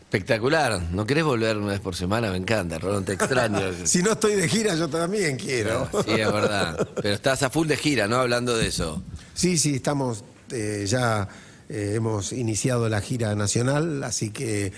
Espectacular. 0.05 0.83
¿No 0.93 1.07
querés 1.07 1.23
volver 1.25 1.57
una 1.57 1.69
vez 1.69 1.81
por 1.81 1.95
semana? 1.95 2.31
Me 2.33 2.37
encanta, 2.37 2.79
Rolón, 2.79 3.05
te 3.05 3.13
extraño. 3.13 3.61
Si 3.85 4.03
no 4.03 4.13
estoy 4.13 4.35
de 4.35 4.49
gira, 4.49 4.75
yo 4.75 4.89
también 4.89 5.37
quiero. 5.37 5.89
Sí, 6.05 6.13
es 6.21 6.33
verdad. 6.33 6.89
Pero 7.01 7.15
estás 7.15 7.43
a 7.45 7.51
full 7.51 7.69
de 7.69 7.77
gira, 7.77 8.09
¿no? 8.09 8.17
Hablando 8.17 8.57
de 8.57 8.67
eso. 8.67 9.03
Sí, 9.35 9.57
sí, 9.57 9.77
estamos 9.77 10.25
eh, 10.51 10.85
ya 10.89 11.29
eh, 11.71 11.93
hemos 11.97 12.33
iniciado 12.33 12.89
la 12.89 13.01
gira 13.01 13.35
nacional, 13.35 14.03
así 14.05 14.31
que 14.31 14.73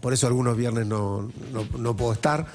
por 0.00 0.12
eso 0.12 0.26
algunos 0.26 0.56
viernes 0.56 0.86
no, 0.86 1.30
no- 1.52 1.66
no 1.78 1.94
puedo 1.96 2.12
estar, 2.14 2.46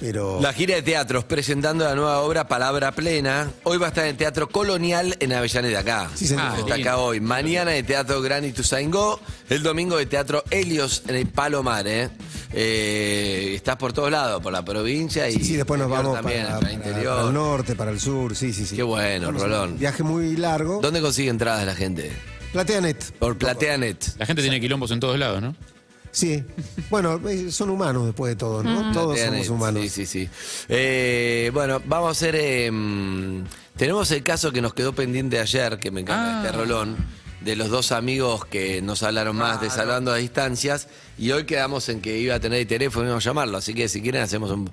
pero 0.00 0.40
La 0.40 0.52
gira 0.54 0.74
de 0.76 0.82
teatros 0.82 1.24
presentando 1.24 1.84
la 1.84 1.94
nueva 1.94 2.20
obra 2.20 2.48
Palabra 2.48 2.90
Plena. 2.92 3.50
Hoy 3.64 3.76
va 3.76 3.86
a 3.86 3.88
estar 3.90 4.04
en 4.04 4.10
el 4.12 4.16
Teatro 4.16 4.48
Colonial 4.48 5.14
en 5.20 5.32
Avellaneda, 5.34 5.80
acá. 5.80 6.10
Sí, 6.14 6.26
señor. 6.26 6.44
Ah, 6.46 6.56
Está 6.58 6.76
lindo. 6.76 6.90
acá 6.90 6.98
hoy. 7.02 7.20
Mañana 7.20 7.72
de 7.72 7.82
Teatro 7.82 8.22
Granny 8.22 8.52
Tuzaingó. 8.52 9.20
El 9.50 9.62
domingo 9.62 9.98
de 9.98 10.06
Teatro 10.06 10.42
Helios 10.50 11.02
en 11.06 11.16
el 11.16 11.26
Palomar, 11.26 11.86
¿eh? 11.86 12.08
Eh, 12.52 13.52
estás 13.56 13.76
por 13.76 13.92
todos 13.92 14.10
lados, 14.10 14.42
por 14.42 14.52
la 14.52 14.64
provincia 14.64 15.28
y 15.28 15.34
sí, 15.34 15.44
sí, 15.44 15.56
después 15.56 15.78
nos 15.78 15.88
interior 15.88 16.04
vamos 16.14 16.22
también, 16.22 16.46
para, 16.46 16.58
el 16.68 16.72
interior. 16.74 17.14
para 17.16 17.28
el 17.28 17.34
norte, 17.34 17.76
para 17.76 17.90
el 17.90 18.00
sur, 18.00 18.34
sí, 18.34 18.52
sí, 18.54 18.64
sí. 18.64 18.76
Qué 18.76 18.82
bueno, 18.82 19.26
Vamos 19.26 19.42
Rolón. 19.42 19.78
Viaje 19.78 20.02
muy 20.02 20.34
largo. 20.36 20.80
¿Dónde 20.80 21.00
consigue 21.02 21.28
entradas 21.28 21.66
la 21.66 21.74
gente? 21.74 22.10
Plateanet. 22.52 23.12
Por 23.18 23.36
Plateanet. 23.38 24.16
La 24.18 24.26
gente 24.26 24.42
tiene 24.42 24.60
quilombos 24.60 24.90
en 24.90 25.00
todos 25.00 25.18
lados, 25.18 25.40
¿no? 25.40 25.54
Sí. 26.12 26.42
Bueno, 26.90 27.20
eh, 27.28 27.52
son 27.52 27.70
humanos 27.70 28.06
después 28.06 28.30
de 28.32 28.36
todo, 28.36 28.62
¿no? 28.64 28.92
Todos 28.92 29.14
Plateanet, 29.14 29.44
somos 29.44 29.60
humanos. 29.60 29.82
Sí, 29.82 29.88
sí, 29.88 30.06
sí. 30.06 30.28
Eh, 30.68 31.50
bueno, 31.54 31.80
vamos 31.86 32.08
a 32.08 32.10
hacer. 32.12 32.34
eh, 32.36 32.70
mm, 32.70 33.44
tenemos 33.76 34.10
el 34.10 34.22
caso 34.24 34.50
que 34.50 34.60
nos 34.60 34.74
quedó 34.74 34.92
pendiente 34.92 35.38
ayer, 35.38 35.78
que 35.78 35.90
me 35.92 36.00
encanta 36.00 36.40
Ah. 36.40 36.44
este 36.46 36.56
rolón, 36.58 36.96
de 37.40 37.56
los 37.56 37.70
dos 37.70 37.92
amigos 37.92 38.44
que 38.44 38.82
nos 38.82 39.02
hablaron 39.04 39.36
más 39.36 39.60
de 39.60 39.70
Salvando 39.70 40.10
a 40.12 40.16
Distancias. 40.16 40.88
Y 41.16 41.30
hoy 41.30 41.44
quedamos 41.44 41.88
en 41.88 42.00
que 42.00 42.18
iba 42.18 42.34
a 42.34 42.40
tener 42.40 42.58
el 42.60 42.66
teléfono 42.66 43.04
y 43.04 43.06
íbamos 43.06 43.24
a 43.24 43.30
llamarlo. 43.30 43.56
Así 43.58 43.72
que 43.72 43.88
si 43.88 44.02
quieren, 44.02 44.20
hacemos 44.22 44.50
un, 44.50 44.68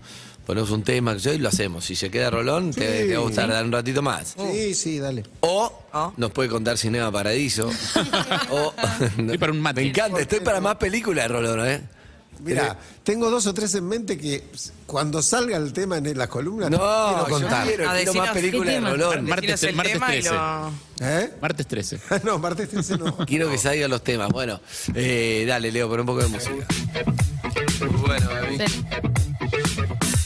ponemos 0.48 0.72
un 0.72 0.82
tema 0.82 1.14
que 1.14 1.20
yo 1.20 1.34
y 1.34 1.38
lo 1.40 1.50
hacemos. 1.50 1.86
Si 1.86 1.96
se 1.96 2.10
queda 2.10 2.30
rolón, 2.32 2.72
te, 2.72 3.04
Sí. 3.04 3.08
te 3.10 3.14
va 3.16 3.20
a 3.20 3.24
gustar 3.24 3.50
dar 3.50 3.64
un 3.66 3.72
ratito 3.72 4.02
más. 4.02 4.34
Sí, 4.52 4.74
sí, 4.74 4.98
dale. 4.98 5.24
O 5.42 5.72
nos 6.18 6.32
puede 6.32 6.48
contar 6.50 6.78
Cinema 6.78 7.12
Paradiso. 7.12 7.70
o, 8.50 8.74
Estoy 9.20 9.38
para 9.38 9.52
un 9.52 9.60
mate. 9.62 9.82
Me 9.82 9.90
encanta, 9.90 10.20
estoy 10.22 10.40
para 10.40 10.60
más 10.62 10.78
películas 10.78 11.26
de 11.26 11.28
Rolón, 11.36 11.68
¿eh? 11.68 11.82
Mira, 12.40 12.78
tengo 13.04 13.32
dos 13.32 13.48
o 13.48 13.54
tres 13.54 13.74
en 13.74 13.88
mente 13.88 14.16
que 14.16 14.44
cuando 14.86 15.24
salga 15.24 15.58
el 15.58 15.74
tema 15.74 15.98
en 15.98 16.16
las 16.16 16.28
columnas 16.28 16.70
No, 16.70 16.78
quiero 16.78 17.24
yo 17.24 17.30
contar. 17.34 17.66
quiero, 17.68 17.92
quiero 17.92 18.14
más 18.14 18.30
películas 18.30 18.74
de. 18.76 18.80
Rolón. 18.80 19.26
Martes- 19.28 19.64
el 19.64 19.76
martes 19.76 19.94
tema 19.94 20.16
y 20.16 20.22
13. 20.22 20.34
lo- 20.36 20.72
¿Eh? 21.02 21.34
Martes 21.42 21.68
13. 21.68 22.00
no, 22.24 22.38
martes 22.38 22.70
13 22.70 22.98
no. 23.00 23.18
Quiero 23.26 23.50
que 23.50 23.58
salgan 23.58 23.90
los 23.90 24.04
temas. 24.04 24.30
Bueno, 24.30 24.62
eh, 24.94 25.46
dale, 25.48 25.72
Leo, 25.72 25.90
pon 25.90 26.00
un 26.02 26.06
poco 26.06 26.22
de 26.22 26.28
música. 26.28 26.66
Bueno, 28.06 28.30
baby. 28.30 28.58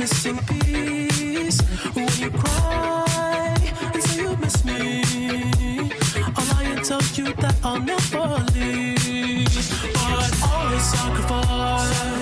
Missing 0.00 0.38
piece. 0.48 1.60
When 1.92 2.08
you 2.18 2.30
cry 2.30 3.54
and 3.92 4.02
say 4.02 4.22
you 4.22 4.36
miss 4.38 4.64
me, 4.64 5.02
I'll 6.36 6.46
lie 6.54 6.68
and 6.72 6.82
tell 6.82 7.02
you 7.14 7.34
that 7.34 7.56
I'll 7.62 7.80
never 7.80 8.26
leave. 8.54 9.66
But 9.92 10.32
always 10.48 10.84
sacrifice 10.84 12.19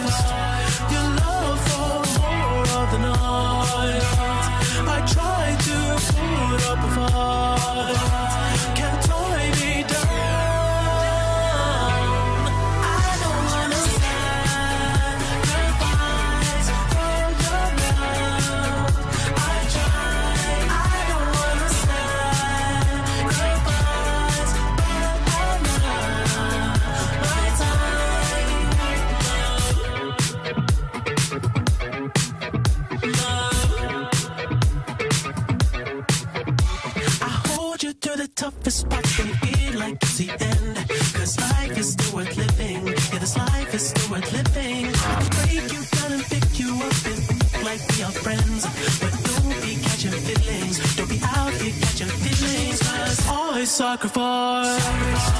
the 40.18 40.30
end. 40.30 40.76
Cause 41.14 41.38
life 41.38 41.78
is 41.78 41.92
still 41.92 42.16
worth 42.16 42.36
living. 42.36 42.86
Yeah, 42.86 43.18
this 43.20 43.36
life 43.36 43.72
is 43.72 43.88
still 43.90 44.10
worth 44.10 44.32
living. 44.32 44.86
I 44.86 45.14
can 45.20 45.30
break 45.38 45.72
you 45.72 45.82
and 46.04 46.22
pick 46.24 46.58
you 46.58 46.74
up 46.74 47.06
and 47.06 47.64
like 47.64 47.82
we 47.90 48.02
are 48.02 48.10
friends. 48.10 48.66
But 49.00 49.14
don't 49.28 49.62
be 49.62 49.76
catching 49.76 50.18
feelings. 50.26 50.96
Don't 50.96 51.08
be 51.08 51.20
out 51.22 51.52
here 51.52 51.74
catching 51.80 52.08
feelings. 52.08 52.82
Cause 52.82 53.28
always 53.28 53.70
sacrifice 53.70 55.37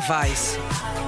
Sacrifice. 0.00 0.56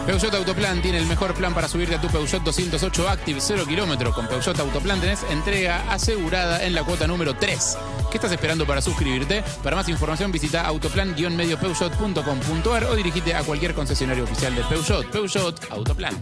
Peugeot 0.07 0.35
Autoplan 0.35 0.81
tiene 0.81 0.99
el 0.99 1.07
mejor 1.07 1.35
plan 1.35 1.53
para 1.53 1.67
subirte 1.67 1.97
a 1.97 2.01
tu 2.01 2.07
Peugeot 2.09 2.45
208 2.45 3.09
Active 3.09 3.41
0 3.41 3.65
kilómetro. 3.67 4.13
Con 4.13 4.29
Peugeot 4.29 4.57
Autoplan 4.61 5.01
tenés 5.01 5.25
entrega 5.25 5.91
asegurada 5.91 6.65
en 6.65 6.73
la 6.75 6.85
cuota 6.85 7.09
número 7.09 7.35
3. 7.35 7.79
¿Qué 8.11 8.19
estás 8.19 8.31
esperando 8.31 8.65
para 8.67 8.81
suscribirte? 8.81 9.43
Para 9.65 9.75
más 9.75 9.89
información 9.89 10.31
visita 10.31 10.65
autoplan-mediopeugeot.com.ar 10.67 12.85
o 12.85 12.95
dirigite 12.95 13.35
a 13.35 13.43
cualquier 13.43 13.75
concesionario 13.75 14.23
oficial 14.25 14.55
de 14.55 14.63
Peugeot. 14.63 15.11
Peugeot 15.11 15.61
Autoplan. 15.71 16.15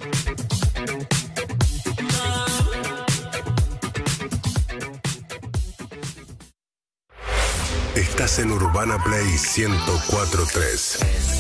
Estás 7.95 8.39
en 8.39 8.53
Urbana 8.53 8.97
Play 9.05 9.27
1043. 9.27 11.34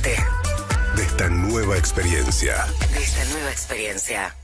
Parte 0.00 0.16
De 0.96 1.02
esta 1.02 1.28
nueva 1.28 1.76
experiencia. 1.76 2.54
de 2.94 3.02
esta 3.02 3.24
nueva 3.32 3.50
experiencia. 3.50 4.36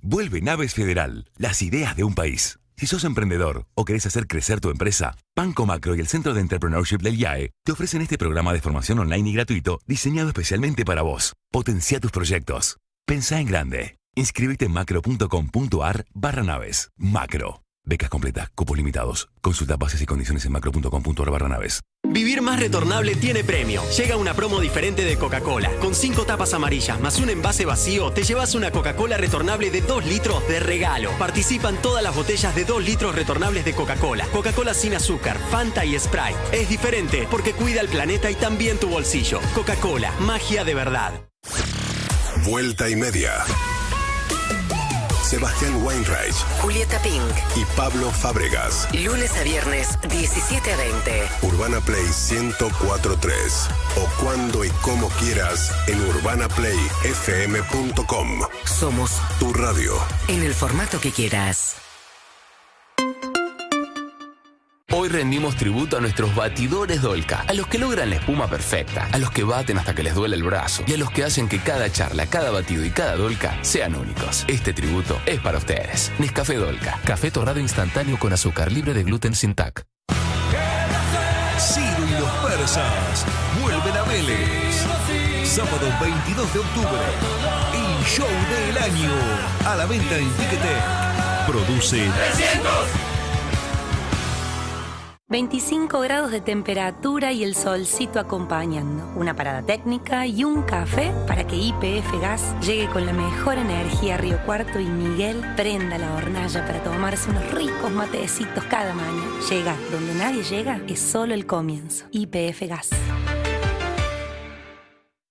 Vuelve 0.00 0.40
Naves 0.40 0.74
Federal, 0.74 1.30
las 1.36 1.62
ideas 1.62 1.94
de 1.96 2.02
un 2.02 2.14
país. 2.14 2.58
Si 2.76 2.86
sos 2.86 3.04
emprendedor 3.04 3.66
o 3.74 3.84
querés 3.84 4.06
hacer 4.06 4.26
crecer 4.26 4.60
tu 4.60 4.70
empresa, 4.70 5.16
Banco 5.36 5.64
Macro 5.64 5.94
y 5.94 6.00
el 6.00 6.08
Centro 6.08 6.34
de 6.34 6.40
Entrepreneurship 6.40 6.98
del 7.02 7.16
IAE 7.16 7.50
te 7.64 7.72
ofrecen 7.72 8.02
este 8.02 8.18
programa 8.18 8.52
de 8.52 8.60
formación 8.60 8.98
online 8.98 9.30
y 9.30 9.34
gratuito 9.34 9.78
diseñado 9.86 10.28
especialmente 10.28 10.84
para 10.84 11.02
vos. 11.02 11.34
Potencia 11.52 12.00
tus 12.00 12.10
proyectos. 12.10 12.78
Pensá 13.06 13.38
en 13.38 13.46
grande. 13.46 13.96
Inscríbete 14.16 14.64
en 14.64 14.72
macro.com.ar 14.72 16.04
barra 16.14 16.42
naves. 16.42 16.90
Macro. 16.96 17.62
Becas 17.84 18.10
completas, 18.10 18.50
cupos 18.54 18.76
limitados. 18.76 19.28
Consulta 19.40 19.76
bases 19.76 20.02
y 20.02 20.06
condiciones 20.06 20.44
en 20.46 20.52
macro.com.ar 20.52 21.30
barra 21.30 21.48
naves. 21.48 21.82
Vivir 22.12 22.42
más 22.42 22.60
retornable 22.60 23.14
tiene 23.14 23.42
premio. 23.42 23.82
Llega 23.96 24.16
una 24.16 24.34
promo 24.34 24.60
diferente 24.60 25.02
de 25.02 25.16
Coca-Cola. 25.16 25.70
Con 25.80 25.94
cinco 25.94 26.26
tapas 26.26 26.52
amarillas 26.52 27.00
más 27.00 27.18
un 27.18 27.30
envase 27.30 27.64
vacío, 27.64 28.10
te 28.10 28.22
llevas 28.22 28.54
una 28.54 28.70
Coca-Cola 28.70 29.16
retornable 29.16 29.70
de 29.70 29.80
2 29.80 30.04
litros 30.04 30.46
de 30.46 30.60
regalo. 30.60 31.10
Participan 31.18 31.80
todas 31.80 32.02
las 32.02 32.14
botellas 32.14 32.54
de 32.54 32.66
2 32.66 32.84
litros 32.84 33.14
retornables 33.14 33.64
de 33.64 33.72
Coca-Cola. 33.72 34.26
Coca-Cola 34.26 34.74
sin 34.74 34.94
azúcar, 34.94 35.38
Fanta 35.50 35.86
y 35.86 35.98
Sprite. 35.98 36.36
Es 36.52 36.68
diferente 36.68 37.26
porque 37.30 37.54
cuida 37.54 37.80
el 37.80 37.88
planeta 37.88 38.30
y 38.30 38.34
también 38.34 38.78
tu 38.78 38.88
bolsillo. 38.88 39.40
Coca-Cola, 39.54 40.12
magia 40.20 40.64
de 40.64 40.74
verdad. 40.74 41.12
Vuelta 42.44 42.90
y 42.90 42.96
media. 42.96 43.32
Sebastián 45.36 45.82
Weinreich 45.82 46.34
Julieta 46.60 47.00
Pink. 47.00 47.32
y 47.56 47.64
Pablo 47.74 48.10
Fábregas. 48.10 48.86
Lunes 48.92 49.34
a 49.38 49.42
viernes, 49.44 49.98
17 50.10 50.70
a 50.70 50.76
20. 50.76 51.22
Urbana 51.40 51.80
Play 51.80 52.04
1043. 52.04 53.68
O 53.96 54.06
cuando 54.22 54.62
y 54.62 54.68
como 54.82 55.08
quieras 55.08 55.72
en 55.86 55.98
urbanaplayfm.com. 56.02 58.40
Somos 58.66 59.12
Tu 59.38 59.54
radio. 59.54 59.94
en 60.28 60.42
el 60.42 60.52
formato 60.52 61.00
que 61.00 61.12
quieras. 61.12 61.76
Hoy 64.94 65.08
rendimos 65.08 65.56
tributo 65.56 65.96
a 65.96 66.00
nuestros 66.02 66.34
batidores 66.34 67.00
Dolca, 67.00 67.46
a 67.48 67.54
los 67.54 67.66
que 67.66 67.78
logran 67.78 68.10
la 68.10 68.16
espuma 68.16 68.46
perfecta, 68.46 69.08
a 69.10 69.16
los 69.16 69.30
que 69.30 69.42
baten 69.42 69.78
hasta 69.78 69.94
que 69.94 70.02
les 70.02 70.14
duele 70.14 70.36
el 70.36 70.42
brazo 70.42 70.84
y 70.86 70.92
a 70.92 70.98
los 70.98 71.10
que 71.10 71.24
hacen 71.24 71.48
que 71.48 71.60
cada 71.60 71.90
charla, 71.90 72.26
cada 72.26 72.50
batido 72.50 72.84
y 72.84 72.90
cada 72.90 73.16
Dolca 73.16 73.58
sean 73.62 73.94
únicos. 73.94 74.44
Este 74.48 74.74
tributo 74.74 75.18
es 75.24 75.40
para 75.40 75.56
ustedes. 75.56 76.12
Nescafé 76.18 76.56
Dolca, 76.56 77.00
café 77.06 77.30
torrado 77.30 77.58
instantáneo 77.58 78.18
con 78.18 78.34
azúcar 78.34 78.70
libre 78.70 78.92
de 78.92 79.02
gluten 79.02 79.34
sin 79.34 79.54
TAC. 79.54 79.82
Ciro 81.58 82.06
y 82.06 82.20
los 82.20 82.30
persas 82.50 83.24
vuelven 83.62 83.96
a 83.96 84.02
Vélez. 84.02 84.76
Sábado 85.44 85.88
22 86.02 86.52
de 86.52 86.58
octubre. 86.58 87.02
El 87.72 88.04
show 88.04 88.26
del 88.28 88.76
año. 88.76 89.10
A 89.64 89.74
la 89.74 89.86
venta 89.86 90.18
en 90.18 90.30
Ticketek. 90.32 91.46
Produce 91.46 92.10
25 95.32 96.00
grados 96.00 96.30
de 96.30 96.42
temperatura 96.42 97.32
y 97.32 97.42
el 97.42 97.54
solcito 97.54 98.20
acompañando. 98.20 99.18
Una 99.18 99.34
parada 99.34 99.62
técnica 99.62 100.26
y 100.26 100.44
un 100.44 100.62
café 100.62 101.10
para 101.26 101.46
que 101.46 101.56
IPF 101.56 102.20
Gas 102.20 102.54
llegue 102.60 102.86
con 102.90 103.06
la 103.06 103.14
mejor 103.14 103.56
energía 103.56 104.16
a 104.16 104.18
Río 104.18 104.38
Cuarto 104.44 104.78
y 104.78 104.84
Miguel 104.84 105.42
prenda 105.56 105.96
la 105.96 106.12
hornalla 106.14 106.66
para 106.66 106.82
tomarse 106.82 107.30
unos 107.30 107.50
ricos 107.50 107.90
matecitos 107.90 108.62
cada 108.64 108.92
mañana. 108.92 109.40
Llega 109.48 109.74
donde 109.90 110.14
nadie 110.16 110.42
llega 110.42 110.78
es 110.86 111.00
solo 111.00 111.32
el 111.32 111.46
comienzo. 111.46 112.04
IPF 112.10 112.68
Gas. 112.68 112.90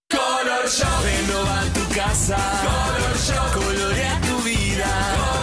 Color 0.10 0.68
Shop. 0.68 1.04
Renova 1.04 1.62
tu 1.76 1.96
casa. 1.96 2.38
Color 2.64 3.18
Shop. 3.18 3.54
Colorea 3.54 4.20
tu 4.22 4.44
vida. 4.44 4.88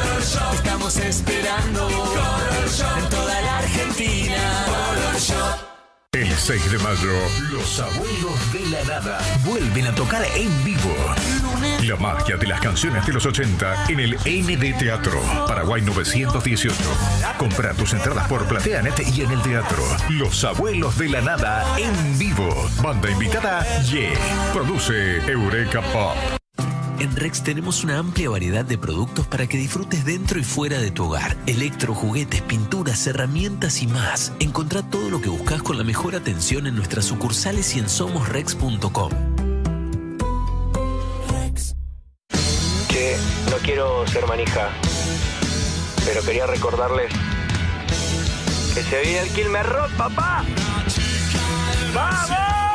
Color 0.03 0.23
Shop. 0.25 0.55
Estamos 0.55 0.97
esperando. 0.97 1.87
Color 1.87 2.69
Shop. 2.69 2.99
En 2.99 3.09
toda 3.09 3.41
la 3.41 3.59
Argentina. 3.59 4.28
El 6.15 6.27
6 6.27 6.73
de 6.73 6.79
mayo, 6.79 7.13
los 7.53 7.81
abuelos 7.81 8.53
de 8.53 8.67
la 8.71 8.83
nada 8.85 9.21
vuelven 9.45 9.89
a 9.89 9.95
tocar 9.95 10.25
en 10.35 10.65
vivo. 10.65 10.97
La 11.87 11.97
magia 11.97 12.39
de 12.39 12.47
las 12.47 12.63
canciones 12.63 13.07
de 13.07 13.13
los 13.13 13.27
80 13.27 13.85
en 13.91 14.01
el 14.01 14.15
ND 14.15 14.79
Teatro, 14.79 15.21
Paraguay 15.47 15.83
918. 15.83 16.75
Compra 17.37 17.75
tus 17.75 17.93
entradas 17.93 18.27
por 18.27 18.47
PlateaNet 18.49 19.07
y 19.15 19.21
en 19.21 19.33
el 19.33 19.43
teatro. 19.43 19.83
Los 20.09 20.43
abuelos 20.45 20.97
de 20.97 21.11
la 21.11 21.21
nada 21.21 21.79
en 21.79 22.19
vivo. 22.19 22.49
Banda 22.83 23.11
invitada, 23.11 23.83
Ye. 23.83 24.15
Produce 24.55 25.19
Eureka 25.31 25.83
Pop. 25.93 26.38
En 27.01 27.15
Rex 27.15 27.45
tenemos 27.45 27.85
una 27.85 27.99
amplia 27.99 28.29
variedad 28.29 28.65
de 28.65 28.77
productos 28.77 29.25
para 29.29 29.47
que 29.47 29.57
disfrutes 29.57 30.05
dentro 30.05 30.41
y 30.41 30.43
fuera 30.43 30.81
de 30.81 30.91
tu 30.91 31.05
hogar. 31.05 31.37
Electro, 31.47 31.95
juguetes, 31.95 32.43
pinturas, 32.43 33.07
herramientas 33.07 33.83
y 33.83 33.87
más. 33.87 34.33
Encontrá 34.41 34.83
todo 34.83 35.09
lo 35.09 35.21
que 35.21 35.29
buscas 35.29 35.63
con 35.63 35.79
la 35.79 35.85
mejor 35.85 36.17
atención 36.17 36.67
en 36.67 36.75
nuestras 36.75 37.05
sucursales 37.05 37.77
y 37.77 37.79
en 37.79 37.89
somosrex.com. 37.89 39.11
Che, 42.89 43.17
no 43.51 43.57
quiero 43.63 44.05
ser 44.09 44.27
manija, 44.27 44.71
pero 46.05 46.23
quería 46.23 46.47
recordarles 46.47 47.13
que 48.75 48.83
se 48.83 49.01
viene 49.03 49.21
el 49.21 49.29
Quilmes 49.31 49.67
Rock, 49.67 49.91
papá. 49.93 50.45
¡Vamos! 51.95 52.68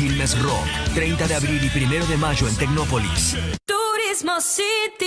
Quilmes 0.00 0.40
Rock, 0.40 0.66
30 0.94 1.28
de 1.28 1.34
abril 1.34 1.62
y 1.62 1.84
1 1.84 2.06
de 2.06 2.16
mayo 2.16 2.48
en 2.48 2.56
Tecnópolis. 2.56 3.36
Turismo 3.66 4.40
City, 4.40 5.04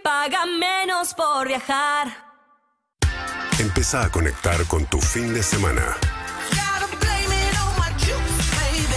paga 0.00 0.46
menos 0.46 1.12
por 1.12 1.48
viajar. 1.48 2.06
Empieza 3.58 4.04
a 4.04 4.12
conectar 4.12 4.64
con 4.66 4.86
tu 4.86 5.00
fin 5.00 5.34
de 5.34 5.42
semana. 5.42 5.96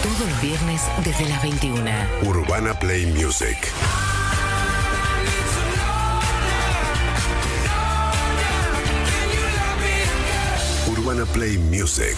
Todos 0.03 0.29
los 0.29 0.41
viernes 0.43 0.83
desde 1.05 1.27
las 1.27 1.41
21. 1.41 1.89
Urbana 2.21 2.77
Play 2.77 3.07
Music. 3.07 3.57
Urbana 10.85 11.25
Play 11.25 11.57
Music. 11.57 12.15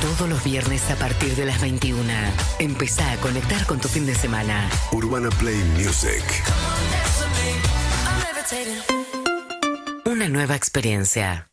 Todos 0.00 0.28
los 0.28 0.44
viernes 0.44 0.90
a 0.90 0.96
partir 0.96 1.34
de 1.36 1.46
las 1.46 1.60
21. 1.60 2.02
Empezá 2.58 3.12
a 3.12 3.16
conectar 3.16 3.66
con 3.66 3.80
tu 3.80 3.88
fin 3.88 4.06
de 4.06 4.14
semana. 4.14 4.68
Urbana 4.92 5.30
Play 5.30 5.56
Music. 5.76 6.22
Una 10.04 10.28
nueva 10.28 10.54
experiencia. 10.54 11.48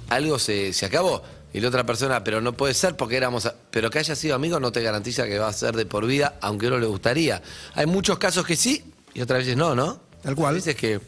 algo 0.09 0.39
se, 0.39 0.73
se 0.73 0.85
acabó. 0.85 1.21
Y 1.53 1.61
la 1.61 1.69
otra 1.69 1.85
persona, 1.85 2.21
pero 2.23 2.41
no 2.41 2.51
puede 2.57 2.73
ser 2.73 2.97
porque 2.97 3.15
éramos. 3.15 3.45
a- 3.45 3.55
Pero 3.71 3.89
que 3.89 3.99
haya 3.99 4.15
sido 4.15 4.35
amigo 4.35 4.59
no 4.59 4.71
te 4.73 4.81
garantiza 4.81 5.25
que 5.25 5.39
va 5.39 5.47
a 5.47 5.53
ser 5.53 5.75
de 5.75 5.85
por 5.85 6.05
vida, 6.05 6.37
aunque 6.41 6.67
uno 6.67 6.79
le 6.79 6.85
gustaría. 6.87 7.41
Hay 7.75 7.85
muchos 7.85 8.17
casos 8.17 8.45
que 8.45 8.57
sí 8.57 8.83
y 9.13 9.21
otras 9.21 9.39
veces 9.39 9.55
no, 9.55 9.73
¿no? 9.73 10.01
Tal 10.21 10.35
cual. 10.35 10.49
Hay 10.55 10.59
veces 10.59 10.75
que 10.75 10.99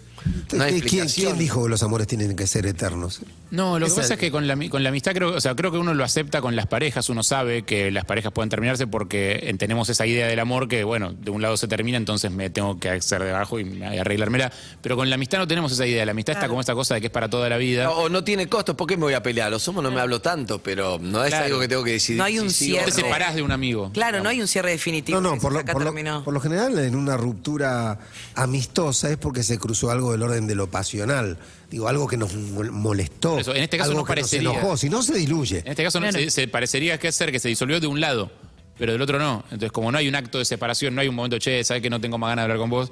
no 0.54 0.64
hay 0.64 0.72
¿Quién, 0.72 0.84
explicación. 0.84 1.26
quién 1.32 1.40
dijo 1.40 1.64
que 1.64 1.70
los 1.70 1.84
amores 1.84 2.08
tienen 2.08 2.34
que 2.36 2.48
ser 2.48 2.66
eternos? 2.66 3.22
No, 3.50 3.80
lo 3.80 3.86
que 3.88 3.94
pasa 3.94 4.16
es 4.16 4.20
que 4.20 4.30
con 4.32 4.46
la, 4.48 4.58
con 4.70 4.84
la 4.84 4.90
amistad 4.90 5.14
creo, 5.14 5.34
o 5.36 5.40
sea, 5.42 5.56
creo 5.56 5.72
que 5.72 5.78
uno 5.78 5.94
lo 5.94 6.04
acepta 6.04 6.42
con 6.42 6.56
las 6.56 6.68
parejas, 6.68 7.10
uno 7.10 7.24
sabe 7.24 7.64
que 7.64 7.92
las 7.92 8.04
parejas 8.04 8.34
pueden 8.34 8.50
terminarse 8.50 8.88
porque 8.88 9.56
tenemos 9.58 9.88
esa 9.90 10.06
idea 10.06 10.28
del 10.28 10.40
amor 10.40 10.68
que, 10.68 10.84
bueno, 10.84 11.14
de 11.14 11.32
un 11.32 11.42
lado 11.42 11.56
se 11.56 11.68
termina, 11.68 11.98
entonces 11.98 12.30
me 12.32 12.50
tengo 12.50 12.80
que 12.80 12.90
hacer 12.90 13.24
de 13.24 13.30
abajo 13.32 13.60
y 13.60 13.64
me- 13.64 14.00
arreglármela. 14.00 14.52
Pero 14.82 14.98
con 14.98 15.10
la 15.10 15.16
amistad 15.16 15.38
no 15.40 15.48
tenemos 15.48 15.72
esa 15.72 15.86
idea, 15.88 16.06
la 16.06 16.12
amistad 16.12 16.36
está 16.36 16.48
como 16.50 16.60
esta 16.60 16.74
cosa 16.76 16.96
de 16.96 17.00
que 17.02 17.08
es 17.08 17.14
para 17.14 17.30
toda 17.30 17.48
la 17.48 17.58
vida. 17.58 17.90
O 17.92 18.10
no 18.10 18.24
tiene 18.24 18.48
costos, 18.48 18.76
¿por 18.76 18.86
qué 18.88 18.98
me 18.98 19.04
voy 19.04 19.14
a 19.14 19.24
pelear? 19.24 19.50
Lo 19.50 19.60
somos, 19.60 19.82
no 19.84 19.92
me 19.92 20.02
hablo 20.02 20.20
tanto, 20.22 20.62
pero 20.62 21.00
no 21.02 21.24
es 21.24 21.30
Claro. 21.30 21.46
algo 21.46 21.60
que 21.60 21.68
tengo 21.70 21.84
que 21.86 21.92
decidir. 21.92 22.18
No 22.18 22.26
hay 22.26 22.40
un 22.40 22.50
si 22.50 22.66
sigo 22.66 22.78
o 22.78 22.80
cierre. 22.82 22.92
Te 22.92 23.02
no. 23.02 23.08
separás 23.08 23.36
de 23.36 23.42
un 23.44 23.52
amigo. 23.54 23.92
Claro, 23.94 24.22
no 24.22 24.28
hay 24.30 24.42
un 24.42 24.48
cierre 24.48 24.72
definitivo. 24.72 25.22
No, 25.22 25.30
no, 25.30 25.36
que 25.36 25.42
por 25.42 25.54
lo, 25.54 25.60
acá 25.60 25.72
por, 25.72 25.84
lo, 25.84 25.88
terminó. 25.92 26.24
por 26.24 26.34
lo 26.34 26.42
general 26.42 26.78
en 26.80 26.96
una 26.96 27.16
ruptura 27.16 28.00
amistosa 28.36 29.10
es 29.10 29.18
porque 29.18 29.44
se 29.44 29.58
cruzó 29.58 29.90
algo 29.92 30.12
del 30.12 30.22
orden 30.24 30.48
de 30.48 30.56
lo 30.56 30.70
pasional. 30.70 31.38
Digo, 31.70 31.88
algo 31.88 32.08
que 32.08 32.16
nos 32.18 32.34
mol- 32.34 32.72
molestó. 32.72 33.32
Por 33.32 33.42
eso, 33.42 33.54
en 33.56 33.64
este 33.64 33.78
caso 33.78 33.90
algo 33.92 34.02
no 34.02 34.06
que 34.06 34.10
parecería. 34.12 34.50
Nos 34.50 34.58
enojó, 34.58 34.78
si 34.78 34.90
no 34.90 35.02
se 35.02 35.16
diluye. 35.18 35.60
En 35.60 35.68
este 35.68 35.84
caso 35.84 36.00
no, 36.00 36.12
se, 36.12 36.30
se 36.30 36.48
parecería 36.48 36.98
que 36.98 37.12
ser 37.12 37.32
que 37.32 37.40
se 37.40 37.50
disolvió 37.50 37.80
de 37.80 37.88
un 37.88 38.00
lado, 38.00 38.32
pero 38.78 38.94
del 38.94 39.02
otro 39.02 39.20
no. 39.20 39.44
Entonces, 39.46 39.72
como 39.72 39.92
no 39.92 39.98
hay 39.98 40.08
un 40.08 40.16
acto 40.16 40.38
de 40.40 40.46
separación, 40.46 40.96
no 40.96 41.02
hay 41.02 41.08
un 41.10 41.16
momento, 41.16 41.38
che, 41.40 41.64
sabes 41.64 41.84
que 41.84 41.90
no 41.90 42.00
tengo 42.00 42.18
más 42.18 42.30
ganas 42.30 42.44
de 42.44 42.52
hablar 42.54 42.58
con 42.60 42.70
vos, 42.70 42.92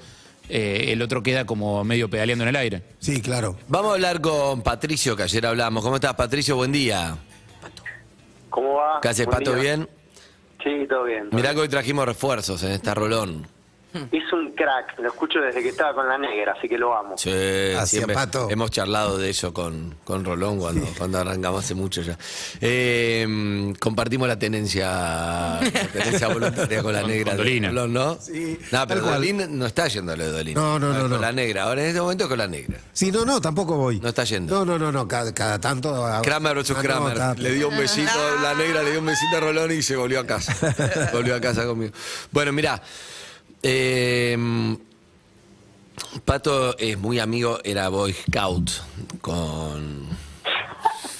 eh, 0.49 0.87
el 0.89 1.01
otro 1.01 1.23
queda 1.23 1.45
como 1.45 1.83
medio 1.85 2.09
pedaleando 2.09 2.43
en 2.43 2.49
el 2.49 2.55
aire. 2.57 2.83
Sí, 2.99 3.21
claro. 3.21 3.57
Vamos 3.69 3.91
a 3.91 3.93
hablar 3.95 4.19
con 4.21 4.61
Patricio, 4.61 5.15
que 5.15 5.23
ayer 5.23 5.45
hablamos. 5.45 5.81
¿Cómo 5.83 5.95
estás, 5.95 6.13
Patricio? 6.15 6.55
Buen 6.57 6.71
día. 6.73 7.17
¿Cómo 8.49 8.73
va? 8.75 8.99
¿Qué 9.01 9.07
haces, 9.07 9.25
Buen 9.25 9.37
Pato? 9.39 9.53
día. 9.53 9.61
¿Bien? 9.75 9.89
Sí, 10.63 10.87
todo 10.89 11.03
bien. 11.05 11.29
todo 11.29 11.37
Mirá 11.39 11.53
que 11.53 11.61
hoy 11.61 11.69
trajimos 11.69 12.05
refuerzos 12.05 12.61
en 12.63 12.71
esta 12.71 12.93
rolón. 12.93 13.47
Es 14.11 14.31
un 14.33 14.51
crack, 14.53 14.99
lo 14.99 15.09
escucho 15.09 15.39
desde 15.39 15.61
que 15.63 15.69
estaba 15.69 15.93
con 15.93 16.07
la 16.07 16.17
negra, 16.17 16.53
así 16.57 16.67
que 16.67 16.77
lo 16.77 16.95
amo. 16.97 17.17
Sí, 17.17 17.31
siempre 17.85 18.15
Pato. 18.15 18.49
hemos 18.49 18.71
charlado 18.71 19.17
de 19.17 19.29
eso 19.29 19.53
con, 19.53 19.95
con 20.03 20.23
Rolón 20.25 20.59
cuando, 20.59 20.85
cuando 20.97 21.19
arrancamos 21.19 21.63
hace 21.63 21.75
mucho 21.75 22.01
ya. 22.01 22.17
Eh, 22.61 23.73
compartimos 23.79 24.27
la 24.27 24.37
tenencia, 24.39 24.87
la 24.89 25.61
tenencia 25.93 26.27
voluntaria 26.27 26.81
con 26.83 26.93
la 26.93 27.01
Con- 27.01 27.09
negra 27.11 27.31
con 27.31 27.37
de 27.37 27.43
Dolina. 27.43 27.67
Rolón, 27.69 27.93
¿no? 27.93 28.17
Sí, 28.19 28.59
No, 28.71 28.87
pero. 28.87 29.01
Dolín 29.01 29.57
no 29.57 29.65
está 29.65 29.87
yendo 29.87 30.11
a 30.11 30.15
lo 30.15 30.25
de 30.25 30.31
Dolín. 30.31 30.53
No, 30.55 30.79
no, 30.79 30.93
no, 30.93 31.01
Con 31.01 31.09
no. 31.11 31.17
la 31.19 31.31
negra. 31.31 31.63
Ahora 31.63 31.81
en 31.83 31.87
este 31.89 32.01
momento 32.01 32.27
con 32.27 32.37
la 32.37 32.47
negra. 32.47 32.77
Sí, 32.93 33.11
no, 33.11 33.23
no, 33.25 33.39
tampoco 33.39 33.75
voy. 33.77 33.99
No 33.99 34.09
está 34.09 34.23
yendo. 34.23 34.53
No, 34.55 34.65
no, 34.65 34.79
no, 34.79 34.91
no, 34.91 35.07
cada, 35.07 35.33
cada 35.33 35.59
tanto. 35.59 36.05
ah, 36.05 36.21
Kramer 36.23 36.55
versus 36.55 36.75
ah, 36.77 36.81
Kramer. 36.81 37.39
le 37.39 37.51
dio 37.51 37.69
un 37.69 37.77
besito, 37.77 38.11
la 38.41 38.53
negra 38.55 38.83
le 38.83 38.91
dio 38.91 38.99
un 38.99 39.05
besito 39.05 39.37
a 39.37 39.39
Rolón 39.39 39.71
y 39.71 39.81
se 39.81 39.95
volvió 39.95 40.19
a 40.19 40.25
casa. 40.25 40.55
volvió 41.13 41.35
a 41.35 41.39
casa 41.41 41.65
conmigo. 41.65 41.93
Bueno, 42.31 42.51
mirá. 42.51 42.81
Eh, 43.67 44.37
Pato 46.23 46.77
es 46.77 46.97
muy 46.97 47.19
amigo, 47.19 47.59
era 47.63 47.89
Boy 47.89 48.13
Scout 48.13 48.69
con. 49.21 50.24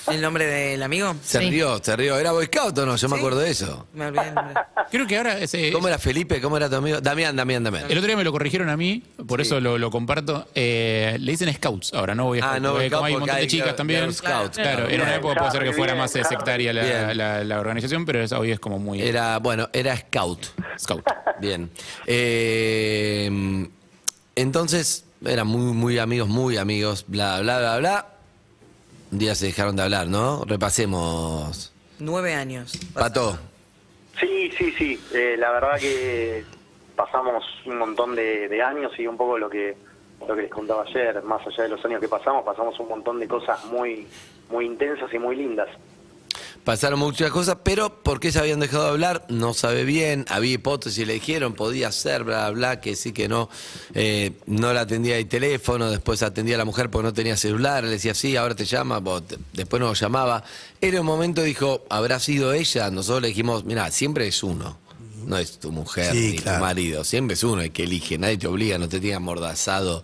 ¿El 0.07 0.21
nombre 0.21 0.45
del 0.45 0.83
amigo? 0.83 1.15
Se 1.23 1.39
rió, 1.39 1.79
se 1.83 1.95
rió. 1.95 2.17
¿Era 2.19 2.31
Boy 2.31 2.45
Scout 2.45 2.77
o 2.77 2.85
no? 2.85 2.95
Yo 2.95 3.09
me 3.09 3.17
acuerdo 3.17 3.39
de 3.39 3.49
eso. 3.49 3.87
Me 3.93 4.05
olvidé 4.07 4.27
el 4.29 4.35
nombre. 4.35 4.53
Creo 4.91 5.07
que 5.07 5.17
ahora 5.17 5.39
ese, 5.39 5.71
¿Cómo 5.71 5.87
era 5.87 5.97
Felipe? 5.97 6.39
¿Cómo 6.41 6.57
era 6.57 6.69
tu 6.69 6.75
amigo? 6.75 7.01
Damián, 7.01 7.35
Damián, 7.35 7.63
Damián. 7.63 7.85
El 7.89 7.97
otro 7.97 8.07
día 8.07 8.15
me 8.15 8.23
lo 8.23 8.31
corrigieron 8.31 8.69
a 8.69 8.77
mí, 8.77 9.01
por 9.27 9.41
eso 9.41 9.59
lo, 9.59 9.77
lo 9.77 9.89
comparto. 9.89 10.47
Eh, 10.53 11.17
le 11.19 11.31
dicen 11.31 11.51
scouts 11.53 11.93
ahora, 11.93 12.13
no 12.13 12.25
voy 12.25 12.39
a 12.39 12.53
Ah, 12.53 12.59
no, 12.59 12.75
Scout 12.75 12.91
como 12.91 13.05
hay 13.05 13.13
un 13.13 13.19
porque 13.19 13.31
montón 13.31 13.35
de 13.35 13.41
hay 13.41 13.47
chicas 13.47 13.67
Girl- 13.67 13.75
también. 13.75 13.99
Girl 14.01 14.13
Scouts. 14.13 14.57
Claro, 14.57 14.87
era 14.87 14.95
una 15.03 15.05
Bien, 15.05 15.19
época 15.19 15.35
puede 15.39 15.51
ser 15.51 15.63
que 15.63 15.73
fuera 15.73 15.95
más 15.95 16.15
eh, 16.15 16.23
sectaria 16.23 16.71
la, 16.73 16.83
Bien. 16.83 17.17
la- 17.17 17.43
la 17.43 17.59
organización, 17.59 18.05
pero 18.05 18.21
es- 18.21 18.31
hoy 18.31 18.51
es 18.51 18.59
como 18.59 18.77
muy 18.79 19.01
Era, 19.01 19.39
bueno, 19.39 19.69
era 19.73 19.97
Scout. 19.97 20.45
scout. 20.79 21.03
Bien. 21.41 21.69
Eh, 22.05 23.67
entonces, 24.35 25.05
eran 25.25 25.47
muy, 25.47 25.73
muy 25.73 25.97
amigos, 25.97 26.27
muy 26.29 26.57
amigos, 26.57 27.05
bla, 27.07 27.39
bla, 27.41 27.57
bla, 27.59 27.77
bla. 27.79 28.07
Un 29.11 29.19
día 29.19 29.35
se 29.35 29.47
dejaron 29.47 29.75
de 29.75 29.83
hablar, 29.83 30.07
¿no? 30.07 30.43
Repasemos. 30.45 31.73
Nueve 31.99 32.33
años. 32.33 32.73
Pato. 32.93 33.37
Sí, 34.19 34.51
sí, 34.57 34.71
sí. 34.77 34.99
eh, 35.13 35.35
la 35.37 35.51
verdad 35.51 35.79
que 35.79 36.43
pasamos 36.95 37.43
un 37.65 37.77
montón 37.77 38.15
de, 38.15 38.47
de 38.47 38.61
años 38.61 38.91
y 38.97 39.07
un 39.07 39.17
poco 39.17 39.37
lo 39.37 39.49
que 39.49 39.75
lo 40.27 40.33
que 40.33 40.43
les 40.43 40.51
contaba 40.51 40.83
ayer, 40.83 41.21
más 41.23 41.45
allá 41.45 41.63
de 41.63 41.69
los 41.69 41.83
años 41.85 41.99
que 41.99 42.07
pasamos, 42.07 42.43
pasamos 42.45 42.79
un 42.79 42.87
montón 42.87 43.19
de 43.19 43.27
cosas 43.27 43.63
muy 43.65 44.07
muy 44.49 44.65
intensas 44.65 45.13
y 45.13 45.19
muy 45.19 45.35
lindas. 45.35 45.67
Pasaron 46.65 46.97
muchas 46.99 47.29
cosas, 47.29 47.57
pero 47.63 48.01
¿por 48.01 48.19
qué 48.19 48.31
se 48.31 48.39
habían 48.39 48.59
dejado 48.59 48.85
de 48.85 48.89
hablar? 48.89 49.25
No 49.29 49.53
sabe 49.53 49.83
bien, 49.85 50.25
había 50.29 50.53
hipótesis, 50.53 51.05
le 51.05 51.13
dijeron, 51.13 51.53
podía 51.53 51.91
ser, 51.91 52.23
bla, 52.23 52.49
bla, 52.49 52.81
que 52.81 52.95
sí, 52.95 53.13
que 53.13 53.27
no. 53.27 53.49
Eh, 53.93 54.31
no 54.47 54.73
la 54.73 54.81
atendía 54.81 55.15
el 55.19 55.27
teléfono, 55.27 55.91
después 55.91 56.23
atendía 56.23 56.55
a 56.55 56.57
la 56.57 56.65
mujer 56.65 56.89
porque 56.89 57.03
no 57.03 57.13
tenía 57.13 57.37
celular, 57.37 57.83
le 57.83 57.91
decía, 57.91 58.15
sí, 58.15 58.35
ahora 58.35 58.55
te 58.55 58.65
llama, 58.65 58.99
después 59.53 59.79
no 59.79 59.85
lo 59.89 59.93
llamaba. 59.93 60.43
En 60.81 60.99
un 60.99 61.05
momento 61.05 61.43
dijo, 61.43 61.85
habrá 61.87 62.19
sido 62.19 62.51
ella, 62.51 62.89
nosotros 62.89 63.21
le 63.21 63.27
dijimos, 63.27 63.63
mira, 63.63 63.91
siempre 63.91 64.27
es 64.27 64.41
uno. 64.41 64.79
No 65.27 65.37
es 65.37 65.59
tu 65.59 65.71
mujer 65.71 66.11
Sí, 66.13 66.31
ni 66.31 66.37
claro. 66.39 66.57
tu 66.57 66.63
marido, 66.65 67.03
siempre 67.03 67.35
es 67.35 67.43
uno 67.43 67.61
el 67.61 67.71
que 67.71 67.83
elige, 67.83 68.17
nadie 68.17 68.37
te 68.39 68.47
obliga, 68.47 68.79
no 68.79 68.89
te 68.89 68.99
tiene 68.99 69.15
amordazado. 69.17 70.03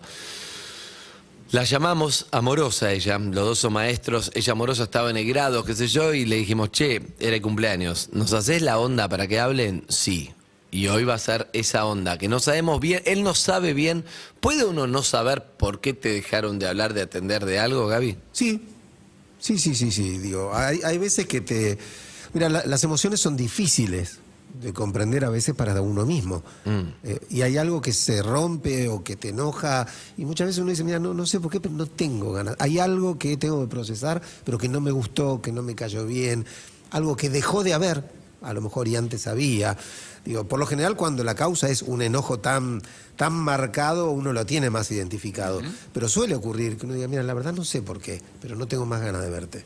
La 1.52 1.64
llamamos 1.64 2.26
amorosa 2.30 2.92
ella, 2.92 3.18
los 3.18 3.34
dos 3.46 3.58
son 3.58 3.74
maestros, 3.74 4.30
ella 4.34 4.52
amorosa 4.52 4.84
estaba 4.84 5.10
en 5.10 5.18
el 5.18 5.26
grado, 5.28 5.64
qué 5.64 5.74
sé 5.74 5.86
yo, 5.86 6.14
y 6.14 6.24
le 6.24 6.36
dijimos, 6.36 6.70
che, 6.72 7.02
era 7.20 7.36
el 7.36 7.42
cumpleaños, 7.42 8.08
¿nos 8.12 8.32
haces 8.32 8.62
la 8.62 8.78
onda 8.78 9.06
para 9.08 9.26
que 9.28 9.38
hablen? 9.38 9.84
Sí. 9.88 10.32
Y 10.70 10.86
hoy 10.86 11.04
va 11.04 11.12
a 11.12 11.18
ser 11.18 11.50
esa 11.52 11.84
onda, 11.84 12.16
que 12.16 12.28
no 12.28 12.40
sabemos 12.40 12.80
bien, 12.80 13.02
él 13.04 13.22
no 13.22 13.34
sabe 13.34 13.74
bien. 13.74 14.06
¿Puede 14.40 14.64
uno 14.64 14.86
no 14.86 15.02
saber 15.02 15.44
por 15.44 15.82
qué 15.82 15.92
te 15.92 16.08
dejaron 16.08 16.58
de 16.58 16.66
hablar, 16.68 16.94
de 16.94 17.02
atender 17.02 17.44
de 17.44 17.58
algo, 17.58 17.86
Gaby? 17.86 18.16
Sí, 18.32 18.62
sí, 19.38 19.58
sí, 19.58 19.74
sí, 19.74 19.90
sí. 19.92 20.16
Digo, 20.16 20.54
hay, 20.54 20.80
hay 20.82 20.96
veces 20.96 21.26
que 21.26 21.42
te. 21.42 21.76
Mira, 22.32 22.48
la- 22.48 22.64
las 22.64 22.82
emociones 22.84 23.20
son 23.20 23.36
difíciles 23.36 24.20
de 24.54 24.72
comprender 24.72 25.24
a 25.24 25.30
veces 25.30 25.54
para 25.54 25.80
uno 25.80 26.04
mismo. 26.04 26.42
Eh, 27.02 27.18
y 27.30 27.42
hay 27.42 27.56
algo 27.56 27.80
que 27.80 27.92
se 27.92 28.22
rompe 28.22 28.88
o 28.88 29.02
que 29.02 29.16
te 29.16 29.30
enoja. 29.30 29.86
Y 30.16 30.24
muchas 30.24 30.48
veces 30.48 30.60
uno 30.60 30.70
dice, 30.70 30.84
mira, 30.84 30.98
no, 30.98 31.14
no 31.14 31.26
sé 31.26 31.40
por 31.40 31.50
qué, 31.50 31.60
pero 31.60 31.74
no 31.74 31.86
tengo 31.86 32.32
ganas. 32.32 32.56
Hay 32.58 32.78
algo 32.78 33.18
que 33.18 33.36
tengo 33.36 33.60
que 33.62 33.68
procesar, 33.68 34.20
pero 34.44 34.58
que 34.58 34.68
no 34.68 34.80
me 34.80 34.90
gustó, 34.90 35.40
que 35.40 35.52
no 35.52 35.62
me 35.62 35.74
cayó 35.74 36.06
bien. 36.06 36.44
Algo 36.90 37.16
que 37.16 37.30
dejó 37.30 37.64
de 37.64 37.72
haber, 37.72 38.04
a 38.42 38.52
lo 38.52 38.60
mejor 38.60 38.88
y 38.88 38.96
antes 38.96 39.26
había. 39.26 39.76
Digo, 40.24 40.44
por 40.44 40.60
lo 40.60 40.66
general 40.66 40.96
cuando 40.96 41.24
la 41.24 41.34
causa 41.34 41.68
es 41.68 41.82
un 41.82 42.02
enojo 42.02 42.38
tan, 42.38 42.82
tan 43.16 43.32
marcado, 43.32 44.10
uno 44.10 44.32
lo 44.32 44.46
tiene 44.46 44.70
más 44.70 44.90
identificado. 44.90 45.60
Pero 45.92 46.08
suele 46.08 46.34
ocurrir 46.34 46.76
que 46.76 46.86
uno 46.86 46.94
diga, 46.94 47.08
mira, 47.08 47.22
la 47.22 47.34
verdad 47.34 47.52
no 47.52 47.64
sé 47.64 47.82
por 47.82 48.00
qué, 48.00 48.20
pero 48.40 48.54
no 48.54 48.66
tengo 48.66 48.86
más 48.86 49.00
ganas 49.00 49.22
de 49.22 49.30
verte. 49.30 49.64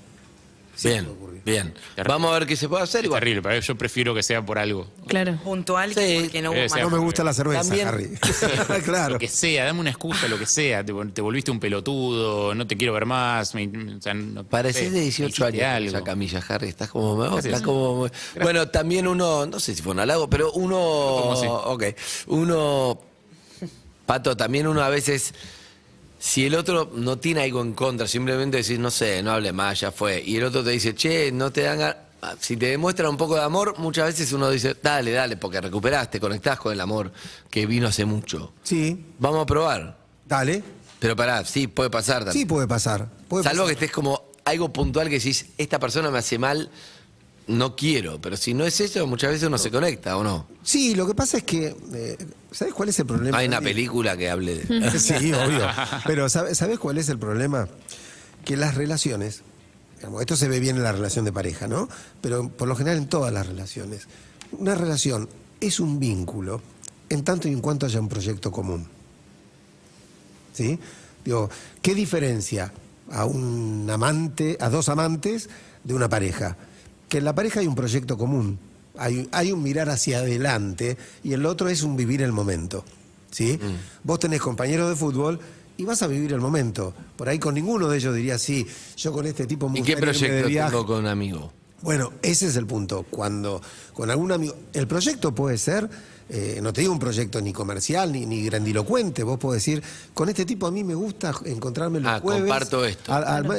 Bien, 0.85 1.07
bien. 1.45 1.75
Vamos 2.07 2.31
a 2.31 2.39
ver 2.39 2.47
qué 2.47 2.55
se 2.57 2.69
puede 2.69 2.83
hacer. 2.83 3.05
Es 3.05 3.11
terrible, 3.11 3.41
pero 3.43 3.59
yo 3.61 3.77
prefiero 3.79 4.15
que 4.15 4.23
sea 4.23 4.45
por 4.45 4.59
algo. 4.59 4.87
Claro. 5.07 5.39
Puntual 5.43 5.95
que 5.95 6.21
porque 6.23 6.43
no 6.43 6.51
hubo 6.53 6.69
sea, 6.69 6.83
No 6.83 6.91
me 6.91 6.99
gusta 6.99 7.25
la 7.25 7.33
cerveza, 7.33 7.63
También- 7.63 7.89
Harry. 7.89 8.11
claro. 8.85 9.15
Lo 9.15 9.19
que 9.19 9.29
sea, 9.29 9.65
dame 9.65 9.81
una 9.81 9.91
excusa, 9.91 10.29
lo 10.29 10.39
que 10.39 10.47
sea. 10.47 10.85
Te, 10.85 10.93
te 11.15 11.21
volviste 11.23 11.51
un 11.51 11.61
pelotudo, 11.61 12.55
no 12.55 12.67
te 12.67 12.77
quiero 12.77 12.93
ver 12.93 13.07
más. 13.07 13.55
me- 13.55 13.67
o 13.97 14.01
sea, 14.03 14.13
no- 14.15 14.45
Pareces 14.45 14.93
de 14.93 14.99
me 14.99 15.05
18 15.05 15.29
hiciste 15.29 15.65
años 15.65 15.77
algo. 15.77 15.89
esa 15.97 16.05
camilla, 16.05 16.43
Harry. 16.49 16.69
Estás 16.69 16.91
como... 16.91 17.17
Como 17.65 18.09
bueno, 18.43 18.69
también 18.69 19.07
uno... 19.07 19.47
No 19.47 19.59
sé 19.61 19.75
si 19.75 19.83
fue 19.83 19.93
un 19.93 20.01
halago, 20.01 20.29
pero 20.29 20.53
uno... 20.53 20.77
¿Cómo 21.23 21.37
sí? 21.37 21.47
Ok. 21.49 21.85
Uno... 22.27 23.01
Pato, 24.05 24.37
también 24.37 24.67
uno 24.67 24.83
a 24.83 24.89
veces... 24.89 25.33
Si 26.19 26.47
el 26.47 26.55
otro 26.55 26.91
no 26.95 27.19
tiene 27.19 27.43
algo 27.43 27.61
en 27.63 27.73
contra, 27.75 28.07
simplemente 28.07 28.57
decís, 28.59 28.79
no 28.79 28.91
sé, 28.91 29.23
no 29.23 29.33
hable 29.33 29.53
más, 29.53 29.81
ya 29.81 29.93
fue. 29.93 30.23
Y 30.25 30.37
el 30.37 30.45
otro 30.45 30.65
te 30.65 30.71
dice, 30.71 30.95
che, 30.95 31.31
no 31.33 31.51
te 31.53 31.63
dan... 31.63 31.81
ah, 32.23 32.35
Si 32.41 32.57
te 32.57 32.67
demuestra 32.67 33.09
un 33.11 33.17
poco 33.17 33.35
de 33.37 33.43
amor, 33.43 33.75
muchas 33.79 34.07
veces 34.07 34.33
uno 34.33 34.49
dice, 34.51 34.77
dale, 34.83 35.13
dale, 35.13 35.37
porque 35.37 35.61
recuperaste, 35.61 36.19
conectás 36.19 36.59
con 36.59 36.73
el 36.73 36.81
amor 36.81 37.13
que 37.51 37.67
vino 37.67 37.87
hace 37.89 38.05
mucho. 38.05 38.53
Sí, 38.63 39.05
Vamos 39.19 39.43
a 39.43 39.47
probar. 39.47 39.99
dale. 40.25 40.63
Pero 40.99 41.15
pará, 41.15 41.45
sí, 41.45 41.67
puede 41.67 41.91
pasar 41.91 42.25
también. 42.25 42.33
Sí, 42.33 42.47
puede 42.47 42.67
pasar. 42.67 43.07
Puede 43.29 43.45
Salvo 43.45 43.65
pasar. 43.65 43.67
que 43.67 43.73
estés 43.85 43.93
como 43.95 44.23
algo 44.47 44.73
puntual 44.73 45.09
que 45.11 45.19
decís, 45.19 45.47
esta 45.59 45.79
persona 45.79 46.11
me 46.11 46.19
hace 46.19 46.39
mal, 46.39 46.71
no 47.47 47.77
quiero. 47.77 48.21
Pero 48.21 48.37
si 48.37 48.55
no 48.55 48.65
es 48.65 48.81
eso, 48.81 49.07
muchas 49.07 49.31
veces 49.31 49.47
uno 49.49 49.59
se 49.59 49.71
conecta, 49.71 50.17
¿o 50.17 50.25
no? 50.25 50.47
Sí, 50.63 50.95
lo 50.95 51.07
que 51.07 51.15
pasa 51.15 51.39
es 51.39 51.45
que. 51.45 51.77
eh, 51.95 52.17
¿Sabes 52.51 52.73
cuál 52.75 52.89
es 52.89 52.99
el 52.99 53.07
problema? 53.07 53.37
Hay 53.39 53.49
una 53.49 53.61
película 53.61 54.17
que 54.17 54.31
hable 54.31 54.57
de... 54.65 54.91
Sí, 54.99 55.33
obvio. 55.33 55.67
Pero 56.07 56.29
¿sabe- 56.29 56.55
¿sabes 56.55 56.79
cuál 56.79 56.97
es 56.99 57.09
el 57.11 57.19
problema? 57.19 57.69
Que 58.45 58.57
las 58.57 58.75
relaciones, 58.77 59.43
digamos, 59.97 60.21
esto 60.23 60.37
se 60.37 60.49
ve 60.49 60.59
bien 60.61 60.77
en 60.77 60.83
la 60.83 60.93
relación 60.93 61.25
de 61.25 61.33
pareja, 61.33 61.67
¿no? 61.69 61.89
Pero 62.23 62.49
por 62.49 62.67
lo 62.69 62.75
general 62.77 62.99
en 62.99 63.09
todas 63.09 63.33
las 63.33 63.47
relaciones. 63.47 64.07
Una 64.53 64.75
relación 64.75 65.29
es 65.61 65.81
un 65.81 65.99
vínculo 66.01 66.63
en 67.09 67.25
tanto 67.25 67.49
y 67.49 67.53
en 67.53 67.61
cuanto 67.61 67.85
haya 67.87 68.01
un 68.01 68.09
proyecto 68.09 68.51
común. 68.51 68.87
¿Sí? 70.55 70.79
Digo, 71.25 71.51
¿qué 71.83 71.95
diferencia 71.95 72.73
a 73.11 73.25
un 73.27 73.87
amante, 73.91 74.57
a 74.61 74.71
dos 74.71 74.89
amantes 74.89 75.49
de 75.85 75.95
una 75.95 76.09
pareja? 76.09 76.57
Que 77.09 77.19
en 77.19 77.25
la 77.25 77.35
pareja 77.35 77.61
hay 77.61 77.67
un 77.67 77.75
proyecto 77.75 78.17
común, 78.19 78.59
hay, 78.99 79.29
hay 79.33 79.53
un 79.53 79.63
mirar 79.63 79.89
hacia 79.89 80.19
adelante 80.19 80.97
y 81.23 81.33
el 81.33 81.47
otro 81.47 81.69
es 81.69 81.83
un 81.83 81.97
vivir 81.97 82.23
el 82.23 82.33
momento. 82.33 82.85
¿Sí? 83.31 83.59
Vos 84.03 84.19
tenés 84.19 84.41
compañeros 84.41 84.89
de 84.89 84.97
fútbol 84.97 85.39
y 85.77 85.85
vas 85.85 86.03
a 86.03 86.07
vivir 86.07 86.33
el 86.33 86.41
momento. 86.41 86.95
Por 87.17 87.29
ahí 87.29 87.39
con 87.39 87.55
ninguno 87.55 87.89
de 87.89 87.99
ellos 87.99 88.15
diría, 88.15 88.39
sí, 88.39 88.67
yo 88.97 89.13
con 89.13 89.27
este 89.27 89.47
tipo 89.47 89.71
¿Y 89.75 89.83
qué 89.83 89.95
de 89.97 90.01
proyecto 90.03 90.49
viaje". 90.49 90.71
tengo 90.71 90.87
con 90.87 91.01
un 91.01 91.07
amigo? 91.07 91.53
Bueno, 91.83 92.13
ese 92.23 92.47
es 92.47 92.57
el 92.57 92.67
punto. 92.67 93.05
Cuando 93.09 93.61
con 93.93 94.11
algún 94.11 94.33
amigo. 94.33 94.55
El 94.73 94.87
proyecto 94.87 95.35
puede 95.35 95.59
ser, 95.59 95.89
eh, 96.29 96.59
no 96.63 96.73
te 96.73 96.81
digo 96.81 96.93
un 96.93 96.99
proyecto 96.99 97.41
ni 97.41 97.53
comercial 97.53 98.13
ni, 98.13 98.25
ni 98.27 98.43
grandilocuente. 98.45 99.23
Vos 99.23 99.39
podés 99.39 99.63
decir, 99.65 99.83
con 100.15 100.29
este 100.29 100.45
tipo 100.47 100.67
a 100.67 100.71
mí 100.71 100.83
me 100.85 100.95
gusta 100.95 101.33
encontrarme 101.45 102.01
los 102.01 102.11
Ah, 102.11 102.21
jueves. 102.21 102.43
comparto 102.43 102.85
esto. 102.85 103.13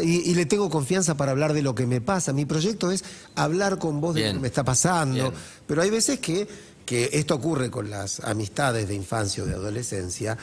y, 0.03 0.29
y 0.31 0.35
le 0.35 0.45
tengo 0.45 0.69
confianza 0.69 1.15
para 1.15 1.31
hablar 1.31 1.53
de 1.53 1.61
lo 1.61 1.75
que 1.75 1.85
me 1.85 2.01
pasa. 2.01 2.33
Mi 2.33 2.45
proyecto 2.45 2.91
es 2.91 3.03
hablar 3.35 3.77
con 3.77 4.01
vos 4.01 4.15
de 4.15 4.27
lo 4.27 4.33
que 4.33 4.39
me 4.39 4.47
está 4.47 4.63
pasando. 4.63 5.13
Bien. 5.31 5.33
Pero 5.67 5.81
hay 5.81 5.89
veces 5.89 6.19
que. 6.19 6.47
Que 6.87 7.09
esto 7.11 7.35
ocurre 7.35 7.69
con 7.69 7.89
las 7.89 8.21
amistades 8.21 8.87
de 8.87 8.95
infancia 8.95 9.43
o 9.43 9.45
de 9.45 9.53
adolescencia. 9.55 10.37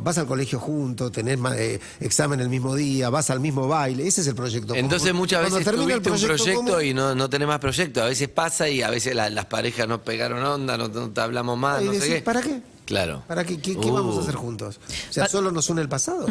Vas 0.00 0.16
al 0.16 0.26
colegio 0.28 0.60
juntos, 0.60 1.10
tenés 1.10 1.36
eh, 1.56 1.80
examen 1.98 2.38
el 2.38 2.48
mismo 2.48 2.76
día, 2.76 3.10
vas 3.10 3.30
al 3.30 3.40
mismo 3.40 3.66
baile. 3.66 4.06
Ese 4.06 4.20
es 4.20 4.28
el 4.28 4.36
proyecto. 4.36 4.76
Entonces 4.76 5.08
común. 5.08 5.22
muchas 5.22 5.42
veces 5.42 5.64
termina 5.64 5.94
el 5.94 6.00
tuviste 6.02 6.26
un 6.30 6.36
proyecto 6.36 6.62
común- 6.64 6.84
y 6.84 6.94
no, 6.94 7.16
no 7.16 7.28
tenés 7.28 7.48
más 7.48 7.58
proyecto. 7.58 8.00
A 8.00 8.06
veces 8.06 8.28
pasa 8.28 8.68
y 8.68 8.80
a 8.80 8.90
veces 8.90 9.12
la- 9.16 9.28
las 9.28 9.46
parejas 9.46 9.88
no 9.88 10.00
pegaron 10.00 10.40
onda, 10.44 10.76
no, 10.78 10.86
no 10.86 11.10
te 11.10 11.20
hablamos 11.20 11.58
más, 11.58 11.82
Y 11.82 11.86
no 11.86 11.92
sé 11.94 11.98
qué. 12.08 12.22
¿para 12.22 12.42
qué? 12.42 12.62
Claro. 12.84 13.24
¿Para 13.26 13.42
qué? 13.44 13.60
¿Qué, 13.60 13.76
qué 13.76 13.88
Uh. 13.90 13.92
vamos 13.94 14.16
a 14.18 14.20
hacer 14.20 14.36
juntos? 14.36 14.78
O 15.10 15.12
sea, 15.12 15.26
¿solo 15.26 15.50
nos 15.50 15.68
une 15.68 15.82
el 15.82 15.88
pasado? 15.88 16.26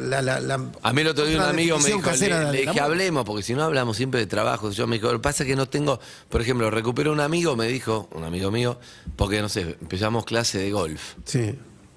La- 0.00 0.22
la- 0.22 0.40
la- 0.40 0.60
A 0.82 0.92
mí 0.92 1.00
el 1.02 1.08
otro 1.08 1.24
día 1.26 1.38
un 1.38 1.44
amigo 1.44 1.78
me 1.78 1.86
dijo, 1.90 2.10
le, 2.52 2.52
dije, 2.66 2.80
hablemos, 2.80 3.24
porque 3.24 3.42
si 3.42 3.54
no 3.54 3.62
hablamos 3.64 3.96
siempre 3.96 4.20
de 4.20 4.26
trabajo. 4.26 4.70
Yo 4.70 4.86
me 4.86 4.96
dijo, 4.96 5.08
lo 5.08 5.18
que 5.18 5.22
pasa 5.22 5.42
es 5.42 5.48
que 5.48 5.56
no 5.56 5.68
tengo, 5.68 6.00
por 6.28 6.40
ejemplo, 6.40 6.70
recuperé 6.70 7.10
un 7.10 7.20
amigo, 7.20 7.56
me 7.56 7.66
dijo, 7.68 8.08
un 8.12 8.24
amigo 8.24 8.50
mío, 8.50 8.78
porque 9.16 9.40
no 9.42 9.48
sé, 9.48 9.76
empezamos 9.80 10.24
clase 10.24 10.58
de 10.58 10.70
golf. 10.70 11.14
Sí. 11.24 11.54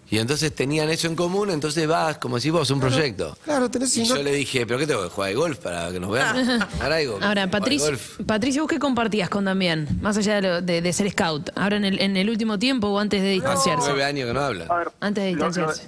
Y 0.09 0.18
entonces 0.20 0.53
tenían 0.53 0.89
eso 0.89 1.07
en 1.07 1.16
común, 1.16 1.51
entonces 1.51 1.88
vas, 1.88 2.18
como 2.18 2.36
decís 2.36 2.51
vos, 2.51 2.70
un 2.70 2.82
proyecto. 2.82 3.38
Claro, 3.45 3.72
tenés 3.72 3.95
Y 3.95 4.01
no- 4.01 4.16
yo 4.18 4.22
le 4.24 4.34
dije, 4.34 4.66
¿pero 4.66 4.78
qué 4.78 4.86
tengo 4.86 5.03
que 5.03 5.09
jugar 5.09 5.30
de 5.30 5.36
golf 5.36 5.57
para 5.59 5.89
que 5.89 6.01
nos 6.01 6.12
veamos? 6.12 6.49
Algo. 6.49 6.68
Ahora, 6.82 7.01
Jugar 7.22 7.36
de 7.38 7.47
Patricio, 7.47 7.86
golf. 7.88 8.20
Patricio, 8.26 8.62
¿vos 8.64 8.70
qué 8.70 8.78
compartías 8.78 9.30
con 9.30 9.45
Damián? 9.45 9.88
Más 10.01 10.18
allá 10.18 10.36
de, 10.36 10.41
lo- 10.41 10.62
de- 10.62 10.82
de 10.82 10.91
ser 10.93 11.09
scout. 11.12 11.51
Ahora 11.55 11.78
en 11.78 11.86
el, 11.86 12.01
en 12.01 12.18
el 12.18 12.30
último 12.30 12.59
tiempo 12.59 12.88
o 12.89 12.99
antes 12.99 13.22
de 13.22 13.30
distanciarse. 13.30 13.86
Nueve 13.88 14.03
años 14.03 14.28
que 14.28 14.34
no 14.34 14.41
hablan. 14.41 14.70
A 14.70 14.76
ver, 14.76 14.91
Antes 14.99 15.24
de 15.24 15.32
lo, 15.32 15.38
lo- 15.38 15.45
distanciarse. 15.45 15.88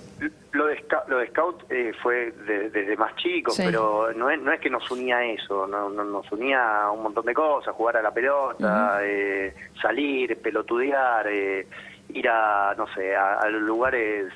Lo 0.54 0.66
de, 0.68 0.78
sca- 0.88 1.04
lo 1.08 1.18
de 1.18 1.28
Scout 1.28 1.66
eh, 1.70 1.94
fue 2.02 2.32
de- 2.32 2.70
desde 2.70 2.96
más 2.96 3.16
chicos, 3.16 3.56
Sí. 3.56 3.64
pero 3.66 4.12
no 4.14 4.30
es, 4.30 4.40
no 4.42 4.52
es 4.52 4.60
que 4.60 4.70
nos 4.70 4.90
unía 4.92 5.24
eso, 5.26 5.68
no, 5.68 5.90
no- 5.90 6.04
nos 6.04 6.32
unía 6.32 6.90
un 6.92 7.04
montón 7.04 7.26
de 7.26 7.34
cosas, 7.34 7.74
jugar 7.76 7.98
a 7.98 8.02
la 8.02 8.12
pelota, 8.12 9.00
eh, 9.02 9.54
salir, 9.82 10.40
pelotudear, 10.42 11.28
eh, 11.28 11.68
ir 12.10 12.30
a, 12.30 12.74
no 12.78 12.88
sé, 12.94 13.16
a, 13.16 13.40
a 13.40 13.50
los 13.50 13.62
lugares 13.62 14.32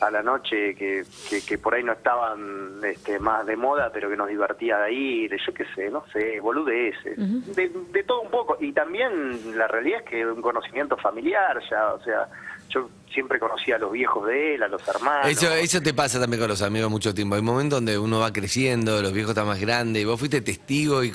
a 0.00 0.12
la 0.12 0.22
noche 0.22 0.76
que, 0.76 1.02
que, 1.28 1.44
que 1.44 1.58
por 1.58 1.74
ahí 1.74 1.82
no 1.82 1.90
estaban 1.90 2.78
este, 2.84 3.18
más 3.18 3.44
de 3.44 3.56
moda, 3.56 3.90
pero 3.92 4.08
que 4.08 4.16
nos 4.16 4.28
divertía 4.28 4.78
de 4.78 4.92
ir, 4.92 5.36
yo 5.44 5.52
qué 5.52 5.64
sé, 5.74 5.90
no 5.90 6.04
sé, 6.12 6.38
boludeces, 6.38 7.16
de, 7.56 7.68
de 7.90 8.02
todo 8.04 8.20
un 8.20 8.30
poco. 8.30 8.56
Y 8.60 8.70
también 8.72 9.58
la 9.58 9.66
realidad 9.66 10.02
es 10.04 10.08
que 10.08 10.24
un 10.24 10.40
conocimiento 10.40 10.96
familiar, 10.98 11.60
ya, 11.68 11.94
o 11.94 12.00
sea, 12.04 12.28
yo 12.68 12.88
siempre 13.12 13.38
conocía 13.38 13.76
a 13.76 13.78
los 13.78 13.92
viejos 13.92 14.26
de 14.26 14.54
él, 14.54 14.62
a 14.62 14.68
los 14.68 14.86
hermanos. 14.86 15.30
Eso, 15.30 15.52
eso 15.52 15.80
te 15.80 15.94
pasa 15.94 16.20
también 16.20 16.40
con 16.40 16.48
los 16.48 16.62
amigos 16.62 16.90
mucho 16.90 17.14
tiempo. 17.14 17.34
Hay 17.36 17.42
momentos 17.42 17.78
donde 17.78 17.98
uno 17.98 18.20
va 18.20 18.32
creciendo, 18.32 19.00
los 19.02 19.12
viejos 19.12 19.30
están 19.30 19.46
más 19.46 19.60
grandes, 19.60 20.02
y 20.02 20.04
vos 20.04 20.18
fuiste 20.18 20.40
testigo 20.40 21.02
y 21.02 21.12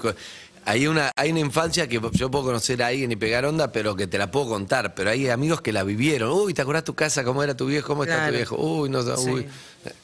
hay 0.65 0.87
una, 0.87 1.11
hay 1.15 1.31
una 1.31 1.41
infancia 1.41 1.87
que 1.87 1.99
yo 2.13 2.31
puedo 2.31 2.45
conocer 2.45 2.81
a 2.83 2.87
alguien 2.87 3.11
y 3.11 3.15
pegar 3.17 3.45
onda, 3.45 3.71
pero 3.71 3.95
que 3.95 4.07
te 4.07 4.17
la 4.17 4.31
puedo 4.31 4.47
contar. 4.47 4.95
Pero 4.95 5.09
hay 5.09 5.29
amigos 5.29 5.61
que 5.61 5.73
la 5.73 5.83
vivieron. 5.83 6.31
Uy, 6.31 6.53
¿te 6.53 6.61
acordás 6.61 6.83
tu 6.85 6.95
casa? 6.95 7.23
¿Cómo 7.23 7.43
era 7.43 7.55
tu 7.55 7.65
viejo? 7.65 7.87
¿Cómo 7.89 8.03
está 8.03 8.15
Claro. 8.15 8.31
tu 8.31 8.37
viejo? 8.37 8.55
Uy, 8.57 8.89
no 8.89 9.01
sé, 9.03 9.17
Sí. 9.17 9.29
uy. 9.29 9.47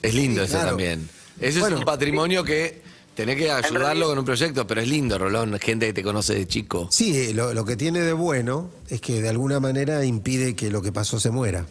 Es 0.01 0.13
lindo 0.13 0.41
Sí, 0.41 0.45
eso 0.47 0.53
claro. 0.55 0.69
también. 0.69 1.09
Eso 1.39 1.59
Bueno. 1.61 1.75
es 1.77 1.79
un 1.79 1.85
patrimonio 1.85 2.43
que 2.43 2.81
tenés 3.19 3.35
que 3.35 3.51
ayudarlo 3.51 4.07
con 4.07 4.17
un 4.17 4.23
proyecto, 4.23 4.65
pero 4.65 4.79
es 4.79 4.87
lindo, 4.87 5.17
Rolón, 5.17 5.59
gente 5.59 5.87
que 5.87 5.93
te 5.93 6.03
conoce 6.03 6.35
de 6.35 6.47
chico. 6.47 6.87
Sí, 6.89 7.33
lo, 7.33 7.53
lo 7.53 7.65
que 7.65 7.75
tiene 7.75 7.99
de 7.99 8.13
bueno 8.13 8.69
es 8.87 9.01
que 9.01 9.21
de 9.21 9.27
alguna 9.27 9.59
manera 9.59 10.05
impide 10.05 10.55
que 10.55 10.71
lo 10.71 10.81
que 10.81 10.93
pasó 10.93 11.19
se 11.19 11.29
muera. 11.29 11.65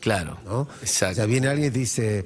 Claro. 0.00 0.38
¿no? 0.46 0.66
Exacto. 0.80 1.12
O 1.12 1.14
sea, 1.16 1.26
viene 1.26 1.48
alguien 1.48 1.68
y 1.68 1.70
te 1.70 1.78
dice, 1.80 2.24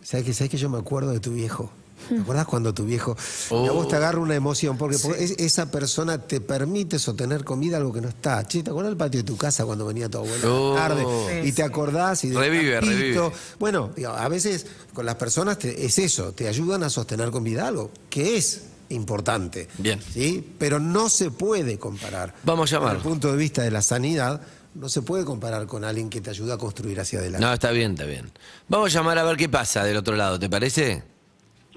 ¿sabes 0.00 0.24
que, 0.26 0.32
¿sabes 0.32 0.48
que 0.48 0.58
yo 0.58 0.70
me 0.70 0.78
acuerdo 0.78 1.10
de 1.10 1.18
tu 1.18 1.32
viejo? 1.32 1.72
¿Te 2.08 2.18
acordás 2.20 2.46
cuando 2.46 2.72
tu 2.74 2.84
viejo... 2.84 3.16
Y 3.50 3.66
a 3.66 3.72
vos 3.72 3.88
te 3.88 3.96
agarra 3.96 4.18
una 4.20 4.34
emoción, 4.34 4.76
porque, 4.78 4.98
porque 4.98 5.22
es- 5.24 5.32
esa 5.38 5.70
persona 5.70 6.18
te 6.18 6.40
permite 6.40 6.98
sostener 6.98 7.44
comida 7.44 7.76
algo 7.76 7.92
que 7.92 8.00
no 8.00 8.08
está. 8.08 8.46
Che, 8.46 8.62
¿te 8.62 8.70
acordás 8.70 8.90
del 8.90 8.96
patio 8.96 9.20
de 9.20 9.24
tu 9.24 9.36
casa 9.36 9.64
cuando 9.64 9.86
venía 9.86 10.08
tu 10.08 10.18
abuela 10.18 10.44
Oh. 10.50 10.74
tarde? 10.74 11.04
Sí, 11.42 11.48
y 11.48 11.52
te 11.52 11.62
acordás 11.62 12.24
y 12.24 12.32
Revive, 12.32 12.74
campito. 12.80 12.92
revive. 12.96 13.32
Bueno, 13.58 13.90
digo, 13.96 14.10
a 14.10 14.28
veces 14.28 14.66
con 14.94 15.04
las 15.06 15.16
personas 15.16 15.58
te- 15.58 15.84
es 15.84 15.98
eso, 15.98 16.32
te 16.32 16.48
ayudan 16.48 16.82
a 16.82 16.90
sostener 16.90 17.30
con 17.30 17.44
vida 17.44 17.66
algo, 17.68 17.90
que 18.10 18.36
es 18.36 18.62
importante. 18.90 19.68
Bien. 19.78 20.00
¿sí? 20.12 20.54
Pero 20.58 20.80
no 20.80 21.08
se 21.10 21.30
puede 21.30 21.78
comparar. 21.78 22.34
Vamos 22.44 22.72
a 22.72 22.76
llamar. 22.76 22.94
Desde 22.96 23.06
el 23.06 23.10
punto 23.12 23.30
de 23.30 23.36
vista 23.36 23.62
de 23.62 23.70
la 23.70 23.82
sanidad, 23.82 24.40
no 24.74 24.88
se 24.88 25.02
puede 25.02 25.24
comparar 25.24 25.66
con 25.66 25.84
alguien 25.84 26.08
que 26.08 26.20
te 26.20 26.30
ayuda 26.30 26.54
a 26.54 26.58
construir 26.58 26.98
hacia 27.00 27.18
adelante. 27.18 27.44
No, 27.46 27.52
está 27.52 27.70
bien, 27.70 27.92
está 27.92 28.04
bien. 28.04 28.30
Vamos 28.68 28.94
a 28.94 28.98
llamar 28.98 29.18
a 29.18 29.24
ver 29.24 29.36
qué 29.36 29.48
pasa 29.48 29.84
del 29.84 29.96
otro 29.96 30.16
lado, 30.16 30.38
¿te 30.38 30.48
parece? 30.48 31.02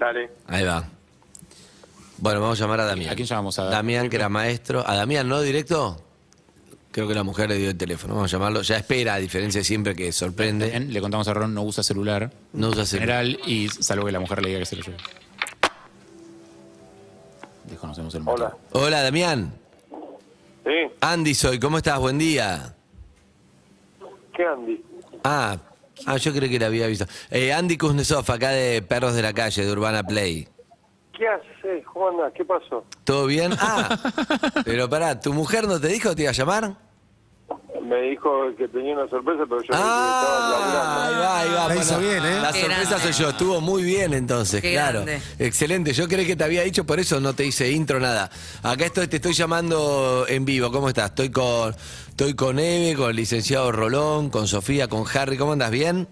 Dale. 0.02 0.30
Ahí 0.48 0.64
va. 0.64 0.84
Bueno, 2.18 2.40
vamos 2.40 2.60
a 2.60 2.64
llamar 2.64 2.80
a 2.80 2.86
Damián. 2.86 3.12
¿A 3.12 3.14
quién 3.14 3.28
llamamos? 3.28 3.56
¿A 3.60 3.66
Damián, 3.66 4.10
que 4.10 4.16
era 4.16 4.28
maestro. 4.28 4.82
¿A 4.84 4.96
Damián, 4.96 5.28
no 5.28 5.40
directo? 5.40 5.96
Creo 6.90 7.06
que 7.06 7.14
la 7.14 7.22
mujer 7.22 7.48
le 7.48 7.56
dio 7.56 7.70
el 7.70 7.78
teléfono. 7.78 8.16
Vamos 8.16 8.32
a 8.32 8.36
llamarlo. 8.36 8.62
Ya 8.62 8.78
espera, 8.78 9.14
a 9.14 9.18
diferencia 9.18 9.60
de 9.60 9.64
siempre 9.64 9.94
que 9.94 10.10
sorprende. 10.10 10.70
Bien, 10.70 10.92
le 10.92 11.00
contamos 11.00 11.28
a 11.28 11.34
Ron, 11.34 11.54
no 11.54 11.62
usa 11.62 11.84
celular. 11.84 12.32
No 12.52 12.70
usa 12.70 12.80
en 12.80 12.86
celular. 12.88 13.24
general, 13.24 13.48
y 13.48 13.68
salvo 13.68 14.04
que 14.06 14.10
la 14.10 14.18
mujer 14.18 14.42
le 14.42 14.48
diga 14.48 14.58
que 14.58 14.66
se 14.66 14.74
lo 14.74 14.82
lleve. 14.82 14.96
Desconocemos 17.70 18.12
el 18.16 18.22
motivo. 18.22 18.48
Hola. 18.48 18.56
Hola, 18.72 19.02
Damián. 19.04 19.54
Sí, 20.64 20.94
Andy 21.00 21.34
soy. 21.34 21.60
¿Cómo 21.60 21.76
estás? 21.76 22.00
Buen 22.00 22.18
día. 22.18 22.74
¿qué 24.34 24.44
Andy? 24.44 24.82
Ah, 25.22 25.56
ah 26.06 26.16
yo 26.16 26.32
creo 26.32 26.48
que 26.48 26.58
la 26.58 26.66
había 26.66 26.86
visto. 26.86 27.06
Eh, 27.30 27.52
Andy 27.52 27.76
Kuznetsov, 27.76 28.30
acá 28.30 28.50
de 28.50 28.82
Perros 28.82 29.14
de 29.14 29.22
la 29.22 29.32
Calle, 29.32 29.64
de 29.64 29.72
Urbana 29.72 30.02
Play. 30.02 30.48
¿Qué 31.16 31.28
haces, 31.28 31.84
¿Cómo 31.92 32.08
andás? 32.08 32.32
¿Qué 32.34 32.44
pasó? 32.44 32.84
¿Todo 33.04 33.26
bien? 33.26 33.52
Ah, 33.60 33.98
pero 34.64 34.88
pará, 34.88 35.20
¿tu 35.20 35.32
mujer 35.32 35.68
no 35.68 35.80
te 35.80 35.88
dijo 35.88 36.10
que 36.10 36.16
te 36.16 36.22
iba 36.22 36.30
a 36.30 36.34
llamar? 36.34 36.76
Me 37.82 38.00
dijo 38.02 38.30
que 38.56 38.68
tenía 38.68 38.94
una 38.94 39.08
sorpresa, 39.08 39.42
pero 39.48 39.60
yo 39.62 39.68
Ah, 39.72 41.06
ahí 41.08 41.14
va, 41.14 41.40
ahí 41.40 41.50
va. 41.68 41.74
La 41.74 41.76
hizo 41.82 41.98
bien, 41.98 42.24
¿eh? 42.24 42.40
La 42.40 42.52
Qué 42.52 42.60
sorpresa 42.60 42.90
grande. 42.90 43.12
soy 43.12 43.24
yo, 43.24 43.30
estuvo 43.30 43.60
muy 43.60 43.82
bien 43.82 44.14
entonces, 44.14 44.62
Qué 44.62 44.72
claro. 44.72 45.02
grande. 45.04 45.20
Excelente, 45.38 45.92
yo 45.92 46.06
creí 46.08 46.26
que 46.26 46.36
te 46.36 46.44
había 46.44 46.62
dicho, 46.62 46.84
por 46.84 47.00
eso 47.00 47.18
no 47.20 47.34
te 47.34 47.44
hice 47.44 47.70
intro, 47.72 47.98
nada. 47.98 48.30
Acá 48.62 48.84
estoy, 48.86 49.08
te 49.08 49.16
estoy 49.16 49.32
llamando 49.32 50.24
en 50.28 50.44
vivo, 50.44 50.70
¿cómo 50.70 50.88
estás? 50.88 51.06
Estoy 51.10 51.30
con, 51.30 51.74
estoy 52.08 52.34
con 52.34 52.58
Eve, 52.58 52.96
con 52.96 53.10
el 53.10 53.16
licenciado 53.16 53.72
Rolón, 53.72 54.30
con 54.30 54.46
Sofía, 54.46 54.86
con 54.88 55.04
Harry, 55.14 55.36
¿cómo 55.36 55.52
andas? 55.52 55.70
¿Bien? 55.70 56.06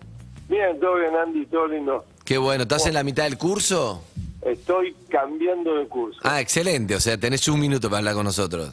Bien, 0.49 0.81
todo 0.81 0.97
bien, 0.97 1.15
Andy, 1.15 1.47
todo 1.47 1.69
lindo. 1.69 2.05
Qué 2.25 2.37
bueno, 2.39 2.63
¿estás 2.65 2.87
en 2.87 2.95
la 2.95 3.05
mitad 3.05 3.25
del 3.25 3.39
curso? 3.39 4.03
Estoy 4.43 4.95
cambiando 5.09 5.75
de 5.77 5.87
curso. 5.87 6.19
Ah, 6.25 6.41
excelente, 6.41 6.95
o 6.97 7.01
sea, 7.01 7.17
tenés 7.19 7.47
un 7.49 7.61
minuto 7.61 7.89
para 7.89 7.99
hablar 7.99 8.15
con 8.15 8.25
nosotros. 8.25 8.71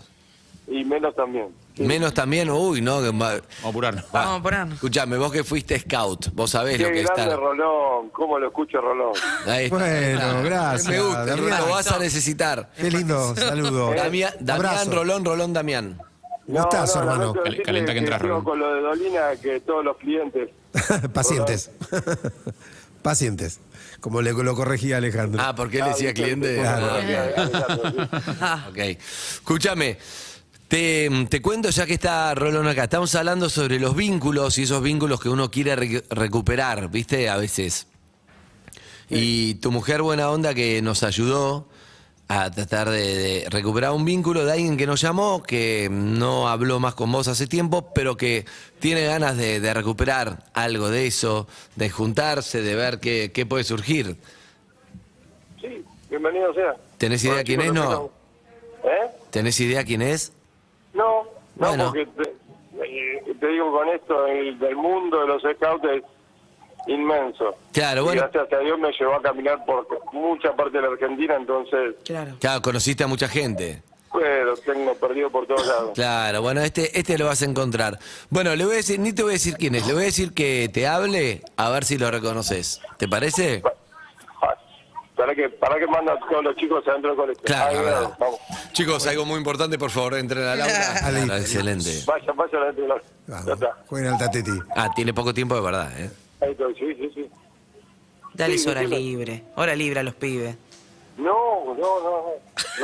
Y 0.70 0.84
menos 0.84 1.16
también. 1.16 1.48
Menos 1.78 2.14
también, 2.14 2.50
uy, 2.50 2.82
no. 2.82 3.02
que 3.02 3.10
va- 3.12 3.34
Vamos 3.36 3.42
a 3.64 3.68
apurarnos. 3.70 4.04
va. 4.06 4.10
Vamos 4.12 4.32
a 4.32 4.36
apurarnos. 4.36 4.74
Escuchame, 4.76 5.18
vos 5.18 5.32
que 5.32 5.44
fuiste 5.44 5.80
scout, 5.80 6.30
vos 6.34 6.50
sabés 6.52 6.78
Qué 6.78 6.84
lo 6.84 6.90
que 6.92 7.04
grande 7.04 7.22
está. 7.24 7.36
Rolón, 7.36 8.10
cómo 8.10 8.38
lo 8.40 8.48
escucho 8.48 8.82
Rolón. 8.82 9.14
Ahí 9.46 9.66
está. 9.66 9.78
Bueno, 9.78 10.44
gracias, 10.44 10.88
Me 10.88 11.00
gusta, 11.02 11.26
Damián. 11.26 11.60
lo 11.62 11.70
vas 11.70 11.92
a 11.92 12.00
necesitar. 12.00 12.70
Qué 12.76 12.92
lindo 12.92 13.36
saludo. 13.36 13.92
Damián, 13.94 14.34
Damián, 14.40 14.68
Abrazo. 14.68 14.92
Rolón, 14.92 15.24
Rolón, 15.24 15.54
Damián. 15.54 15.98
Gustazo, 16.48 17.00
hermano. 17.00 17.18
lamento 17.20 17.34
Cal- 17.44 17.44
decirte 17.52 17.64
calenta 17.64 17.94
que 17.94 18.00
entras, 18.00 18.22
sigo 18.22 18.30
Rolón. 18.30 18.44
con 18.46 18.60
lo 18.60 18.74
de 18.76 18.82
Dolina 18.82 19.22
que 19.42 19.60
todos 19.62 19.86
los 19.86 19.98
clientes. 19.98 20.50
Pacientes. 21.14 21.72
Pacientes. 23.02 23.60
Como 24.00 24.22
le 24.22 24.32
lo 24.34 24.56
corregía 24.56 24.98
Alejandro. 24.98 25.42
Ah, 25.44 25.56
porque 25.56 25.80
él 25.80 25.86
decía 25.86 26.14
cliente. 26.14 26.58
Claro. 26.58 26.88
Ok. 28.70 28.78
Escúchame. 28.78 29.98
Te, 30.68 31.10
te 31.30 31.42
cuento 31.42 31.70
ya 31.70 31.86
que 31.86 31.94
está 31.94 32.36
Rolón 32.36 32.68
acá. 32.68 32.84
Estamos 32.84 33.16
hablando 33.16 33.50
sobre 33.50 33.80
los 33.80 33.96
vínculos 33.96 34.58
y 34.58 34.64
esos 34.64 34.82
vínculos 34.84 35.22
que 35.22 35.30
uno 35.30 35.50
quiere 35.50 35.76
re- 35.76 36.04
recuperar, 36.10 36.90
¿viste? 36.90 37.30
A 37.30 37.38
veces. 37.38 37.88
Y 39.10 39.56
tu 39.56 39.72
mujer 39.72 40.02
buena 40.02 40.30
onda 40.30 40.54
que 40.54 40.82
nos 40.82 41.04
ayudó 41.04 41.70
a 42.28 42.52
tratar 42.52 42.90
de, 42.90 43.00
de 43.18 43.50
recuperar 43.50 43.94
un 43.94 44.04
vínculo 44.04 44.44
de 44.44 44.52
alguien 44.52 44.76
que 44.76 44.86
nos 44.86 45.00
llamó, 45.00 45.42
que 45.42 45.88
no 45.90 46.50
habló 46.50 46.82
más 46.82 46.94
con 46.96 47.10
vos 47.14 47.30
hace 47.30 47.48
tiempo, 47.48 47.94
pero 47.94 48.18
que 48.18 48.46
tiene 48.80 49.06
ganas 49.06 49.38
de, 49.38 49.62
de 49.62 49.74
recuperar 49.74 50.44
algo 50.54 50.90
de 50.90 51.08
eso, 51.08 51.48
de 51.78 51.90
juntarse, 51.90 52.62
de 52.62 52.76
ver 52.76 53.00
qué, 53.00 53.32
qué 53.34 53.46
puede 53.46 53.64
surgir. 53.64 54.18
Sí, 55.62 55.86
bienvenido 56.10 56.54
sea. 56.54 56.76
¿Tenés 56.98 57.24
idea 57.24 57.36
Bueno, 57.36 57.46
quién 57.46 57.62
es? 57.62 57.74
No. 57.74 58.12
¿Eh? 58.84 59.08
¿Tenés 59.32 59.58
idea 59.62 59.86
quién 59.86 60.02
es? 60.02 60.34
No, 61.60 61.76
no, 61.78 61.92
Bueno. 61.92 61.94
porque 61.94 62.06
te, 62.06 62.30
eh, 62.84 63.36
te 63.40 63.48
digo 63.48 63.72
con 63.72 63.90
esto, 63.90 64.28
el 64.28 64.58
del 64.60 64.76
mundo 64.76 65.22
de 65.22 65.28
los 65.28 65.42
scouts 65.42 65.84
es 65.92 66.04
inmenso. 66.88 67.56
Claro, 67.74 68.02
Y 68.02 68.06
bueno. 68.06 68.22
gracias 68.22 68.54
a 68.54 68.64
Dios 68.64 68.80
me 68.80 68.92
llevó 68.92 69.16
a 69.16 69.22
caminar 69.22 69.66
por 69.66 69.88
mucha 70.14 70.56
parte 70.56 70.78
de 70.78 70.84
la 70.84 70.90
Argentina, 70.94 71.36
entonces, 71.36 71.96
Claro. 72.06 72.36
Claro, 72.40 72.62
conociste 72.62 73.04
a 73.04 73.08
mucha 73.08 73.28
gente. 73.28 73.82
pero 74.14 74.56
tengo 74.58 74.96
perdido 74.96 75.30
por 75.30 75.46
todos 75.46 75.68
lados. 75.68 75.92
Claro, 75.94 76.42
bueno, 76.42 76.62
este, 76.62 76.98
este 76.98 77.18
lo 77.18 77.26
vas 77.26 77.42
a 77.42 77.46
encontrar. 77.46 78.00
Bueno, 78.30 78.56
le 78.56 78.64
voy 78.64 78.74
a 78.74 78.78
decir, 78.78 79.00
ni 79.00 79.12
te 79.14 79.22
voy 79.22 79.32
a 79.32 79.34
decir 79.34 79.56
quién 79.58 79.76
es, 79.76 79.86
le 79.86 79.94
voy 79.94 80.04
a 80.04 80.06
decir 80.06 80.34
que 80.34 80.70
te 80.74 80.88
hable 80.88 81.42
a 81.58 81.70
ver 81.70 81.84
si 81.84 81.98
lo 81.98 82.10
reconoces. 82.10 82.82
¿Te 82.98 83.08
parece? 83.08 83.62
Para 85.18 85.34
que, 85.34 85.50
para 85.50 85.80
que 85.80 85.88
manda 85.88 86.14
a 86.14 86.20
todos 86.20 86.44
los 86.44 86.56
chicos 86.58 86.88
adentro 86.88 87.10
del 87.10 87.18
colegio. 87.18 87.44
Claro, 87.44 87.70
Ahí, 87.70 87.76
la 87.76 87.82
verdad. 87.82 88.14
vamos. 88.20 88.40
Chicos, 88.72 89.08
algo 89.08 89.26
muy 89.26 89.38
importante, 89.38 89.78
por 89.80 89.90
favor, 89.90 90.14
entren 90.16 90.44
al 90.44 90.62
aula. 90.62 90.74
Dale. 91.02 91.22
Claro, 91.26 91.42
excelente. 91.42 92.04
Vaya, 92.06 92.32
vaya 92.34 92.58
adentro 92.60 92.88
colegio. 92.88 93.10
Ya 93.28 93.34
Vamos, 93.34 93.48
está. 93.54 93.78
jueguen 93.88 94.14
al 94.14 94.20
tateti. 94.20 94.52
Ah, 94.76 94.90
tiene 94.96 95.14
poco 95.14 95.34
tiempo 95.34 95.56
de 95.56 95.62
verdad, 95.62 95.92
¿eh? 96.00 96.12
Ahí 96.42 96.52
estoy, 96.52 96.76
sí, 96.76 96.94
sí, 96.96 97.12
sí. 97.16 97.30
Dale 98.36 98.58
Sí, 98.60 98.70
hora 98.70 98.82
sí, 98.82 98.88
sí. 98.88 98.94
libre. 98.96 99.44
Hora 99.56 99.76
libre 99.76 100.00
a 100.00 100.04
los 100.04 100.14
pibes. 100.14 100.56
No, 101.18 101.66
no, 101.66 101.74
no, 101.76 102.12
no. 102.12 102.24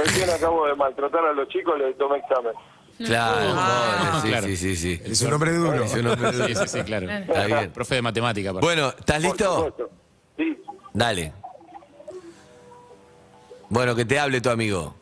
Recién 0.03 0.27
acabo 0.31 0.65
de 0.65 0.75
maltratar 0.75 1.23
a 1.23 1.33
los 1.33 1.47
chicos, 1.49 1.77
les 1.77 1.95
tomé 1.99 2.17
examen. 2.17 2.53
Claro, 2.97 3.53
Ah, 3.55 4.09
pobre, 4.15 4.21
sí, 4.21 4.27
claro. 4.29 4.47
sí, 4.47 4.57
sí, 4.57 4.75
sí. 4.75 5.01
Es 5.05 5.21
un 5.21 5.33
hombre 5.33 5.51
duro. 5.53 5.83
Es 5.83 5.93
un 5.93 6.07
hombre 6.07 6.31
duro. 6.31 6.47
Sí, 6.47 6.55
sí, 6.55 6.67
sí, 6.67 6.81
claro. 6.83 7.07
Está 7.09 7.45
bien. 7.45 7.71
Profe 7.71 7.95
de 7.95 8.01
matemática. 8.01 8.49
aparte. 8.49 8.65
Bueno, 8.65 8.89
¿estás 8.89 9.15
Por 9.17 9.21
listo? 9.25 9.55
supuesto. 9.55 9.89
Sí. 10.37 10.57
Dale. 10.93 11.33
Bueno, 13.73 13.95
que 13.95 14.05
te 14.05 14.19
hable 14.19 14.39
tu 14.39 14.51
amigo. 14.51 14.93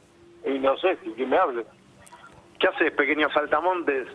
Y 0.46 0.58
no 0.60 0.78
sé 0.78 0.98
si 1.04 1.12
que 1.12 1.26
me 1.26 1.38
hable. 1.38 1.66
¿Qué 2.58 2.68
haces, 2.68 2.94
pequeño 2.94 3.30
saltamontes? 3.34 4.08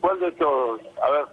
¿Cuál 0.00 0.18
de 0.20 0.32
todos? 0.32 0.80
A 1.06 1.10
ver. 1.10 1.24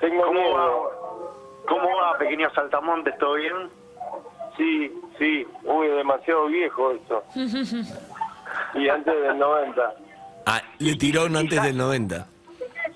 Tengo 0.00 0.22
¿Cómo 0.26 0.32
miedo. 0.40 0.54
va? 0.54 1.66
¿Cómo 1.68 1.96
va, 1.96 2.18
pequeño 2.18 2.48
saltamontes? 2.54 3.18
¿Todo 3.18 3.34
bien? 3.34 3.52
Sí, 4.56 4.92
sí. 5.18 5.44
Uy, 5.64 5.88
demasiado 5.88 6.46
viejo 6.46 6.92
eso. 6.92 7.24
Y 8.74 8.88
antes 8.88 9.14
del 9.22 9.38
90. 9.38 9.94
Ah, 10.46 10.62
le 10.78 10.94
tiró 10.96 11.24
uno 11.26 11.38
antes 11.40 11.60
del 11.62 11.76
90. 11.76 12.26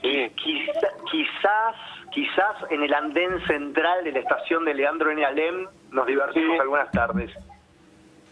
Sí. 0.03 0.31
Quizá- 0.37 0.95
quizás, 1.11 1.75
quizás 2.13 2.57
en 2.71 2.83
el 2.85 2.93
andén 2.95 3.41
central 3.47 4.05
de 4.05 4.13
la 4.13 4.19
estación 4.21 4.65
de 4.65 4.75
Leandro 4.75 5.11
N. 5.11 5.25
Alem 5.25 5.67
nos 5.97 6.07
divertimos 6.07 6.55
Sí. 6.55 6.61
algunas 6.61 6.91
tardes. 6.93 7.31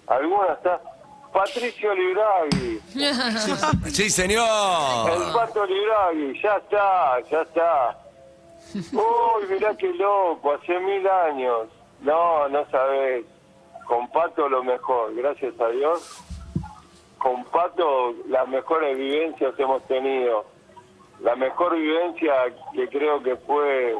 Alguna 0.06 0.52
está. 0.52 0.80
Patricio 1.32 1.94
Libragui. 1.94 2.80
Sí, 3.90 4.04
El 4.04 4.10
señor. 4.10 5.32
Pato 5.34 5.64
Libragui. 5.66 6.40
Ya 6.40 6.56
está, 6.56 7.20
ya 7.30 7.40
está. 7.42 7.98
Uy, 8.92 9.46
mirá 9.50 9.74
qué 9.76 9.92
loco. 9.94 10.52
Hace 10.52 10.78
mil 10.78 11.06
años. 11.08 11.68
No, 12.00 12.48
no 12.48 12.64
sabés. 12.70 13.24
Con 13.86 14.08
Pato 14.10 14.48
lo 14.48 14.62
mejor, 14.62 15.14
gracias 15.14 15.58
a 15.60 15.68
Dios. 15.68 16.20
Con 17.18 17.44
Pato 17.46 18.14
las 18.28 18.46
mejores 18.48 18.96
vivencias 18.96 19.54
hemos 19.58 19.82
tenido. 19.86 20.44
La 21.20 21.34
mejor 21.36 21.74
vivencia 21.76 22.32
que 22.74 22.88
creo 22.88 23.22
que 23.22 23.36
fue 23.36 23.96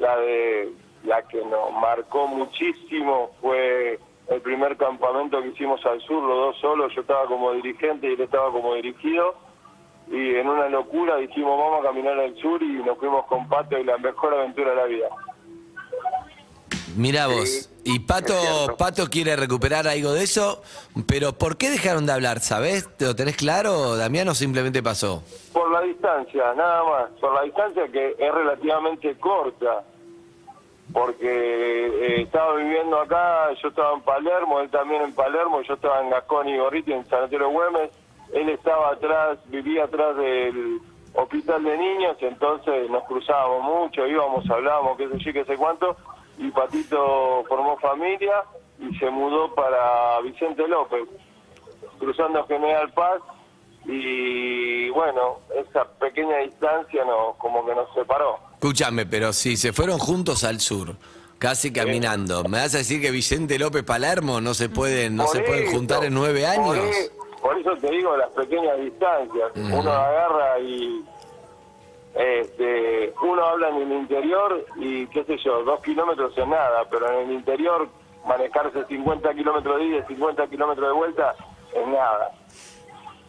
la 0.00 0.16
de 0.18 0.72
la 1.06 1.22
que 1.22 1.38
nos 1.44 1.72
marcó 1.72 2.26
muchísimo 2.26 3.30
fue 3.40 3.98
el 4.28 4.40
primer 4.42 4.76
campamento 4.76 5.40
que 5.40 5.48
hicimos 5.48 5.84
al 5.86 6.00
sur, 6.02 6.22
los 6.22 6.36
dos 6.36 6.58
solos, 6.60 6.92
yo 6.94 7.02
estaba 7.02 7.26
como 7.26 7.52
dirigente 7.52 8.08
y 8.08 8.14
él 8.14 8.20
estaba 8.20 8.50
como 8.50 8.74
dirigido 8.74 9.34
y 10.08 10.36
en 10.36 10.48
una 10.48 10.68
locura 10.68 11.16
dijimos 11.16 11.58
vamos 11.58 11.80
a 11.80 11.88
caminar 11.88 12.18
al 12.18 12.36
sur 12.36 12.62
y 12.62 12.82
nos 12.82 12.98
fuimos 12.98 13.26
con 13.26 13.48
Pato 13.48 13.78
y 13.78 13.84
la 13.84 13.98
mejor 13.98 14.34
aventura 14.34 14.70
de 14.70 14.76
la 14.76 14.84
vida. 14.84 15.08
Mira 16.96 17.26
vos. 17.26 17.70
Y 17.84 18.00
Pato, 18.00 18.34
Pato 18.78 19.08
quiere 19.08 19.36
recuperar 19.36 19.86
algo 19.86 20.12
de 20.12 20.24
eso, 20.24 20.62
pero 21.06 21.34
¿por 21.34 21.56
qué 21.56 21.70
dejaron 21.70 22.06
de 22.06 22.12
hablar? 22.12 22.40
¿Sabés? 22.40 22.88
¿Te 22.96 23.04
lo 23.04 23.14
tenés 23.14 23.36
claro, 23.36 23.96
Damián, 23.96 24.26
o 24.28 24.34
simplemente 24.34 24.82
pasó? 24.82 25.22
Por 25.52 25.70
la 25.70 25.82
distancia, 25.82 26.54
nada 26.54 26.82
más, 26.84 27.10
por 27.20 27.34
la 27.34 27.42
distancia 27.42 27.86
que 27.92 28.16
es 28.18 28.34
relativamente 28.34 29.16
corta, 29.18 29.84
porque 30.92 31.26
eh, 31.26 32.22
estaba 32.22 32.54
viviendo 32.54 33.00
acá, 33.00 33.52
yo 33.62 33.68
estaba 33.68 33.94
en 33.94 34.02
Palermo, 34.02 34.60
él 34.60 34.70
también 34.70 35.02
en 35.02 35.14
Palermo, 35.14 35.60
yo 35.62 35.74
estaba 35.74 36.00
en 36.00 36.10
Gascón 36.10 36.48
y 36.48 36.58
Gorriti, 36.58 36.92
en 36.92 37.04
San 37.06 37.24
Antonio 37.24 37.50
Güemes, 37.50 37.90
él 38.32 38.48
estaba 38.48 38.90
atrás, 38.90 39.38
vivía 39.46 39.84
atrás 39.84 40.16
del 40.16 40.80
hospital 41.14 41.64
de 41.64 41.76
niños, 41.76 42.16
entonces 42.20 42.88
nos 42.90 43.04
cruzábamos 43.04 43.62
mucho, 43.62 44.06
íbamos, 44.06 44.48
hablábamos, 44.50 44.96
qué 44.96 45.08
sé 45.08 45.18
yo, 45.18 45.32
qué 45.32 45.44
sé 45.44 45.56
cuánto, 45.56 45.96
y 46.38 46.50
Patito 46.50 47.44
formó 47.48 47.76
familia 47.78 48.44
y 48.78 48.94
se 48.98 49.10
mudó 49.10 49.54
para 49.54 50.20
Vicente 50.20 50.66
López, 50.68 51.08
cruzando 51.98 52.46
General 52.46 52.92
Paz, 52.92 53.22
y 53.86 54.88
bueno, 54.90 55.38
esa 55.54 55.84
pequeña 55.98 56.38
distancia 56.38 57.04
nos, 57.04 57.36
como 57.36 57.64
que 57.64 57.74
nos 57.74 57.92
separó. 57.94 58.45
Escúchame, 58.56 59.04
pero 59.04 59.34
si 59.34 59.56
se 59.58 59.74
fueron 59.74 59.98
juntos 59.98 60.42
al 60.42 60.60
sur, 60.60 60.96
casi 61.38 61.72
caminando, 61.72 62.42
¿me 62.44 62.58
vas 62.58 62.74
a 62.74 62.78
decir 62.78 63.02
que 63.02 63.10
Vicente 63.10 63.58
López 63.58 63.84
Palermo 63.84 64.40
no 64.40 64.54
se 64.54 64.70
pueden, 64.70 65.14
no 65.14 65.24
Por 65.24 65.36
se 65.36 65.42
pueden 65.42 65.70
juntar 65.70 66.04
en 66.04 66.14
nueve 66.14 66.46
años? 66.46 66.78
por 67.42 67.58
eso 67.58 67.76
te 67.76 67.90
digo 67.90 68.16
las 68.16 68.30
pequeñas 68.30 68.78
distancias. 68.78 69.52
Uno 69.54 69.90
agarra 69.92 70.58
y 70.58 71.04
este, 72.14 73.12
uno 73.22 73.44
habla 73.44 73.68
en 73.68 73.76
el 73.76 73.92
interior 73.92 74.64
y 74.76 75.06
qué 75.08 75.22
sé 75.24 75.36
yo, 75.44 75.62
dos 75.62 75.82
kilómetros 75.82 76.36
es 76.36 76.48
nada, 76.48 76.88
pero 76.90 77.12
en 77.12 77.28
el 77.28 77.34
interior 77.36 77.86
manejarse 78.26 78.86
50 78.86 79.34
kilómetros 79.34 79.78
de 79.78 79.84
ida 79.84 79.98
y 79.98 80.14
50 80.14 80.46
kilómetros 80.48 80.88
de 80.88 80.94
vuelta 80.94 81.34
es 81.74 81.86
nada. 81.88 82.32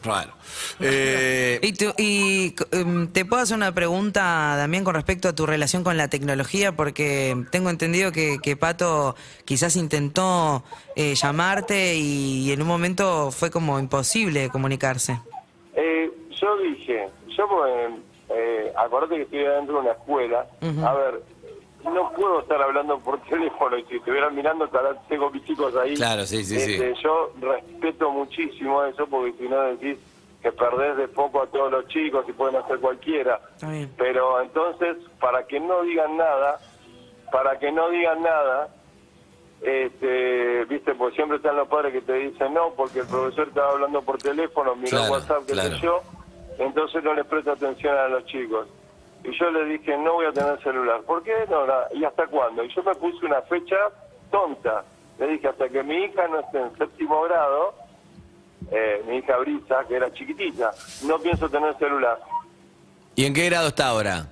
Raro. 0.08 0.32
Eh, 0.80 1.60
Y, 1.62 1.74
tú- 1.74 1.94
y, 1.98 2.56
em, 2.72 3.08
te 3.12 3.26
puedo 3.26 3.42
hacer 3.44 3.58
una 3.58 3.74
pregunta, 3.74 4.56
Damián, 4.58 4.84
con 4.84 4.96
respecto 4.96 5.28
a 5.28 5.34
tu 5.36 5.46
relación 5.46 5.84
con 5.84 5.98
la 5.98 6.08
tecnología, 6.08 6.72
porque 6.76 7.36
tengo 7.52 7.70
entendido 7.70 8.12
que, 8.12 8.38
que 8.42 8.56
Pato 8.56 9.16
quizás 9.46 9.76
intentó 9.76 10.64
eh, 10.96 11.16
llamarte 11.16 11.96
y, 11.96 12.52
en 12.52 12.62
un 12.62 12.68
momento 12.68 13.32
fue 13.32 13.52
como 13.52 13.80
imposible 13.80 14.50
comunicarse. 14.50 15.20
Eh, 15.76 16.12
yo 16.40 16.58
dije, 16.58 17.08
yo 17.38 17.48
pues, 17.48 17.92
eh, 18.30 18.72
acordate 18.78 19.16
que 19.18 19.22
estoy 19.24 19.46
adentro 19.46 19.76
de 19.76 19.82
una 19.82 19.92
escuela, 19.92 20.48
a 20.86 20.94
ver, 20.94 21.22
no 21.84 22.12
puedo 22.14 22.42
estar 22.42 22.62
hablando 22.62 23.00
por 23.00 23.20
teléfono 23.30 23.78
y 23.78 23.84
si 23.86 23.96
estuvieran 23.98 24.36
mirando, 24.36 24.66
estarán- 24.66 24.98
tengo 25.08 25.30
mis 25.30 25.44
chicos 25.46 25.76
ahí. 25.76 25.96
Claro, 25.96 26.26
sí, 26.26 26.44
sí, 26.44 26.60
sí. 26.60 26.74
Este, 26.74 26.94
Yo 27.04 27.32
respeto 27.40 28.12
muchísimo 28.12 28.84
eso 28.86 29.08
porque 29.08 29.34
si 29.38 29.48
no 29.48 29.60
decís 29.62 29.98
que 30.42 30.52
perdés 30.52 30.98
de 30.98 31.08
poco 31.08 31.42
a 31.42 31.48
todos 31.48 31.72
los 31.72 31.88
chicos 31.88 32.26
y 32.28 32.32
pueden 32.34 32.56
hacer 32.58 32.80
cualquiera. 32.80 33.40
Pero 33.98 34.40
entonces, 34.42 34.98
para 35.20 35.46
que 35.48 35.60
no 35.60 35.82
digan 35.84 36.16
nada, 36.18 36.60
para 37.32 37.58
que 37.58 37.72
no 37.72 37.90
digan 37.90 38.22
nada, 38.22 38.70
este, 39.62 40.66
viste, 40.66 40.94
pues 40.96 41.16
siempre 41.16 41.38
están 41.38 41.56
los 41.56 41.68
padres 41.68 41.92
que 41.94 42.02
te 42.02 42.14
dicen 42.14 42.54
no, 42.54 42.74
porque 42.76 43.00
el 43.00 43.08
profesor 43.08 43.48
estaba 43.48 43.72
hablando 43.72 44.02
por 44.04 44.20
teléfono, 44.20 44.76
miró 44.76 44.98
Claro, 44.98 45.14
WhatsApp, 45.14 45.46
qué 45.48 45.54
claro. 45.54 45.76
sé 45.76 45.82
yo, 45.82 46.02
entonces 46.60 47.04
no 47.04 47.14
les 47.16 47.26
presta 47.26 47.54
atención 47.54 47.98
a 47.98 48.08
los 48.08 48.26
chicos. 48.26 48.68
Y 49.24 49.38
yo 49.38 49.50
le 49.52 49.66
dije, 49.66 49.98
no 49.98 50.14
voy 50.14 50.26
a 50.28 50.32
tener 50.32 50.62
celular. 50.64 51.02
¿Por 51.02 51.24
qué? 51.24 51.34
No, 51.50 51.66
la- 51.66 51.88
¿Y 51.94 52.04
hasta 52.06 52.28
cuándo? 52.28 52.64
Y 52.64 52.74
yo 52.74 52.84
me 52.84 52.96
puse 52.96 53.26
una 53.26 53.42
fecha 53.44 53.76
tonta. 54.32 54.84
Le 55.20 55.28
dije, 55.28 55.48
hasta 55.48 55.68
que 55.70 55.84
mi 55.84 55.96
hija 56.06 56.28
no 56.28 56.40
esté 56.40 56.60
en 56.60 56.78
séptimo 56.78 57.22
grado, 57.24 57.74
eh, 58.72 59.04
mi 59.08 59.18
hija 59.18 59.38
Brisa, 59.38 59.84
que 59.88 59.96
era 59.96 60.12
chiquitita, 60.14 60.72
no 61.06 61.18
pienso 61.20 61.50
tener 61.50 61.76
celular. 61.78 62.20
¿Y 63.16 63.26
en 63.26 63.34
qué 63.34 63.46
grado 63.50 63.70
está 63.70 63.88
ahora? 63.88 64.28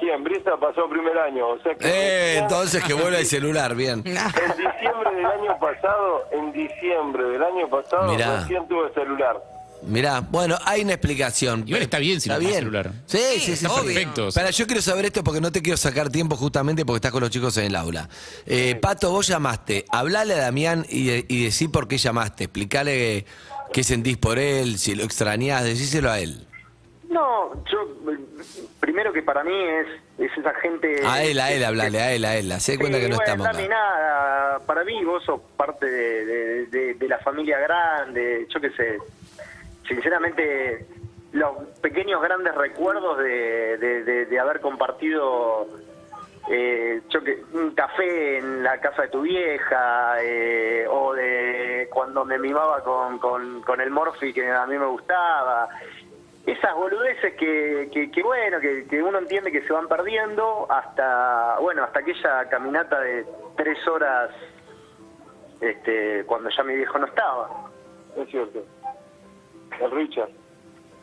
¿Quién? 0.00 0.22
Brisa 0.24 0.56
pasó 0.56 0.88
primer 0.88 1.16
año, 1.18 1.48
o 1.48 1.58
sea 1.60 1.74
que... 1.74 1.86
Eh, 1.88 2.38
entonces 2.38 2.82
que 2.84 2.94
vuelva 2.94 3.18
el 3.18 3.26
celular, 3.36 3.74
bien. 3.74 4.02
En 4.04 4.14
diciembre 4.14 5.14
del 5.14 5.26
año 5.26 5.58
pasado, 5.58 6.24
en 6.32 6.52
diciembre 6.52 7.24
del 7.24 7.42
año 7.42 7.68
pasado, 7.68 8.12
Mirá. 8.12 8.40
recién 8.40 8.66
tuve 8.68 8.92
celular. 8.94 9.40
Mirá, 9.88 10.20
bueno, 10.20 10.56
hay 10.64 10.82
una 10.82 10.92
explicación. 10.92 11.64
Igual 11.66 11.82
está 11.82 11.98
bien 11.98 12.20
si 12.20 12.28
no 12.28 12.38
tenés 12.38 12.56
celular. 12.56 12.92
Sí, 13.06 13.18
sí, 13.40 13.56
sí. 13.56 13.66
Perfecto. 13.66 14.28
Pero 14.34 14.50
yo 14.50 14.66
quiero 14.66 14.82
saber 14.82 15.06
esto 15.06 15.24
porque 15.24 15.40
no 15.40 15.50
te 15.50 15.62
quiero 15.62 15.76
sacar 15.76 16.10
tiempo 16.10 16.36
justamente 16.36 16.84
porque 16.84 16.96
estás 16.98 17.12
con 17.12 17.22
los 17.22 17.30
chicos 17.30 17.56
en 17.56 17.64
el 17.64 17.76
aula. 17.76 18.08
Eh, 18.46 18.74
Pato, 18.76 19.10
vos 19.10 19.26
llamaste. 19.26 19.84
Hablale 19.90 20.34
a 20.34 20.38
Damián 20.38 20.84
y, 20.88 21.10
y 21.34 21.44
decí 21.44 21.68
por 21.68 21.88
qué 21.88 21.96
llamaste. 21.98 22.44
Explicale 22.44 23.24
qué 23.72 23.82
sentís 23.82 24.16
por 24.18 24.38
él, 24.38 24.78
si 24.78 24.94
lo 24.94 25.04
extrañás, 25.04 25.64
decíselo 25.64 26.10
a 26.10 26.20
él. 26.20 26.44
No, 27.08 27.64
yo, 27.72 27.96
primero 28.80 29.12
que 29.14 29.22
para 29.22 29.42
mí 29.42 29.52
es, 29.54 29.86
es 30.26 30.30
esa 30.38 30.52
gente... 30.60 31.00
A 31.06 31.22
él, 31.24 31.40
a 31.40 31.50
él, 31.52 31.64
hablale, 31.64 32.00
a 32.02 32.12
él, 32.12 32.24
a 32.26 32.36
él. 32.36 32.52
Hacé 32.52 32.76
cuenta 32.78 32.98
Sí, 32.98 33.04
que 33.04 33.08
no 33.08 33.16
bueno, 33.16 33.32
estamos 33.32 33.46
acá. 33.46 33.66
nada, 33.68 34.58
para 34.66 34.84
mí 34.84 35.02
vos 35.04 35.24
sos 35.24 35.40
parte 35.56 35.86
de, 35.86 36.26
de- 36.26 36.66
de- 36.66 36.94
de 36.94 37.08
la 37.08 37.18
familia 37.20 37.58
grande, 37.60 38.46
yo 38.52 38.60
qué 38.60 38.70
sé, 38.72 38.98
sinceramente 39.88 40.86
los 41.32 41.56
pequeños 41.80 42.22
grandes 42.22 42.54
recuerdos 42.54 43.18
de, 43.18 43.76
de- 43.78 44.38
haber 44.40 44.60
compartido 44.60 45.66
eh, 46.48 47.02
yo 47.10 47.22
que, 47.22 47.42
un 47.52 47.74
café 47.74 48.38
en 48.38 48.62
la 48.62 48.80
casa 48.80 49.02
de 49.02 49.08
tu 49.08 49.22
vieja 49.22 50.14
eh, 50.22 50.86
o 50.88 51.12
de 51.12 51.88
cuando 51.92 52.24
me 52.24 52.38
mimaba 52.38 52.82
con, 52.82 53.18
con, 53.18 53.60
con 53.62 53.80
el 53.80 53.90
Morphy 53.90 54.32
que 54.32 54.50
a 54.50 54.66
mí 54.66 54.78
me 54.78 54.86
gustaba 54.86 55.68
esas 56.46 56.74
boludeces 56.76 57.34
que, 57.34 57.90
que, 57.92 58.10
que, 58.10 58.22
bueno, 58.22 58.58
que, 58.60 58.86
que 58.86 59.02
uno 59.02 59.18
entiende 59.18 59.52
que 59.52 59.60
se 59.66 59.72
van 59.72 59.86
perdiendo 59.86 60.66
hasta, 60.70 61.58
bueno, 61.60 61.84
hasta 61.84 61.98
aquella 62.00 62.48
caminata 62.48 62.98
de 63.00 63.26
tres 63.56 63.86
horas 63.86 64.30
este, 65.60 66.24
cuando 66.24 66.48
ya 66.48 66.62
mi 66.62 66.74
viejo 66.76 66.98
no 66.98 67.06
estaba. 67.06 67.50
Es 68.16 68.30
cierto. 68.30 68.64
El 69.80 69.90
Richard. 69.90 70.30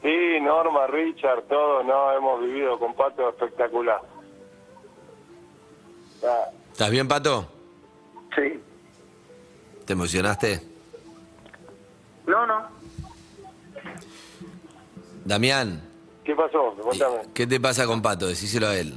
Sí, 0.01 0.39
Norma, 0.41 0.87
Richard, 0.87 1.43
todos, 1.43 1.85
no, 1.85 2.11
hemos 2.11 2.41
vivido 2.41 2.77
con 2.77 2.93
Pato 2.93 3.29
espectacular. 3.29 4.01
Ah, 6.23 6.49
¿Estás 6.71 6.91
bien, 6.91 7.07
Pato? 7.07 7.47
Sí. 8.35 8.61
¿Te 9.85 9.93
emocionaste? 9.93 10.61
No, 12.27 12.45
no. 12.45 12.67
Damián, 15.23 15.81
¿Qué 16.25 16.35
pasó? 16.35 16.73
Cuéntame. 16.81 17.17
¿qué 17.33 17.45
te 17.45 17.59
pasa 17.59 17.85
con 17.85 18.01
Pato? 18.01 18.27
Decíselo 18.27 18.67
a 18.67 18.75
él. 18.75 18.93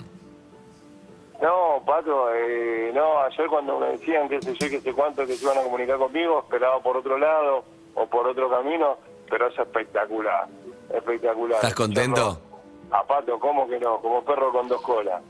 No, 1.42 1.82
Pato, 1.84 2.34
eh, 2.34 2.90
no, 2.94 3.20
ayer 3.20 3.46
cuando 3.48 3.78
me 3.78 3.88
decían 3.88 4.28
que 4.28 4.40
sé 4.40 4.54
yo, 4.54 4.68
que 4.70 4.80
sé 4.80 4.92
cuánto, 4.92 5.26
que 5.26 5.36
se 5.36 5.44
iban 5.44 5.58
a 5.58 5.62
comunicar 5.62 5.98
conmigo, 5.98 6.40
esperaba 6.40 6.82
por 6.82 6.96
otro 6.96 7.18
lado 7.18 7.64
o 7.94 8.06
por 8.06 8.26
otro 8.26 8.50
camino, 8.50 8.96
pero 9.28 9.48
es 9.48 9.58
espectacular, 9.58 10.46
espectacular. 10.92 11.56
¿Estás 11.56 11.74
contento? 11.74 12.40
A 12.90 13.02
Pato, 13.04 13.38
¿cómo 13.38 13.68
que 13.68 13.78
no? 13.78 14.00
Como 14.00 14.24
perro 14.24 14.50
con 14.52 14.68
dos 14.68 14.80
colas. 14.80 15.22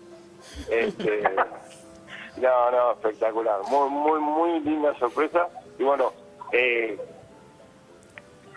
Este, 0.71 1.23
no, 2.37 2.71
no, 2.71 2.93
espectacular. 2.93 3.61
Muy, 3.69 3.91
muy, 3.91 4.21
muy 4.21 4.61
linda 4.61 4.97
sorpresa. 4.99 5.49
Y 5.79 5.83
bueno, 5.83 6.13
eh, 6.53 6.99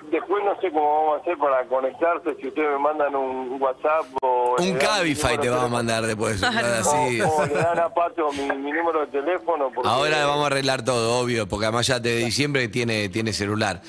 después 0.10 0.44
no 0.44 0.60
sé 0.60 0.72
cómo 0.72 0.98
vamos 0.98 1.20
a 1.20 1.22
hacer 1.22 1.38
para 1.38 1.66
conectarse, 1.66 2.36
si 2.40 2.48
ustedes 2.48 2.70
me 2.72 2.80
mandan 2.80 3.16
un 3.16 3.62
WhatsApp 3.62 4.06
o... 4.22 4.56
Un 4.60 4.74
Cabify 4.78 5.38
te 5.38 5.50
vamos 5.50 5.66
a 5.66 5.70
mandar 5.70 6.06
después. 6.06 6.42
así. 6.44 7.22
O, 7.22 7.28
o 7.28 7.46
le 7.46 7.54
dan 7.54 7.80
a 7.80 7.90
Pato 7.90 8.32
mi, 8.32 8.44
mi 8.58 8.72
número 8.72 9.02
de 9.02 9.08
teléfono. 9.08 9.72
Porque, 9.74 9.90
Ahora 9.90 10.26
vamos 10.26 10.44
a 10.44 10.48
arreglar 10.48 10.84
todo, 10.84 11.20
obvio, 11.20 11.48
porque 11.48 11.66
además 11.66 11.88
ya 11.88 12.00
de 12.00 12.18
diciembre 12.18 12.68
tiene, 12.68 13.10
tiene 13.10 13.34
celular. 13.34 13.82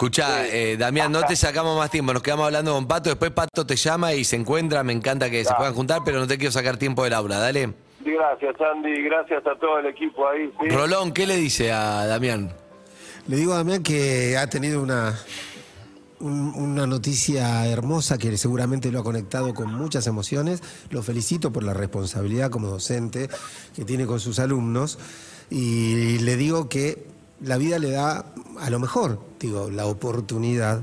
Escuchá, 0.00 0.46
eh, 0.48 0.76
Damián, 0.76 1.10
no 1.10 1.22
te 1.24 1.34
sacamos 1.36 1.74
más 1.78 1.90
tiempo, 1.90 2.12
nos 2.12 2.22
quedamos 2.22 2.44
hablando 2.44 2.74
con 2.74 2.86
Pato, 2.86 3.08
después 3.08 3.30
Pato 3.30 3.64
te 3.64 3.76
llama 3.76 4.12
y 4.12 4.24
se 4.24 4.36
encuentra, 4.36 4.82
me 4.84 4.92
encanta 4.92 5.30
que 5.30 5.42
se 5.42 5.54
puedan 5.54 5.72
juntar, 5.72 6.02
pero 6.04 6.18
no 6.18 6.26
te 6.26 6.36
quiero 6.36 6.52
sacar 6.52 6.76
tiempo 6.76 7.02
del 7.04 7.14
aula, 7.14 7.38
dale. 7.38 7.72
Gracias, 8.00 8.54
Andy, 8.60 9.02
gracias 9.04 9.46
a 9.46 9.58
todo 9.58 9.78
el 9.78 9.86
equipo 9.86 10.28
ahí. 10.28 10.52
¿sí? 10.60 10.68
Rolón, 10.68 11.12
¿qué 11.12 11.26
le 11.26 11.36
dice 11.36 11.72
a 11.72 12.04
Damián? 12.04 12.52
Le 13.26 13.36
digo 13.38 13.54
a 13.54 13.56
Damián 13.56 13.82
que 13.82 14.36
ha 14.36 14.46
tenido 14.50 14.82
una, 14.82 15.18
un- 16.20 16.52
una 16.54 16.86
noticia 16.86 17.66
hermosa 17.66 18.18
que 18.18 18.36
seguramente 18.36 18.92
lo 18.92 19.00
ha 19.00 19.02
conectado 19.02 19.54
con 19.54 19.72
muchas 19.72 20.06
emociones. 20.06 20.62
Lo 20.90 21.02
felicito 21.02 21.54
por 21.54 21.62
la 21.64 21.72
responsabilidad 21.72 22.50
como 22.50 22.68
docente 22.68 23.30
que 23.74 23.86
tiene 23.86 24.04
con 24.04 24.20
sus 24.20 24.40
alumnos. 24.40 24.98
Y 25.48 26.18
le 26.18 26.36
digo 26.36 26.68
que 26.68 27.15
la 27.40 27.56
vida 27.58 27.78
le 27.78 27.90
da, 27.90 28.26
a 28.58 28.70
lo 28.70 28.78
mejor, 28.78 29.18
digo, 29.38 29.70
la 29.70 29.86
oportunidad 29.86 30.82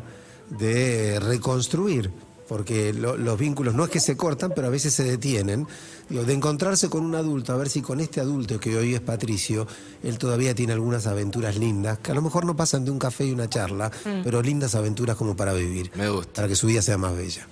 de 0.49 1.19
reconstruir. 1.19 2.11
Porque 2.47 2.91
lo- 2.93 3.15
los 3.17 3.39
vínculos 3.39 3.73
no 3.73 3.85
es 3.85 3.89
que 3.89 4.01
se 4.01 4.17
cortan, 4.17 4.51
pero 4.53 4.67
a 4.67 4.69
veces 4.69 4.93
se 4.93 5.03
detienen. 5.03 5.65
Digo, 6.09 6.23
de 6.25 6.33
encontrarse 6.33 6.89
con 6.89 7.03
un 7.05 7.15
adulto, 7.15 7.53
a 7.53 7.57
ver 7.57 7.69
si 7.69 7.81
con 7.81 7.99
este 8.01 8.19
adulto 8.19 8.59
que 8.59 8.77
hoy 8.77 8.93
es 8.93 8.99
Patricio, 8.99 9.65
él 10.03 10.17
todavía 10.19 10.53
tiene 10.53 10.73
algunas 10.73 11.07
aventuras 11.07 11.55
lindas, 11.57 11.99
que 11.99 12.11
a 12.11 12.13
lo 12.13 12.21
mejor 12.21 12.45
no 12.45 12.55
pasan 12.55 12.83
de 12.83 12.91
un 12.91 12.99
café 12.99 13.25
y 13.25 13.31
una 13.31 13.49
charla, 13.49 13.89
Mm. 14.05 14.21
pero 14.23 14.41
lindas 14.41 14.75
aventuras 14.75 15.15
como 15.15 15.35
para 15.35 15.53
vivir. 15.53 15.89
Me 15.95 16.09
gusta. 16.09 16.33
Para 16.33 16.47
que 16.49 16.55
su 16.55 16.67
vida 16.67 16.81
sea 16.81 16.97
más 16.97 17.15
bella. 17.15 17.47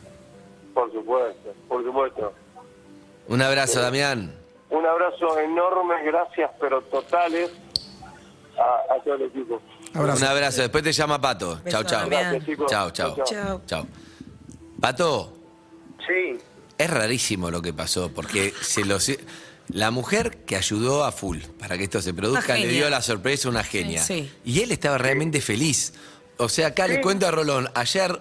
Por 0.73 0.91
supuesto, 0.91 1.53
por 1.69 1.83
supuesto. 1.83 2.33
Un 3.29 3.41
abrazo, 3.41 3.79
Damián. 3.79 4.35
Un 4.69 4.85
abrazo 4.85 5.39
enorme, 5.39 5.95
gracias, 6.05 6.51
pero 6.59 6.81
totales 6.83 7.49
a, 8.61 8.93
a 8.95 9.03
todo 9.03 9.15
el 9.15 9.23
equipo. 9.23 9.61
Un 9.93 10.09
abrazo, 10.23 10.61
después 10.61 10.83
te 10.83 10.91
llama 10.91 11.19
Pato. 11.19 11.61
Chao, 11.67 11.83
chao. 11.83 12.09
Chao, 12.67 12.91
chao. 12.91 13.15
Chao. 13.25 13.61
Chao. 13.65 13.87
Pato, 14.79 15.37
Sí. 16.07 16.37
es 16.77 16.89
rarísimo 16.89 17.51
lo 17.51 17.61
que 17.61 17.73
pasó, 17.73 18.11
porque 18.11 18.53
se 18.61 18.83
lo 18.85 18.99
se- 18.99 19.19
la 19.69 19.91
mujer 19.91 20.37
que 20.45 20.55
ayudó 20.55 21.03
a 21.05 21.11
full 21.11 21.37
para 21.59 21.77
que 21.77 21.83
esto 21.85 22.01
se 22.01 22.13
produzca 22.13 22.55
le 22.57 22.67
dio 22.67 22.89
la 22.89 23.01
sorpresa 23.01 23.47
una 23.49 23.63
genia. 23.63 24.01
Sí. 24.03 24.31
Y 24.43 24.61
él 24.61 24.71
estaba 24.71 24.97
realmente 24.97 25.39
feliz. 25.41 25.93
O 26.37 26.49
sea, 26.49 26.67
acá 26.67 26.87
le 26.87 26.99
cuento 27.01 27.27
a 27.27 27.31
Rolón, 27.31 27.69
ayer 27.75 28.19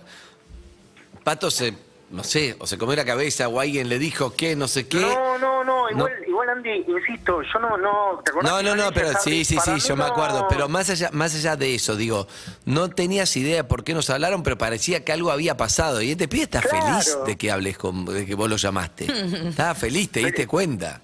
Pato 1.24 1.51
se, 1.51 1.74
no 2.11 2.22
sé, 2.24 2.57
o 2.59 2.66
se 2.66 2.76
comió 2.78 2.95
la 2.97 3.05
cabeza 3.05 3.49
o 3.49 3.59
alguien 3.61 3.88
le 3.88 3.99
dijo 3.99 4.34
que 4.36 4.55
no 4.57 4.68
sé 4.68 4.86
qué. 4.86 5.01
No, 5.01 5.38
no, 5.38 5.64
no, 5.64 5.91
igual, 5.91 6.12
igual 6.43 6.59
Andy, 6.59 6.84
insisto, 6.88 7.43
yo 7.43 7.59
no, 7.59 7.76
no, 7.76 8.20
¿te 8.24 8.30
acordás 8.30 8.51
No, 8.53 8.59
que 8.59 8.64
no, 8.64 8.76
no, 8.76 8.93
pero 8.93 9.11
sí, 9.20 9.45
sí, 9.45 9.59
sí, 9.61 9.78
yo 9.80 9.97
me 9.97 10.05
acuerdo. 10.05 10.47
Pero 10.49 10.68
más 10.68 10.88
allá, 10.91 11.11
más 11.12 11.34
allá 11.34 11.57
de 11.57 11.74
eso, 11.74 11.97
digo, 11.97 12.26
no 12.64 12.88
tenías 12.91 13.36
idea 13.36 13.66
por 13.68 13.84
qué 13.84 13.95
nos 13.95 14.09
hablaron, 14.11 14.43
pero 14.43 14.57
parecía 14.59 15.05
que 15.05 15.12
algo 15.12 15.30
había 15.30 15.57
pasado. 15.57 16.01
Y 16.03 16.12
este 16.12 16.28
pibe 16.28 16.45
está 16.45 16.61
Claro. 16.61 16.86
feliz 16.86 17.18
de 17.26 17.36
que 17.36 17.51
hables 17.51 17.76
con, 17.78 18.05
de 18.07 18.24
que 18.26 18.34
vos 18.34 18.49
lo 18.49 18.57
llamaste. 18.57 19.07
Estaba 19.49 19.74
feliz, 19.74 20.11
te 20.11 20.20
diste 20.20 20.47
cuenta. 20.47 21.01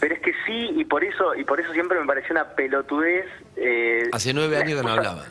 Pero 0.00 0.14
es 0.14 0.20
que 0.20 0.32
sí, 0.46 0.70
y 0.76 0.84
por 0.84 1.04
eso, 1.04 1.34
y 1.34 1.44
por 1.44 1.60
eso 1.60 1.72
siempre 1.72 1.98
me 2.00 2.06
pareció 2.06 2.32
una 2.32 2.44
pelotudez. 2.54 3.26
eh, 3.56 4.08
Hace 4.12 4.32
nueve 4.32 4.56
años 4.56 4.80
que 4.80 4.86
no 4.86 4.92
hablaban. 4.92 5.26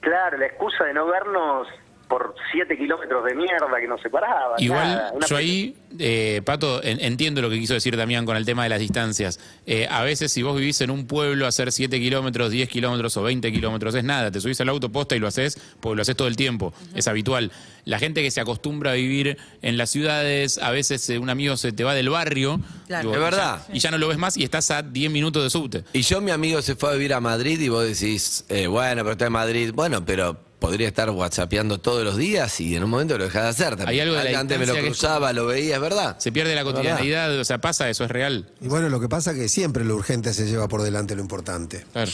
Claro, 0.00 0.36
la 0.38 0.46
excusa 0.46 0.84
de 0.84 0.94
no 0.94 1.06
vernos 1.06 1.66
por 2.08 2.34
siete 2.52 2.76
kilómetros 2.76 3.24
de 3.24 3.34
mierda 3.34 3.68
que 3.80 3.88
nos 3.88 4.00
separaban. 4.00 4.54
Igual 4.62 4.88
nada, 4.88 5.12
yo 5.28 5.36
ahí, 5.36 5.74
eh, 5.98 6.42
Pato, 6.44 6.82
en- 6.84 7.00
entiendo 7.02 7.40
lo 7.42 7.50
que 7.50 7.58
quiso 7.58 7.74
decir 7.74 7.96
Damián 7.96 8.24
con 8.26 8.36
el 8.36 8.44
tema 8.44 8.62
de 8.64 8.68
las 8.68 8.78
distancias. 8.80 9.40
Eh, 9.66 9.86
a 9.90 10.02
veces 10.02 10.30
si 10.32 10.42
vos 10.42 10.56
vivís 10.58 10.80
en 10.80 10.90
un 10.90 11.06
pueblo, 11.06 11.46
hacer 11.46 11.72
7 11.72 11.98
kilómetros, 11.98 12.50
10 12.50 12.68
kilómetros 12.68 13.16
o 13.16 13.22
20 13.22 13.50
kilómetros 13.52 13.94
es 13.94 14.04
nada. 14.04 14.30
Te 14.30 14.40
subís 14.40 14.60
al 14.60 14.68
autoposta 14.68 15.16
y 15.16 15.18
lo 15.18 15.26
haces 15.28 15.58
porque 15.80 15.96
lo 15.96 16.02
haces 16.02 16.16
todo 16.16 16.28
el 16.28 16.36
tiempo. 16.36 16.72
Es 16.94 17.08
habitual. 17.08 17.50
La 17.84 17.98
gente 17.98 18.22
que 18.22 18.30
se 18.30 18.40
acostumbra 18.40 18.92
a 18.92 18.94
vivir 18.94 19.36
en 19.62 19.76
las 19.76 19.90
ciudades, 19.90 20.58
a 20.58 20.70
veces 20.70 21.08
eh, 21.10 21.18
un 21.18 21.30
amigo 21.30 21.56
se 21.56 21.72
te 21.72 21.84
va 21.84 21.94
del 21.94 22.08
barrio. 22.10 22.60
Claro. 22.86 23.10
digo, 23.10 23.14
Es 23.14 23.20
verdad. 23.20 23.62
Y 23.68 23.72
ya, 23.72 23.76
y 23.76 23.78
ya 23.80 23.90
no 23.90 23.98
lo 23.98 24.08
ves 24.08 24.18
más 24.18 24.36
y 24.36 24.44
estás 24.44 24.70
a 24.70 24.82
10 24.82 25.10
minutos 25.10 25.42
de 25.42 25.50
subte. 25.50 25.84
Y 25.92 26.02
yo, 26.02 26.20
mi 26.20 26.30
amigo, 26.30 26.62
se 26.62 26.76
fue 26.76 26.90
a 26.90 26.92
vivir 26.94 27.12
a 27.14 27.20
Madrid 27.20 27.60
y 27.60 27.68
vos 27.68 27.84
decís, 27.84 28.44
eh, 28.48 28.66
bueno, 28.66 29.02
pero 29.02 29.12
está 29.12 29.26
en 29.26 29.32
Madrid. 29.32 29.70
Bueno, 29.74 30.04
pero 30.04 30.38
podría 30.66 30.88
estar 30.88 31.10
whatsappeando 31.10 31.78
todos 31.78 32.04
los 32.04 32.16
días 32.16 32.60
y 32.60 32.74
en 32.76 32.84
un 32.84 32.90
momento 32.90 33.18
lo 33.18 33.24
dejás 33.24 33.42
de 33.42 33.48
hacer 33.50 33.68
también. 33.76 33.88
Hay 33.88 34.00
algo 34.00 34.14
de 34.16 34.32
la 34.32 34.38
Antes 34.40 34.58
me 34.58 34.66
lo 34.66 34.74
cruzaba, 34.76 35.32
lo 35.32 35.46
veía, 35.46 35.74
es 35.76 35.80
verdad. 35.80 36.16
Se 36.18 36.32
pierde 36.32 36.54
la 36.54 36.64
cotidianidad, 36.64 37.38
o 37.38 37.44
sea, 37.44 37.58
pasa 37.60 37.88
eso, 37.90 38.04
es 38.04 38.10
real. 38.10 38.48
Y 38.60 38.68
bueno, 38.68 38.88
lo 38.88 38.98
que 39.00 39.08
pasa 39.08 39.32
es 39.32 39.36
que 39.38 39.48
siempre 39.48 39.84
lo 39.84 39.94
urgente 39.94 40.32
se 40.32 40.46
lleva 40.46 40.66
por 40.68 40.82
delante 40.82 41.14
lo 41.14 41.22
importante. 41.22 41.84
Claro. 41.92 42.10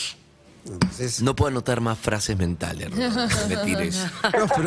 No 1.22 1.34
puedo 1.34 1.48
anotar 1.48 1.80
más 1.80 1.98
frases 1.98 2.36
mentales, 2.36 2.90
me 2.90 3.56
tires. 3.64 3.96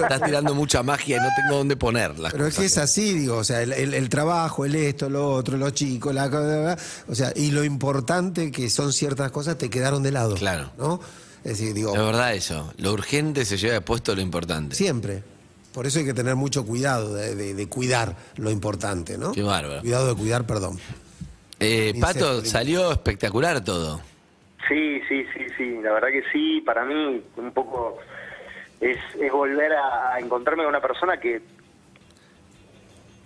Estás 0.01 0.23
tirando 0.23 0.55
mucha 0.55 0.81
magia 0.81 1.17
y 1.17 1.19
no 1.19 1.27
tengo 1.35 1.57
dónde 1.59 1.75
ponerlas. 1.75 2.31
Pero 2.31 2.47
es 2.47 2.55
que 2.57 2.65
es 2.65 2.77
así, 2.79 3.13
digo, 3.13 3.37
o 3.37 3.43
sea, 3.43 3.61
el, 3.61 3.71
el- 3.73 3.93
el 3.93 4.09
trabajo, 4.09 4.65
el 4.65 4.73
esto, 4.73 5.07
lo 5.07 5.29
otro, 5.31 5.55
los 5.55 5.73
chicos, 5.73 6.13
la, 6.13 6.27
la- 6.27 6.77
o 7.07 7.13
sea, 7.13 7.31
y 7.35 7.51
lo 7.51 7.63
importante 7.63 8.49
que 8.51 8.71
son 8.71 8.91
ciertas 8.91 9.29
cosas 9.31 9.57
te 9.59 9.69
quedaron 9.69 10.01
de 10.01 10.11
lado. 10.11 10.33
Claro. 10.33 10.71
¿No? 10.79 10.99
Es 11.43 11.57
decir, 11.59 11.73
digo, 11.73 11.93
Es 11.93 11.99
verdad 11.99 12.33
eso. 12.33 12.73
Lo 12.77 12.93
urgente 12.93 13.43
se 13.45 13.57
lleva 13.57 13.81
puesto 13.81 14.15
lo 14.15 14.21
importante. 14.21 14.75
siempre. 14.75 15.23
Por 15.73 15.87
eso 15.87 15.99
hay 15.99 16.05
que 16.05 16.13
tener 16.13 16.35
mucho 16.35 16.65
cuidado 16.65 17.13
de, 17.15 17.35
de- 17.35 17.53
de 17.55 17.67
cuidar 17.67 18.15
lo 18.37 18.51
importante, 18.51 19.17
¿no? 19.17 19.31
Qué 19.31 19.41
bárbaro. 19.41 19.81
Cuidado 19.81 20.07
de 20.07 20.15
cuidar, 20.15 20.45
perdón. 20.45 20.79
Eh, 21.59 21.93
Pato, 21.99 22.45
salió 22.45 22.91
espectacular 22.91 23.63
todo. 23.63 23.99
Sí, 24.67 25.01
sí, 25.09 25.25
sí, 25.33 25.45
sí, 25.57 25.77
la 25.81 25.91
verdad 25.93 26.09
que 26.09 26.23
sí, 26.31 26.61
para 26.65 26.85
mí 26.85 27.21
un 27.37 27.51
poco 27.53 27.97
es, 28.79 28.97
es 29.19 29.31
volver 29.31 29.73
a, 29.73 30.13
a 30.13 30.19
encontrarme 30.19 30.63
con 30.63 30.69
una 30.69 30.81
persona 30.81 31.19
que 31.19 31.41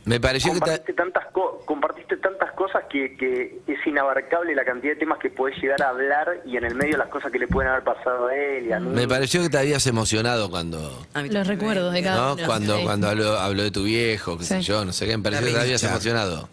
Me 0.08 0.20
pareció 0.20 0.54
que 0.54 0.60
ta- 0.60 0.66
compartiste 0.66 0.94
tantas, 0.94 1.26
co- 1.34 1.62
compartiste 1.66 2.18
tantas 2.18 2.52
cosas 2.54 2.84
que, 2.90 3.16
que 3.18 3.60
es 3.68 3.86
inabarcable 3.86 4.56
la 4.56 4.64
cantidad 4.66 4.94
de 4.94 5.00
temas 5.00 5.20
que 5.20 5.30
podés 5.30 5.58
llegar 5.62 5.82
a 5.84 5.90
hablar 5.90 6.42
y 6.46 6.58
en 6.58 6.64
el 6.64 6.76
medio 6.76 6.98
las 6.98 7.10
cosas 7.10 7.32
que 7.32 7.38
le 7.40 7.48
pueden 7.48 7.70
haber 7.72 7.84
pasado 7.84 8.28
a 8.28 8.36
él 8.36 8.68
y 8.68 8.72
a 8.72 8.80
mí. 8.80 8.90
me 8.90 9.08
pareció 9.08 9.42
que 9.42 9.50
te 9.50 9.58
habías 9.58 9.86
emocionado 9.86 10.50
cuando 10.50 11.06
Los 11.30 11.48
recuerdos 11.48 11.94
de 11.94 12.02
cada 12.04 12.18
¿no? 12.18 12.34
uno. 12.36 12.46
cuando 12.46 12.78
Sí. 12.78 12.84
cuando 12.86 13.10
habló, 13.10 13.38
habló 13.38 13.64
de 13.64 13.72
tu 13.72 13.84
viejo, 13.84 14.38
qué 14.38 14.46
sé 14.46 14.62
yo, 14.62 14.86
no 14.86 14.94
sé 14.94 15.06
qué, 15.08 15.18
me 15.18 15.24
pareció 15.24 15.46
que 15.48 15.54
te 15.54 15.60
habías 15.60 15.84
emocionado. 15.84 16.50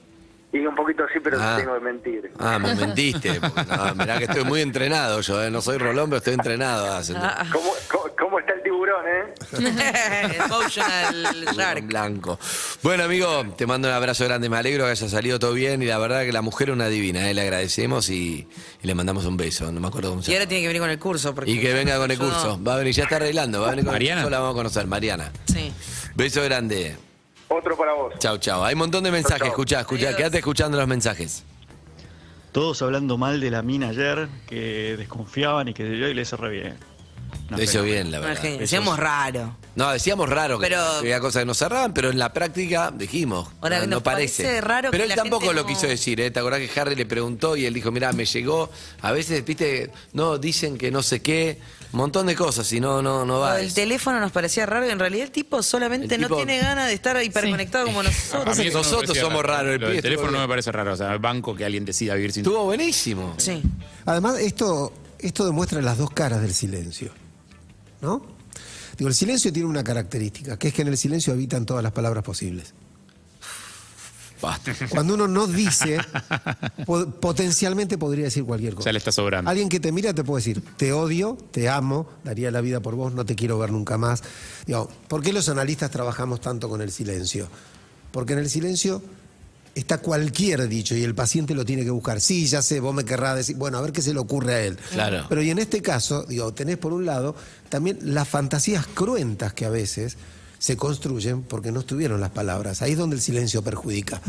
Y 0.52 0.64
un 0.66 0.74
poquito 0.76 1.02
así, 1.04 1.18
pero 1.20 1.36
Ah. 1.40 1.56
tengo 1.58 1.74
que 1.74 1.80
mentir. 1.80 2.30
Ah, 2.38 2.58
me 2.60 2.74
mentiste. 2.76 3.40
porque 3.40 3.64
no, 3.76 3.94
mirá 3.96 4.18
que 4.18 4.24
estoy 4.24 4.44
muy 4.44 4.60
entrenado 4.60 5.20
yo, 5.20 5.42
¿eh? 5.42 5.50
no 5.50 5.60
soy 5.60 5.78
Rolón, 5.78 6.10
pero 6.10 6.18
estoy 6.18 6.34
entrenado. 6.34 6.86
a 6.92 6.98
hacer- 6.98 7.16
¿Cómo, 7.52 7.70
cómo, 7.90 8.04
cómo 8.18 8.38
está 8.38 8.52
el 8.52 8.62
tiburón, 8.62 9.04
eh? 9.06 9.23
Emotional 9.52 11.46
Tiburón 11.50 11.88
blanco. 11.88 12.38
Bueno, 12.82 13.04
amigo, 13.04 13.44
te 13.56 13.66
mando 13.66 13.88
un 13.88 13.94
abrazo 13.94 14.24
grande. 14.24 14.48
Me 14.48 14.56
alegro 14.56 14.84
que 14.84 14.90
haya 14.92 15.08
salido 15.08 15.38
todo 15.38 15.52
bien. 15.52 15.82
Y 15.82 15.86
la 15.86 15.98
verdad 15.98 16.24
que 16.24 16.32
la 16.32 16.42
mujer 16.42 16.68
es 16.68 16.74
una 16.74 16.88
divina. 16.88 17.28
¿eh? 17.28 17.34
Le 17.34 17.42
agradecemos 17.42 18.08
y, 18.10 18.46
y 18.82 18.86
le 18.86 18.94
mandamos 18.94 19.24
un 19.26 19.36
beso. 19.36 19.70
No 19.72 19.80
me 19.80 19.88
acuerdo 19.88 20.10
cómo 20.10 20.22
se 20.22 20.30
Y 20.30 20.34
ahora 20.34 20.46
tiene 20.46 20.62
que 20.62 20.68
venir 20.68 20.80
con 20.82 20.90
el 20.90 20.98
curso. 20.98 21.34
Porque 21.34 21.50
Y 21.50 21.60
que 21.60 21.72
venga 21.72 21.96
con 21.98 22.10
el 22.10 22.18
yo 22.18 22.24
curso. 22.24 22.60
Va 22.62 22.74
a 22.74 22.76
venir, 22.78 22.94
ya 22.94 23.04
está 23.04 23.16
arreglando. 23.16 23.60
Va 23.60 23.68
a 23.68 23.70
venir 23.70 23.84
con 23.84 23.92
¿Mariana? 23.94 24.20
el 24.20 24.24
curso, 24.26 24.30
la 24.30 24.38
vamos 24.40 24.54
a 24.54 24.56
conocer. 24.58 24.86
Mariana. 24.86 25.32
Sí. 25.46 25.72
Beso 26.14 26.42
grande. 26.42 26.96
Otro 27.48 27.76
para 27.76 27.92
vos. 27.92 28.14
Chau, 28.18 28.38
chau. 28.38 28.64
Hay 28.64 28.74
un 28.74 28.80
montón 28.80 29.04
de 29.04 29.10
mensajes. 29.10 29.48
Escuchá, 29.48 29.80
escuchá. 29.80 30.16
Quédate 30.16 30.38
escuchando 30.38 30.78
los 30.78 30.88
mensajes. 30.88 31.44
Todos 32.52 32.80
hablando 32.82 33.18
mal 33.18 33.40
de 33.40 33.50
la 33.50 33.62
mina 33.62 33.88
ayer, 33.88 34.28
que 34.46 34.94
desconfiaban 34.96 35.66
y 35.68 35.74
que 35.74 35.98
yo, 35.98 36.06
y 36.06 36.14
le 36.14 36.22
re 36.22 36.50
bien. 36.50 36.93
Lo 37.50 37.62
hizo 37.62 37.82
bien, 37.82 38.10
la 38.10 38.20
verdad. 38.20 38.34
Imagínate, 38.36 38.60
Decíamos 38.60 38.98
raro. 38.98 39.56
No, 39.76 39.90
decíamos 39.90 40.28
raro 40.28 40.58
que, 40.58 40.66
Pero- 40.68 40.82
que 40.94 40.98
había 41.08 41.20
cosas 41.20 41.42
que 41.42 41.46
nos 41.46 41.58
cerraban, 41.58 41.92
pero 41.92 42.08
en 42.10 42.18
la 42.18 42.32
práctica 42.32 42.92
dijimos. 42.94 43.48
Ahora, 43.60 43.76
no, 43.80 43.82
nos 43.86 43.90
no 43.90 44.02
parece. 44.02 44.42
parece 44.44 44.60
raro 44.60 44.90
pero 44.90 45.00
que 45.00 45.02
él 45.04 45.08
la 45.10 45.14
tampoco 45.16 45.40
gente 45.46 45.54
lo 45.56 45.62
no- 45.62 45.66
quiso 45.68 45.86
decir, 45.86 46.20
¿eh? 46.20 46.30
¿Te 46.30 46.38
acordás 46.40 46.60
que 46.60 46.80
Harry 46.80 46.94
le 46.94 47.06
preguntó 47.06 47.56
y 47.56 47.66
él 47.66 47.74
dijo, 47.74 47.90
mira, 47.92 48.12
me 48.12 48.24
llegó. 48.24 48.70
A 49.02 49.12
veces, 49.12 49.44
viste, 49.44 49.90
no, 50.12 50.38
dicen 50.38 50.78
que 50.78 50.90
no 50.90 51.02
sé 51.02 51.20
qué, 51.22 51.58
un 51.92 51.98
montón 51.98 52.26
de 52.26 52.34
cosas 52.36 52.72
y 52.72 52.80
no, 52.80 53.02
no, 53.02 53.24
no 53.26 53.34
Lo 53.34 53.40
va. 53.40 53.56
del 53.56 53.66
eso. 53.66 53.74
teléfono 53.74 54.20
nos 54.20 54.32
parecía 54.32 54.64
raro 54.64 54.86
y 54.86 54.90
en 54.90 54.98
realidad 54.98 55.24
el 55.26 55.32
tipo 55.32 55.62
solamente 55.62 56.14
El 56.14 56.22
no 56.22 56.28
tiene 56.28 56.58
ganas 56.58 56.86
de 56.88 56.94
estar 56.94 57.22
hiperconectado 57.22 57.84
como 57.86 58.00
A 58.00 58.04
nosotros. 58.04 58.58
eso 58.58 58.62
no 58.62 58.64
me 58.64 58.70
Nosotros 58.72 59.00
parecía 59.06 59.22
somos 59.22 59.42
raro. 59.44 59.58
raros, 59.58 59.74
el 59.74 59.80
Lo 59.80 59.88
del 59.90 60.02
teléfono 60.02 60.30
no 60.30 60.38
me 60.38 60.48
parece 60.48 60.72
raro. 60.72 60.92
O 60.94 60.96
sea, 60.96 61.12
el 61.12 61.18
banco 61.18 61.54
que 61.54 61.64
alguien 61.64 61.84
decida 61.84 62.14
vivir 62.14 62.32
sin. 62.32 62.42
Estuvo 62.42 62.64
buenísimo. 62.64 63.34
Sí. 63.38 63.60
Además, 64.06 64.38
esto, 64.38 64.92
esto 65.26 65.44
demuestra 65.46 65.80
las 65.82 65.98
dos 65.98 66.10
caras 66.10 66.40
del 66.40 66.54
silencio. 66.54 67.12
¿No? 68.00 68.24
Digo, 68.98 69.08
el 69.08 69.14
silencio 69.14 69.52
tiene 69.52 69.68
una 69.68 69.82
característica, 69.82 70.56
que 70.58 70.68
es 70.68 70.74
que 70.74 70.82
en 70.82 70.88
el 70.88 70.96
silencio 70.98 71.32
habitan 71.32 71.66
todas 71.66 71.82
las 71.82 71.92
palabras 71.92 72.22
posibles. 72.22 72.74
Basta. 74.40 74.72
Cuando 74.90 75.14
uno 75.14 75.26
no 75.26 75.46
dice, 75.46 75.98
po- 76.84 77.06
potencialmente 77.12 77.96
podría 77.96 78.24
decir 78.24 78.44
cualquier 78.44 78.74
cosa. 78.74 78.88
Ya 78.88 78.92
le 78.92 78.98
está 78.98 79.10
sobrando. 79.10 79.50
Alguien 79.50 79.68
que 79.70 79.80
te 79.80 79.90
mira 79.90 80.12
te 80.12 80.22
puede 80.22 80.40
decir, 80.40 80.62
te 80.76 80.92
odio, 80.92 81.38
te 81.50 81.68
amo, 81.70 82.08
daría 82.24 82.50
la 82.50 82.60
vida 82.60 82.80
por 82.80 82.94
vos, 82.94 83.14
no 83.14 83.24
te 83.24 83.36
quiero 83.36 83.58
ver 83.58 83.72
nunca 83.72 83.96
más. 83.96 84.22
Digo, 84.66 84.90
¿por 85.08 85.22
qué 85.22 85.32
los 85.32 85.48
analistas 85.48 85.90
trabajamos 85.90 86.40
tanto 86.42 86.68
con 86.68 86.82
el 86.82 86.92
silencio? 86.92 87.48
Porque 88.12 88.34
en 88.34 88.40
el 88.40 88.50
silencio 88.50 89.02
está 89.74 89.98
cualquier 89.98 90.68
dicho 90.68 90.94
y 90.94 91.02
el 91.02 91.14
paciente 91.14 91.54
lo 91.54 91.64
tiene 91.64 91.84
que 91.84 91.90
buscar. 91.90 92.20
Sí, 92.20 92.46
ya 92.46 92.62
sé, 92.62 92.80
vos 92.80 92.94
me 92.94 93.04
querrás 93.04 93.36
decir, 93.36 93.56
bueno, 93.56 93.78
a 93.78 93.80
ver 93.80 93.92
qué 93.92 94.02
se 94.02 94.12
le 94.12 94.20
ocurre 94.20 94.54
a 94.54 94.60
él. 94.62 94.78
Claro. 94.92 95.26
Pero 95.28 95.42
y 95.42 95.50
en 95.50 95.58
este 95.58 95.82
caso, 95.82 96.24
digo, 96.24 96.52
tenés 96.54 96.78
por 96.78 96.92
un 96.92 97.06
lado 97.06 97.34
también 97.68 97.98
las 98.02 98.28
fantasías 98.28 98.86
cruentas 98.86 99.52
que 99.52 99.64
a 99.64 99.70
veces 99.70 100.16
se 100.58 100.76
construyen 100.76 101.42
porque 101.42 101.72
no 101.72 101.80
estuvieron 101.80 102.20
las 102.20 102.30
palabras. 102.30 102.82
Ahí 102.82 102.92
es 102.92 102.98
donde 102.98 103.16
el 103.16 103.22
silencio 103.22 103.62
perjudica. 103.62 104.20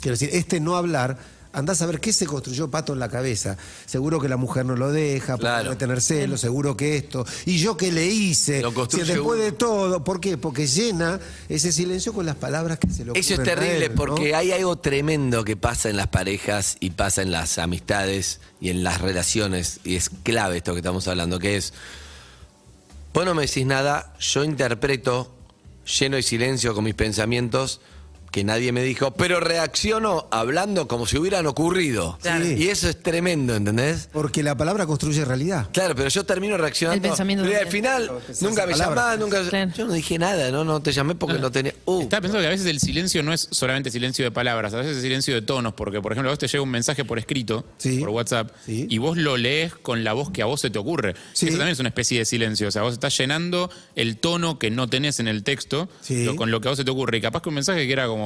Quiero 0.00 0.14
decir, 0.14 0.30
este 0.32 0.60
no 0.60 0.76
hablar, 0.76 1.18
andás 1.52 1.82
a 1.82 1.86
ver 1.86 2.00
qué 2.00 2.12
se 2.12 2.26
construyó 2.26 2.70
Pato 2.70 2.92
en 2.92 2.98
la 2.98 3.08
cabeza. 3.08 3.56
Seguro 3.86 4.20
que 4.20 4.28
la 4.28 4.36
mujer 4.36 4.66
no 4.66 4.76
lo 4.76 4.92
deja, 4.92 5.34
porque 5.34 5.42
Claro. 5.42 5.64
debe 5.64 5.76
tener 5.76 6.00
celos, 6.00 6.40
seguro 6.40 6.76
que 6.76 6.96
esto. 6.96 7.26
¿Y 7.46 7.58
yo 7.58 7.76
qué 7.76 7.90
le 7.92 8.06
hice? 8.06 8.62
Lo 8.62 8.72
Si 8.88 9.02
después 9.02 9.40
de 9.40 9.52
todo, 9.52 10.04
¿por 10.04 10.20
qué? 10.20 10.36
Porque 10.36 10.66
llena 10.66 11.18
ese 11.48 11.72
silencio 11.72 12.12
con 12.12 12.26
las 12.26 12.36
palabras 12.36 12.78
que 12.78 12.88
se 12.88 13.04
le 13.04 13.10
ocurren 13.10 13.20
Eso 13.20 13.34
es 13.34 13.42
terrible 13.42 13.86
él, 13.86 13.90
¿no? 13.90 13.96
porque 13.96 14.34
hay 14.34 14.52
algo 14.52 14.76
tremendo 14.76 15.44
que 15.44 15.56
pasa 15.56 15.88
en 15.88 15.96
las 15.96 16.08
parejas 16.08 16.76
y 16.80 16.90
pasa 16.90 17.22
en 17.22 17.30
las 17.30 17.58
amistades 17.58 18.40
y 18.60 18.70
en 18.70 18.82
las 18.84 19.00
relaciones, 19.00 19.80
y 19.84 19.96
es 19.96 20.10
clave 20.22 20.58
esto 20.58 20.72
que 20.72 20.78
estamos 20.78 21.06
hablando, 21.08 21.38
que 21.38 21.56
es, 21.56 21.72
vos 23.14 23.24
no 23.24 23.34
me 23.34 23.42
decís 23.42 23.66
nada, 23.66 24.14
yo 24.20 24.44
interpreto 24.44 25.32
lleno 25.98 26.16
de 26.16 26.22
silencio 26.22 26.74
con 26.74 26.84
mis 26.84 26.94
pensamientos 26.94 27.80
que 28.30 28.44
nadie 28.44 28.72
me 28.72 28.82
dijo, 28.82 29.12
pero 29.12 29.40
reacciono 29.40 30.28
hablando 30.30 30.88
como 30.88 31.06
si 31.06 31.16
hubieran 31.18 31.46
ocurrido. 31.46 32.18
Claro. 32.22 32.46
Y 32.46 32.68
eso 32.68 32.88
es 32.88 33.02
tremendo, 33.02 33.54
¿entendés? 33.56 34.08
Porque 34.12 34.42
la 34.42 34.56
palabra 34.56 34.86
construye 34.86 35.24
realidad. 35.24 35.68
Claro, 35.72 35.94
pero 35.94 36.08
yo 36.08 36.24
termino 36.24 36.56
reaccionando. 36.56 37.04
El 37.04 37.10
pensamiento 37.10 37.44
al 37.44 37.66
final, 37.68 38.10
nunca 38.40 38.66
me 38.66 38.74
llamás, 38.74 39.18
nunca. 39.18 39.42
Claro. 39.48 39.72
Yo 39.76 39.86
no 39.86 39.92
dije 39.92 40.18
nada, 40.18 40.50
no, 40.50 40.64
no 40.64 40.80
te 40.80 40.92
llamé 40.92 41.14
porque 41.14 41.38
no 41.38 41.50
tenía. 41.50 41.74
Uh, 41.84 42.02
Estaba 42.02 42.20
pensando 42.22 42.40
que 42.42 42.46
a 42.48 42.50
veces 42.50 42.66
el 42.66 42.80
silencio 42.80 43.22
no 43.22 43.32
es 43.32 43.48
solamente 43.50 43.90
silencio 43.90 44.24
de 44.24 44.30
palabras, 44.30 44.74
a 44.74 44.78
veces 44.78 44.96
es 44.96 45.02
silencio 45.02 45.34
de 45.34 45.42
tonos, 45.42 45.72
porque 45.74 46.00
por 46.00 46.12
ejemplo 46.12 46.30
a 46.30 46.32
vos 46.32 46.38
te 46.38 46.48
llega 46.48 46.62
un 46.62 46.70
mensaje 46.70 47.04
por 47.04 47.18
escrito, 47.18 47.64
Sí. 47.78 47.98
por 47.98 48.10
WhatsApp, 48.10 48.50
Sí. 48.66 48.86
y 48.88 48.98
vos 48.98 49.16
lo 49.16 49.36
lees 49.36 49.74
con 49.74 50.04
la 50.04 50.12
voz 50.12 50.30
que 50.30 50.42
a 50.42 50.46
vos 50.46 50.60
se 50.60 50.70
te 50.70 50.78
ocurre. 50.78 51.14
Sí. 51.32 51.46
Eso 51.48 51.56
también 51.58 51.72
es 51.72 51.80
una 51.80 51.88
especie 51.88 52.18
de 52.18 52.24
silencio, 52.24 52.68
o 52.68 52.70
sea, 52.70 52.82
vos 52.82 52.92
estás 52.94 53.16
llenando 53.16 53.70
el 53.94 54.16
tono 54.18 54.58
que 54.58 54.70
no 54.70 54.88
tenés 54.88 55.20
en 55.20 55.28
el 55.28 55.42
texto 55.44 55.88
lo- 56.08 56.36
con 56.36 56.50
lo 56.50 56.60
que 56.60 56.68
a 56.68 56.70
vos 56.72 56.78
se 56.78 56.84
te 56.84 56.90
ocurre. 56.90 57.18
Y 57.18 57.20
capaz 57.20 57.42
que 57.42 57.48
un 57.48 57.54
mensaje 57.54 57.86
que 57.86 57.92
era 57.92 58.06
como... 58.06 58.17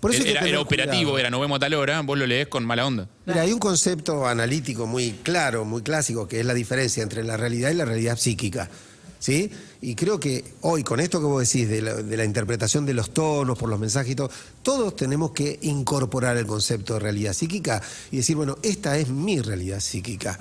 Por 0.00 0.12
eso 0.12 0.22
hay 0.22 0.34
que 0.34 0.48
era, 0.50 0.60
operativo, 0.60 1.10
cuidado. 1.10 1.18
era 1.18 1.30
no 1.30 1.40
vemos 1.40 1.56
a 1.56 1.60
tal 1.60 1.74
hora, 1.74 2.00
vos 2.02 2.16
lo 2.16 2.26
lees 2.26 2.46
con 2.48 2.64
mala 2.64 2.86
onda. 2.86 3.08
Mira, 3.26 3.42
hay 3.42 3.52
un 3.52 3.58
concepto 3.58 4.26
analítico 4.28 4.86
muy 4.86 5.10
claro, 5.24 5.64
muy 5.64 5.82
clásico, 5.82 6.28
que 6.28 6.38
es 6.40 6.46
la 6.46 6.54
diferencia 6.54 7.02
entre 7.02 7.24
la 7.24 7.36
realidad 7.36 7.70
y 7.70 7.74
la 7.74 7.84
realidad 7.84 8.16
psíquica. 8.16 8.68
¿Sí? 9.20 9.50
Y 9.80 9.96
creo 9.96 10.20
que 10.20 10.44
hoy, 10.60 10.84
con 10.84 11.00
esto 11.00 11.18
que 11.18 11.26
vos 11.26 11.42
decís 11.42 11.68
de 11.68 11.82
la, 11.82 11.94
de 11.94 12.16
la 12.16 12.24
interpretación 12.24 12.86
de 12.86 12.94
los 12.94 13.10
tonos 13.12 13.58
por 13.58 13.68
los 13.68 13.80
mensajes 13.80 14.12
y 14.12 14.14
todo, 14.14 14.30
todos 14.62 14.94
tenemos 14.94 15.32
que 15.32 15.58
incorporar 15.62 16.36
el 16.36 16.46
concepto 16.46 16.94
de 16.94 17.00
realidad 17.00 17.32
psíquica 17.32 17.82
y 18.12 18.18
decir, 18.18 18.36
bueno, 18.36 18.56
esta 18.62 18.96
es 18.96 19.08
mi 19.08 19.40
realidad 19.40 19.80
psíquica. 19.80 20.38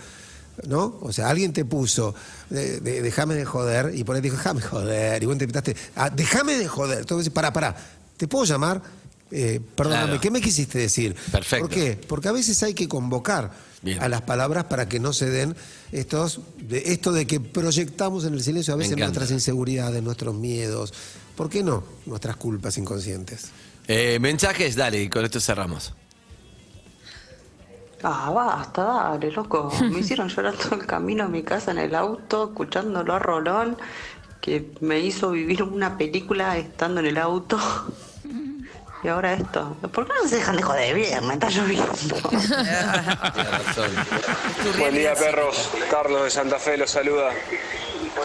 ¿No? 0.67 0.97
O 1.01 1.11
sea, 1.13 1.29
alguien 1.29 1.53
te 1.53 1.65
puso, 1.65 2.13
de- 2.51 2.79
de- 2.79 3.01
déjame 3.03 3.33
de 3.35 3.45
joder, 3.45 3.93
y 3.95 4.03
por 4.03 4.15
ahí 4.15 4.21
te 4.21 4.27
dijo, 4.27 4.37
déjame 4.37 4.61
joder, 4.61 5.21
y 5.21 5.25
vos 5.27 5.33
interpretaste, 5.33 5.75
"Ah, 5.95 6.09
déjame 6.11 6.53
de 6.57 6.67
joder. 6.67 6.99
Entonces, 6.99 7.31
pará, 7.31 7.53
pará, 7.53 7.75
¿te 8.17 8.27
puedo 8.27 8.45
llamar? 8.45 8.81
eh, 9.29 9.59
perdóname, 9.75 10.05
Claro. 10.05 10.21
¿qué 10.21 10.31
me 10.31 10.39
quisiste 10.41 10.79
decir? 10.79 11.13
Perfecto. 11.31 11.67
¿Por 11.67 11.75
qué? 11.75 11.99
Porque 12.07 12.29
a 12.29 12.31
veces 12.31 12.63
hay 12.63 12.73
que 12.73 12.87
convocar 12.87 13.51
Bien. 13.81 14.01
a 14.01 14.07
las 14.07 14.21
palabras 14.21 14.63
para 14.65 14.87
que 14.87 15.01
no 15.01 15.11
se 15.11 15.29
den 15.29 15.53
estos, 15.91 16.39
de, 16.61 16.93
esto 16.93 17.11
de 17.11 17.27
que 17.27 17.41
proyectamos 17.41 18.23
en 18.23 18.33
el 18.35 18.41
silencio 18.41 18.73
a 18.73 18.77
veces 18.77 18.97
nuestras 18.97 19.29
inseguridades, 19.31 20.01
nuestros 20.01 20.33
miedos, 20.33 20.93
¿por 21.35 21.49
qué 21.49 21.61
no? 21.61 21.83
Nuestras 22.05 22.37
culpas 22.37 22.77
inconscientes. 22.77 23.49
Eh, 23.89 24.17
mensajes, 24.21 24.77
dale, 24.77 25.01
y 25.03 25.09
con 25.09 25.25
esto 25.25 25.41
cerramos. 25.41 25.93
Ah, 28.03 28.29
basta, 28.33 28.83
dale, 28.83 29.31
loco. 29.31 29.71
Me 29.91 29.99
hicieron 29.99 30.29
llorar 30.29 30.55
todo 30.55 30.75
el 30.75 30.85
camino 30.85 31.25
a 31.25 31.27
mi 31.27 31.43
casa 31.43 31.71
en 31.71 31.79
el 31.79 31.95
auto, 31.95 32.45
escuchándolo 32.49 33.13
a 33.13 33.19
Rolón, 33.19 33.77
que 34.41 34.71
me 34.81 34.99
hizo 35.01 35.31
vivir 35.31 35.63
una 35.63 35.97
película 35.97 36.57
estando 36.57 36.99
en 37.01 37.07
el 37.07 37.17
auto. 37.17 37.59
Y 39.03 39.07
ahora 39.09 39.33
esto. 39.33 39.77
¿Por 39.93 40.07
qué 40.07 40.13
no 40.21 40.27
se 40.27 40.37
dejan 40.37 40.55
de 40.57 40.63
joder 40.63 40.95
viernes? 40.95 41.31
Está 41.33 41.49
lloviendo. 41.49 41.93
Buen 44.79 44.95
día, 44.95 45.13
perros. 45.13 45.69
Carlos 45.91 46.23
de 46.23 46.29
Santa 46.31 46.57
Fe 46.59 46.77
los 46.77 46.89
saluda. 46.89 47.31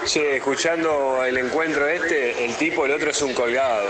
Che, 0.07 0.37
escuchando 0.39 1.23
el 1.25 1.37
encuentro 1.37 1.87
este, 1.87 2.45
el 2.47 2.55
tipo, 2.57 2.87
el 2.87 2.93
otro 2.93 3.11
es 3.11 3.21
un 3.23 3.35
colgado. 3.35 3.87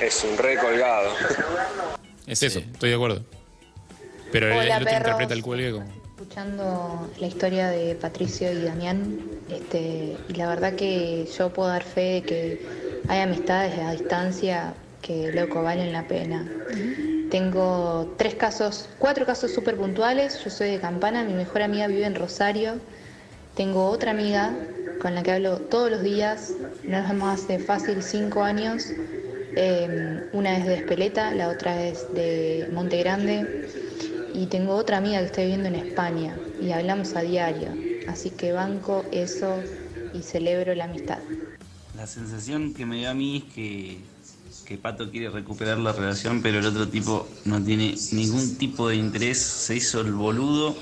Es 0.00 0.22
un 0.24 0.36
re 0.36 0.58
colgado. 0.58 1.10
Es 2.26 2.42
eso, 2.42 2.58
estoy 2.58 2.90
de 2.90 2.96
acuerdo. 2.96 3.22
Pero 4.30 4.46
el- 4.48 4.52
Hola, 4.52 4.62
el 4.62 4.70
otro 4.82 4.84
perros. 4.84 4.98
interpreta 5.00 5.34
el 5.34 5.42
cuelgue 5.42 5.72
como. 5.72 5.86
Escuchando 6.18 7.10
la 7.18 7.26
historia 7.26 7.68
de 7.68 7.94
Patricio 7.94 8.52
y 8.52 8.62
Damián, 8.62 9.18
este, 9.48 10.16
y 10.28 10.34
la 10.34 10.48
verdad 10.48 10.74
que 10.74 11.26
yo 11.38 11.50
puedo 11.52 11.70
dar 11.70 11.82
fe 11.84 12.00
de 12.00 12.22
que 12.22 12.66
hay 13.08 13.20
amistades 13.20 13.78
a 13.78 13.92
distancia 13.92 14.74
que, 15.02 15.32
loco, 15.32 15.62
valen 15.62 15.92
la 15.92 16.06
pena. 16.06 16.46
Tengo 17.30 18.14
tres 18.16 18.34
casos, 18.34 18.88
cuatro 18.98 19.26
casos 19.26 19.52
súper 19.52 19.76
puntuales. 19.76 20.42
Yo 20.44 20.50
soy 20.50 20.70
de 20.70 20.80
Campana, 20.80 21.24
mi 21.24 21.34
mejor 21.34 21.62
amiga 21.62 21.86
vive 21.86 22.04
en 22.04 22.14
Rosario. 22.14 22.74
Tengo 23.54 23.86
otra 23.86 24.12
amiga 24.12 24.54
con 25.00 25.14
la 25.14 25.22
que 25.22 25.32
hablo 25.32 25.58
todos 25.58 25.90
los 25.90 26.02
días, 26.02 26.52
nos 26.84 27.08
vemos 27.08 27.40
hace 27.40 27.58
fácil 27.58 28.02
cinco 28.02 28.42
años. 28.42 28.86
Eh, 29.56 30.28
una 30.32 30.56
es 30.56 30.66
de 30.66 30.74
Espeleta, 30.74 31.32
la 31.34 31.48
otra 31.48 31.84
es 31.84 32.12
de 32.14 32.68
Monte 32.72 32.98
Grande. 32.98 33.68
Y 34.34 34.46
tengo 34.46 34.74
otra 34.74 34.98
amiga 34.98 35.18
que 35.20 35.26
está 35.26 35.40
viviendo 35.40 35.68
en 35.68 35.74
España 35.74 36.36
y 36.60 36.70
hablamos 36.70 37.16
a 37.16 37.22
diario. 37.22 37.68
Así 38.08 38.30
que 38.30 38.52
banco 38.52 39.04
eso 39.10 39.56
y 40.14 40.22
celebro 40.22 40.74
la 40.74 40.84
amistad. 40.84 41.18
La 41.96 42.06
sensación 42.06 42.74
que 42.74 42.86
me 42.86 42.98
dio 42.98 43.10
a 43.10 43.14
mí 43.14 43.38
es 43.38 43.54
que, 43.54 43.98
que 44.68 44.76
Pato 44.76 45.10
quiere 45.10 45.30
recuperar 45.30 45.78
la 45.78 45.92
relación, 45.94 46.42
pero 46.42 46.58
el 46.58 46.66
otro 46.66 46.86
tipo 46.88 47.26
no 47.46 47.58
tiene 47.64 47.94
ningún 48.12 48.56
tipo 48.58 48.86
de 48.90 48.96
interés, 48.96 49.38
se 49.38 49.74
hizo 49.76 50.02
el 50.02 50.12
boludo. 50.12 50.76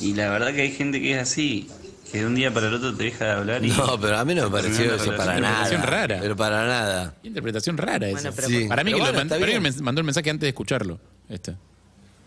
Y 0.00 0.14
la 0.14 0.30
verdad 0.30 0.54
que 0.54 0.62
hay 0.62 0.72
gente 0.72 0.98
que 1.02 1.12
es 1.14 1.20
así, 1.20 1.68
que 2.10 2.20
de 2.20 2.26
un 2.26 2.34
día 2.34 2.50
para 2.54 2.68
el 2.68 2.74
otro 2.74 2.94
te 2.96 3.04
deja 3.04 3.26
de 3.26 3.30
hablar 3.32 3.62
y... 3.62 3.68
No, 3.68 4.00
pero 4.00 4.16
a 4.16 4.24
mí 4.24 4.34
no 4.34 4.44
me 4.44 4.50
pareció 4.50 4.94
eso 4.94 5.14
para 5.16 5.38
nada. 5.38 5.64
Interpretación 5.68 5.82
rara. 5.82 6.18
Pero 6.22 6.36
para 6.36 6.66
nada. 6.66 7.14
Qué 7.20 7.28
interpretación 7.28 7.76
rara 7.76 8.08
esa. 8.08 8.14
Bueno, 8.30 8.32
pero- 8.34 8.48
Sí. 8.48 8.64
Para 8.68 8.82
mí 8.84 8.92
Pero 8.92 8.96
que 8.96 9.00
bueno, 9.02 9.12
lo 9.18 9.22
está 9.22 9.34
man- 9.34 9.40
para 9.40 9.52
mí 9.52 9.60
bien. 9.60 9.74
me 9.76 9.82
mandó 9.82 10.00
el 10.00 10.04
mensaje 10.06 10.30
antes 10.30 10.40
de 10.42 10.48
escucharlo. 10.48 10.98
Este. 11.28 11.56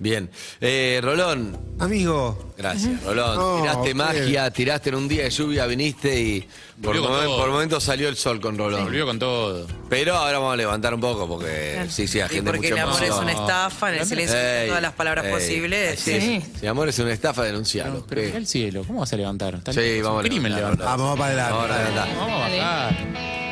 Bien. 0.01 0.31
Eh, 0.59 0.99
Rolón. 1.03 1.55
Amigo. 1.79 2.53
Gracias, 2.57 3.03
Rolón. 3.03 3.35
No, 3.35 3.61
tiraste 3.61 3.87
qué- 3.89 3.93
magia, 3.93 4.49
tiraste 4.51 4.89
en 4.89 4.95
un 4.95 5.07
día 5.07 5.23
de 5.23 5.29
lluvia, 5.29 5.65
viniste 5.67 6.19
y 6.19 6.41
por, 6.41 6.95
Volvió 6.95 7.03
con 7.03 7.11
momen- 7.11 7.23
todo. 7.25 7.37
por 7.37 7.49
momentos 7.51 7.83
salió 7.83 8.09
el 8.09 8.15
sol 8.15 8.41
con 8.41 8.57
Rolón. 8.57 8.83
Volvió 8.85 9.05
con 9.05 9.19
todo. 9.19 9.67
Pero 9.89 10.15
ahora 10.15 10.39
vamos 10.39 10.53
a 10.53 10.57
levantar 10.57 10.93
un 10.95 11.01
poco 11.01 11.27
porque 11.27 11.85
sí, 11.89 12.07
sí, 12.07 12.17
la 12.17 12.25
Y 12.25 12.29
gente 12.29 12.51
porque 12.51 12.69
mucho 12.71 12.73
el 12.75 12.79
amor 12.81 12.99
más- 12.99 13.09
es 13.09 13.15
una 13.15 13.31
estafa, 13.31 13.93
en 13.93 13.99
el 14.01 14.05
silencio 14.07 14.37
Ey, 14.37 14.67
todas 14.69 14.81
las 14.81 14.93
palabras 14.93 15.25
ey, 15.25 15.31
posibles. 15.33 15.99
Sí, 15.99 16.19
sí. 16.19 16.41
Si 16.59 16.65
amor 16.67 16.89
es 16.89 16.97
una 16.97 17.13
estafa, 17.13 17.43
denuncialo. 17.43 18.03
Pero 18.09 18.21
el 18.37 18.47
cielo, 18.47 18.83
¿cómo 18.85 19.01
vas 19.01 19.13
a 19.13 19.17
levantar? 19.17 19.53
Está- 19.55 19.71
Sí, 19.73 19.79
es 19.81 20.03
vamos 20.03 20.17
a 20.17 20.21
un 20.23 20.27
crimen 20.29 20.55
levantar, 20.55 20.79
levantar. 20.79 20.97
Vamos 20.97 21.17
para 21.19 21.29
adelante. 21.31 21.53
Vamos 21.53 21.71
a 21.71 21.77
levantar. 21.79 22.15
Vamos 22.15 22.31
a 22.33 22.39
bajar. 22.39 23.50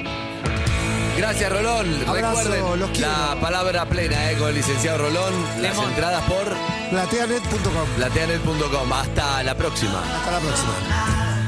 Gracias, 1.20 1.51
Rolón. 1.51 1.86
Abrazo, 2.07 2.38
Recuerden 2.43 2.80
los 2.80 2.89
quiero. 2.91 3.07
la 3.11 3.36
palabra 3.41 3.86
plena 3.86 4.32
eh, 4.32 4.38
con 4.38 4.49
el 4.49 4.55
licenciado 4.55 4.99
Rolón. 4.99 5.34
Las 5.61 5.78
entradas 5.78 6.24
por 6.24 6.45
Plateanet.com. 6.89 7.88
plateanet.com. 7.97 8.93
Hasta 8.93 9.43
la 9.43 9.55
próxima. 9.55 9.99
Hasta 9.99 10.32
la 10.32 10.39
próxima. 10.39 11.38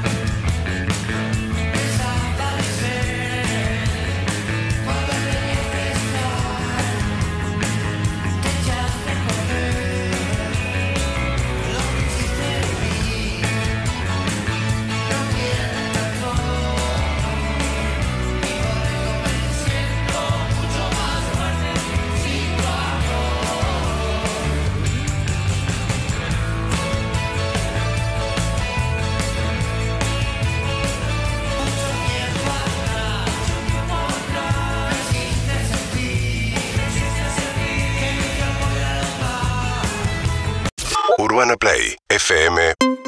Play 41.56 41.96
fm 42.10 43.01